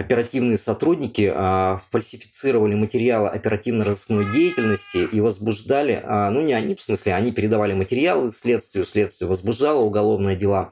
оперативные 0.00 0.56
сотрудники 0.56 1.30
а, 1.32 1.80
фальсифицировали 1.90 2.74
материалы 2.74 3.28
оперативно-розыскной 3.28 4.32
деятельности 4.32 5.06
и 5.10 5.20
возбуждали, 5.20 6.00
а, 6.02 6.30
ну 6.30 6.40
не 6.40 6.54
они, 6.54 6.74
в 6.74 6.80
смысле, 6.80 7.14
они 7.14 7.32
передавали 7.32 7.74
материалы 7.74 8.32
следствию, 8.32 8.86
следствие 8.86 9.28
возбуждало 9.28 9.80
уголовные 9.80 10.36
дела. 10.36 10.70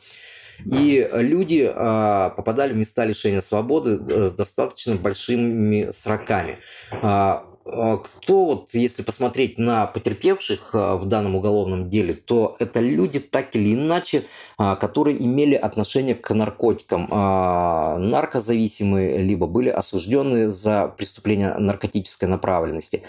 И 0.64 1.08
люди 1.12 1.70
а, 1.72 2.30
попадали 2.30 2.72
в 2.72 2.76
места 2.76 3.04
лишения 3.04 3.42
свободы 3.42 4.00
э, 4.08 4.26
с 4.26 4.32
достаточно 4.32 4.96
большими 4.96 5.90
сроками. 5.92 6.58
А, 6.90 7.44
кто 7.68 8.44
вот, 8.44 8.70
если 8.72 9.02
посмотреть 9.02 9.58
на 9.58 9.86
потерпевших 9.86 10.70
а, 10.74 10.96
в 10.96 11.06
данном 11.06 11.36
уголовном 11.36 11.88
деле, 11.88 12.14
то 12.14 12.56
это 12.58 12.80
люди 12.80 13.20
так 13.20 13.54
или 13.54 13.74
иначе, 13.74 14.24
а, 14.56 14.76
которые 14.76 15.22
имели 15.22 15.54
отношение 15.54 16.14
к 16.14 16.34
наркотикам. 16.34 17.08
Наркозависимые, 17.08 19.18
либо 19.18 19.46
были 19.46 19.68
осуждены 19.68 20.48
за 20.48 20.88
преступление 20.88 21.54
наркотической 21.54 22.28
направленности. 22.28 23.02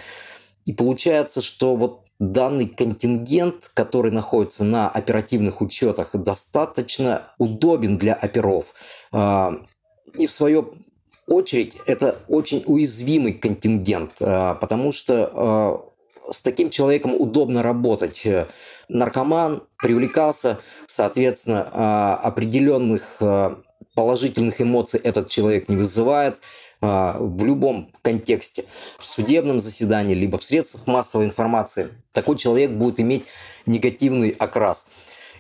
И 0.66 0.74
получается, 0.74 1.42
что 1.42 1.76
вот 1.76 2.06
данный 2.20 2.68
контингент, 2.68 3.72
который 3.74 4.12
находится 4.12 4.64
на 4.64 4.90
оперативных 4.90 5.62
учетах, 5.62 6.12
достаточно 6.14 7.28
удобен 7.38 7.98
для 7.98 8.14
оперов. 8.14 8.74
И 10.18 10.28
в 10.28 10.32
свое 10.32 10.66
очередь 11.30 11.78
это 11.86 12.18
очень 12.28 12.64
уязвимый 12.66 13.34
контингент, 13.34 14.14
э, 14.20 14.56
потому 14.60 14.92
что 14.92 15.84
э, 16.28 16.32
с 16.32 16.42
таким 16.42 16.70
человеком 16.70 17.16
удобно 17.16 17.64
работать. 17.64 18.28
Наркоман 18.88 19.64
привлекался, 19.78 20.60
соответственно, 20.88 21.70
э, 21.72 22.28
определенных 22.28 23.22
положительных 23.96 24.62
эмоций 24.62 25.00
этот 25.04 25.30
человек 25.30 25.68
не 25.68 25.76
вызывает 25.76 26.38
в 26.80 27.44
любом 27.44 27.90
контексте, 28.02 28.64
в 28.98 29.04
судебном 29.04 29.60
заседании, 29.60 30.16
либо 30.16 30.38
в 30.38 30.44
средствах 30.44 30.88
массовой 30.88 31.26
информации. 31.26 31.90
Такой 32.14 32.38
человек 32.38 32.72
будет 32.72 33.02
иметь 33.02 33.26
негативный 33.66 34.30
окрас. 34.30 34.88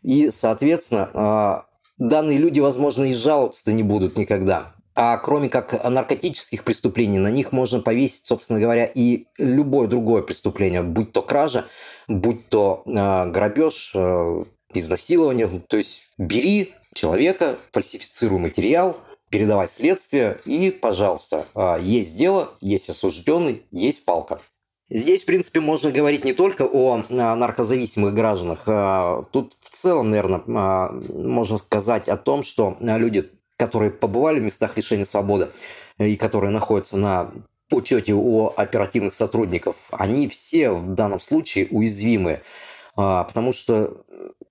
И, 0.03 0.29
соответственно, 0.29 1.63
данные 1.97 2.37
люди, 2.39 2.59
возможно, 2.59 3.05
и 3.05 3.13
жаловаться-то 3.13 3.71
не 3.71 3.83
будут 3.83 4.17
никогда. 4.17 4.73
А 5.01 5.15
кроме 5.15 5.47
как 5.47 5.81
наркотических 5.89 6.65
преступлений, 6.65 7.19
на 7.19 7.31
них 7.31 7.53
можно 7.53 7.79
повесить, 7.79 8.27
собственно 8.27 8.59
говоря, 8.59 8.83
и 8.83 9.23
любое 9.37 9.87
другое 9.87 10.23
преступление, 10.23 10.83
будь 10.83 11.13
то 11.13 11.21
кража, 11.21 11.63
будь 12.09 12.49
то 12.49 12.83
э, 12.85 13.31
грабеж, 13.31 13.93
э, 13.95 14.43
изнасилование. 14.73 15.47
То 15.69 15.77
есть 15.77 16.03
бери 16.17 16.73
человека, 16.93 17.55
фальсифицируй 17.71 18.39
материал, 18.39 18.97
передавай 19.29 19.69
следствие 19.69 20.41
и, 20.43 20.69
пожалуйста, 20.69 21.45
э, 21.55 21.77
есть 21.81 22.17
дело, 22.17 22.49
есть 22.59 22.89
осужденный, 22.89 23.63
есть 23.71 24.03
палка. 24.03 24.41
Здесь, 24.89 25.23
в 25.23 25.27
принципе, 25.27 25.61
можно 25.61 25.91
говорить 25.91 26.25
не 26.25 26.33
только 26.33 26.65
о 26.65 27.05
наркозависимых 27.07 28.13
гражданах. 28.13 28.65
Тут 29.31 29.55
в 29.61 29.69
целом, 29.69 30.09
наверное, 30.09 30.41
можно 30.45 31.57
сказать 31.57 32.09
о 32.09 32.17
том, 32.17 32.43
что 32.43 32.75
люди 32.81 33.29
которые 33.59 33.91
побывали 33.91 34.39
в 34.39 34.43
местах 34.43 34.77
лишения 34.77 35.05
свободы 35.05 35.49
и 35.97 36.15
которые 36.15 36.51
находятся 36.51 36.97
на 36.97 37.29
учете 37.69 38.13
у 38.13 38.47
оперативных 38.47 39.13
сотрудников, 39.13 39.75
они 39.91 40.27
все 40.27 40.71
в 40.71 40.93
данном 40.93 41.19
случае 41.19 41.67
уязвимы. 41.69 42.41
А, 42.95 43.25
потому 43.25 43.53
что, 43.53 43.97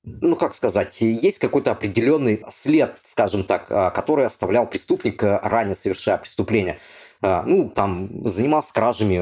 ну 0.04 0.36
как 0.36 0.54
сказать, 0.54 1.00
есть 1.00 1.38
какой-то 1.38 1.72
определенный 1.72 2.44
след, 2.48 2.96
скажем 3.02 3.44
так, 3.44 3.70
а, 3.70 3.90
который 3.90 4.26
оставлял 4.26 4.66
преступник, 4.66 5.22
а, 5.24 5.40
ранее 5.42 5.74
совершая 5.74 6.18
преступление. 6.18 6.78
Ну, 7.20 7.68
там, 7.68 8.08
занимался 8.28 8.72
кражами 8.72 9.16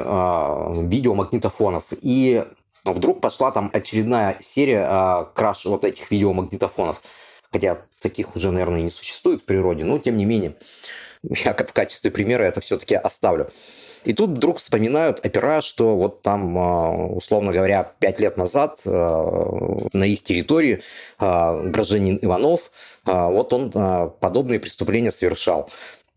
видеомагнитофонов. 0.87 1.85
И 2.03 2.45
вдруг 2.85 3.23
пошла 3.23 3.51
там 3.53 3.71
очередная 3.73 4.37
серия 4.41 5.31
краж 5.35 5.65
вот 5.65 5.83
этих 5.83 6.11
видеомагнитофонов 6.11 7.01
хотя 7.57 7.79
таких 8.01 8.37
уже, 8.37 8.51
наверное, 8.51 8.83
не 8.83 8.91
существует 8.91 9.41
в 9.41 9.45
природе, 9.45 9.83
но 9.83 9.99
тем 9.99 10.19
не 10.19 10.27
менее. 10.27 10.55
я 11.23 11.55
в 11.55 11.73
качестве 11.73 12.11
примера 12.11 12.43
это 12.43 12.61
все-таки 12.61 12.95
оставлю. 12.95 13.49
И 14.05 14.13
тут 14.13 14.31
вдруг 14.31 14.59
вспоминают 14.59 15.25
опера, 15.25 15.63
что 15.63 15.97
вот 15.97 16.21
там, 16.21 16.57
а, 16.59 16.91
условно 16.91 17.53
говоря, 17.53 17.93
пять 17.99 18.21
лет 18.21 18.37
назад 18.37 18.83
а, 18.85 19.89
на 19.95 20.05
их 20.05 20.23
территории 20.23 20.83
а, 21.19 21.63
гражданин 21.63 22.19
Иванов, 22.21 22.71
вот 23.07 23.53
он 23.55 23.71
подобные 24.21 24.61
преступления 24.61 25.11
совершал. 25.11 25.71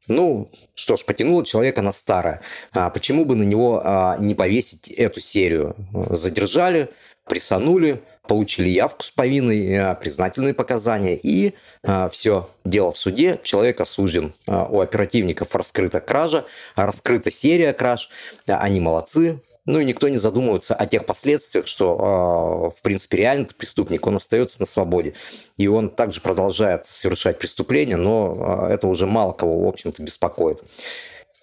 Ну, 0.07 0.49
что 0.73 0.97
ж, 0.97 1.05
потянуло 1.05 1.45
человека 1.45 1.81
на 1.81 1.93
старое. 1.93 2.41
Почему 2.73 3.25
бы 3.25 3.35
на 3.35 3.43
него 3.43 4.15
не 4.19 4.33
повесить 4.33 4.89
эту 4.89 5.19
серию? 5.19 5.75
Задержали, 6.09 6.89
присанули, 7.25 8.01
получили 8.29 8.69
явку 8.69 9.03
с 9.03 9.09
повинной, 9.09 9.73
э, 9.73 9.95
признательные 9.95 10.53
показания, 10.53 11.17
и 11.17 11.55
э, 11.83 12.09
все, 12.11 12.47
дело 12.63 12.93
в 12.93 12.97
суде, 12.97 13.39
человек 13.41 13.81
осужден. 13.81 14.33
Э, 14.45 14.67
у 14.69 14.81
оперативников 14.81 15.55
раскрыта 15.55 15.99
кража, 15.99 16.45
раскрыта 16.75 17.31
серия 17.31 17.73
краж, 17.73 18.11
они 18.45 18.79
молодцы, 18.79 19.41
ну 19.65 19.79
и 19.79 19.85
никто 19.85 20.09
не 20.09 20.17
задумывается 20.17 20.75
о 20.75 20.85
тех 20.85 21.07
последствиях, 21.07 21.67
что, 21.67 22.73
в 22.75 22.81
принципе, 22.81 23.17
реально 23.17 23.47
преступник, 23.55 24.07
он 24.07 24.15
остается 24.15 24.59
на 24.59 24.65
свободе. 24.65 25.13
И 25.57 25.67
он 25.67 25.89
также 25.89 26.21
продолжает 26.21 26.87
совершать 26.87 27.37
преступления, 27.37 27.97
но 27.97 28.67
это 28.67 28.87
уже 28.87 29.05
мало 29.05 29.31
кого, 29.31 29.65
в 29.65 29.67
общем-то, 29.67 30.01
беспокоит. 30.01 30.63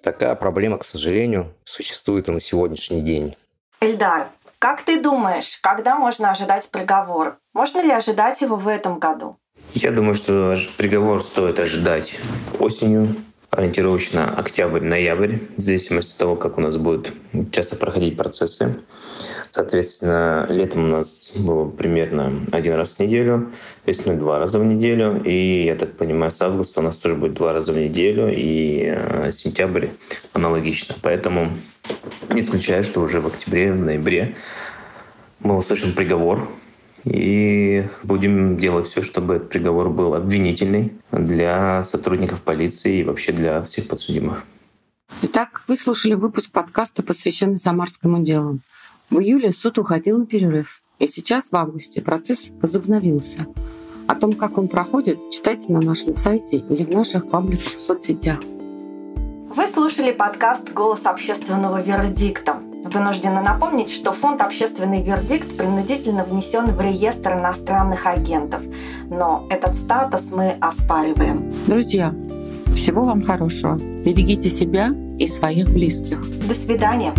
Такая 0.03 0.35
проблема, 0.35 0.79
к 0.79 0.85
сожалению, 0.85 1.55
существует 1.65 2.29
и 2.29 2.33
на 2.33 2.41
сегодняшний 2.41 3.01
день. 3.01 3.37
Эльдар, 3.81 4.31
как 4.59 4.83
ты 4.83 5.01
думаешь, 5.01 5.59
когда 5.63 5.97
можно 5.97 6.31
ожидать 6.31 6.69
приговор? 6.71 7.39
Можно 7.53 7.83
ли 7.83 7.91
ожидать 7.91 8.41
его 8.41 8.57
в 8.57 8.69
этом 8.69 8.99
году? 8.99 9.37
Я 9.75 9.91
думаю, 9.91 10.15
что 10.15 10.57
приговор 10.77 11.23
стоит 11.23 11.59
ожидать 11.59 12.19
осенью, 12.59 13.09
ориентировочно 13.51 14.35
октябрь-ноябрь, 14.37 15.39
в 15.57 15.61
зависимости 15.61 16.15
от 16.15 16.19
того, 16.19 16.37
как 16.37 16.59
у 16.59 16.61
нас 16.61 16.77
будут 16.77 17.13
часто 17.53 17.77
проходить 17.77 18.17
процессы. 18.17 18.81
Соответственно, 19.51 20.47
летом 20.49 20.85
у 20.85 20.97
нас 20.99 21.33
было 21.37 21.69
примерно 21.69 22.47
один 22.53 22.75
раз 22.75 22.97
в 22.97 23.01
неделю, 23.01 23.53
весной 23.87 24.17
два 24.17 24.39
раза 24.39 24.59
в 24.59 24.65
неделю, 24.65 25.23
и, 25.25 25.65
я 25.65 25.75
так 25.75 25.97
понимаю, 25.97 26.31
с 26.31 26.41
августа 26.43 26.81
у 26.81 26.83
нас 26.83 26.97
тоже 26.97 27.15
будет 27.15 27.35
два 27.35 27.53
раза 27.53 27.73
в 27.73 27.77
неделю, 27.77 28.31
и 28.31 28.95
э, 28.95 29.33
сентябрь 29.33 29.89
аналогично. 30.35 30.95
Поэтому 31.01 31.53
не 32.31 32.41
исключаю, 32.41 32.85
что 32.85 33.01
уже 33.01 33.21
в 33.21 33.27
октябре, 33.27 33.73
в 33.73 33.81
ноябре 33.81 34.37
мы 35.41 35.57
услышим 35.57 35.93
приговор, 35.93 36.49
и 37.05 37.87
будем 38.03 38.57
делать 38.57 38.89
все, 38.89 39.03
чтобы 39.03 39.35
этот 39.37 39.49
приговор 39.49 39.91
был 39.91 40.15
обвинительный 40.15 40.93
для 41.13 41.83
сотрудников 41.85 42.43
полиции 42.43 42.99
и 42.99 43.05
вообще 43.05 43.33
для 43.33 43.63
всех 43.63 43.87
подсудимых. 43.87 44.45
Итак, 45.23 45.63
вы 45.69 45.77
слушали 45.77 46.15
выпуск 46.15 46.51
подкаста, 46.51 47.03
посвященный 47.03 47.59
Самарскому 47.59 48.25
делу. 48.25 48.59
В 49.09 49.21
июле 49.21 49.53
суд 49.53 49.79
уходил 49.79 50.19
на 50.19 50.27
перерыв, 50.27 50.83
и 50.99 51.07
сейчас, 51.07 51.53
в 51.53 51.57
августе, 51.57 52.03
процесс 52.03 52.51
возобновился. 52.61 53.47
О 54.09 54.15
том, 54.15 54.33
как 54.33 54.59
он 54.59 54.69
проходит, 54.69 55.19
читайте 55.31 55.73
на 55.73 55.81
нашем 55.81 56.15
сайте 56.15 56.59
или 56.59 56.85
в 56.85 56.91
наших 56.91 57.31
пабликах 57.31 57.75
в 57.75 57.81
соцсетях. 57.81 58.41
Вы 59.57 59.69
слушали 59.69 60.13
подкаст 60.13 60.71
«Голос 60.75 61.07
общественного 61.07 61.81
вердикта». 61.81 62.57
Вынуждена 62.85 63.41
напомнить, 63.41 63.91
что 63.91 64.13
фонд 64.13 64.43
«Общественный 64.43 65.03
вердикт» 65.03 65.57
принудительно 65.57 66.25
внесен 66.25 66.73
в 66.73 66.81
реестр 66.83 67.39
иностранных 67.39 68.05
агентов. 68.05 68.61
Но 69.09 69.47
этот 69.49 69.77
статус 69.77 70.31
мы 70.31 70.51
оспариваем. 70.61 71.55
Друзья, 71.67 72.15
всего 72.75 73.03
вам 73.03 73.23
хорошего. 73.23 73.79
Берегите 73.79 74.51
себя 74.51 74.95
и 75.19 75.27
своих 75.27 75.71
близких. 75.71 76.21
До 76.47 76.53
свидания. 76.53 77.15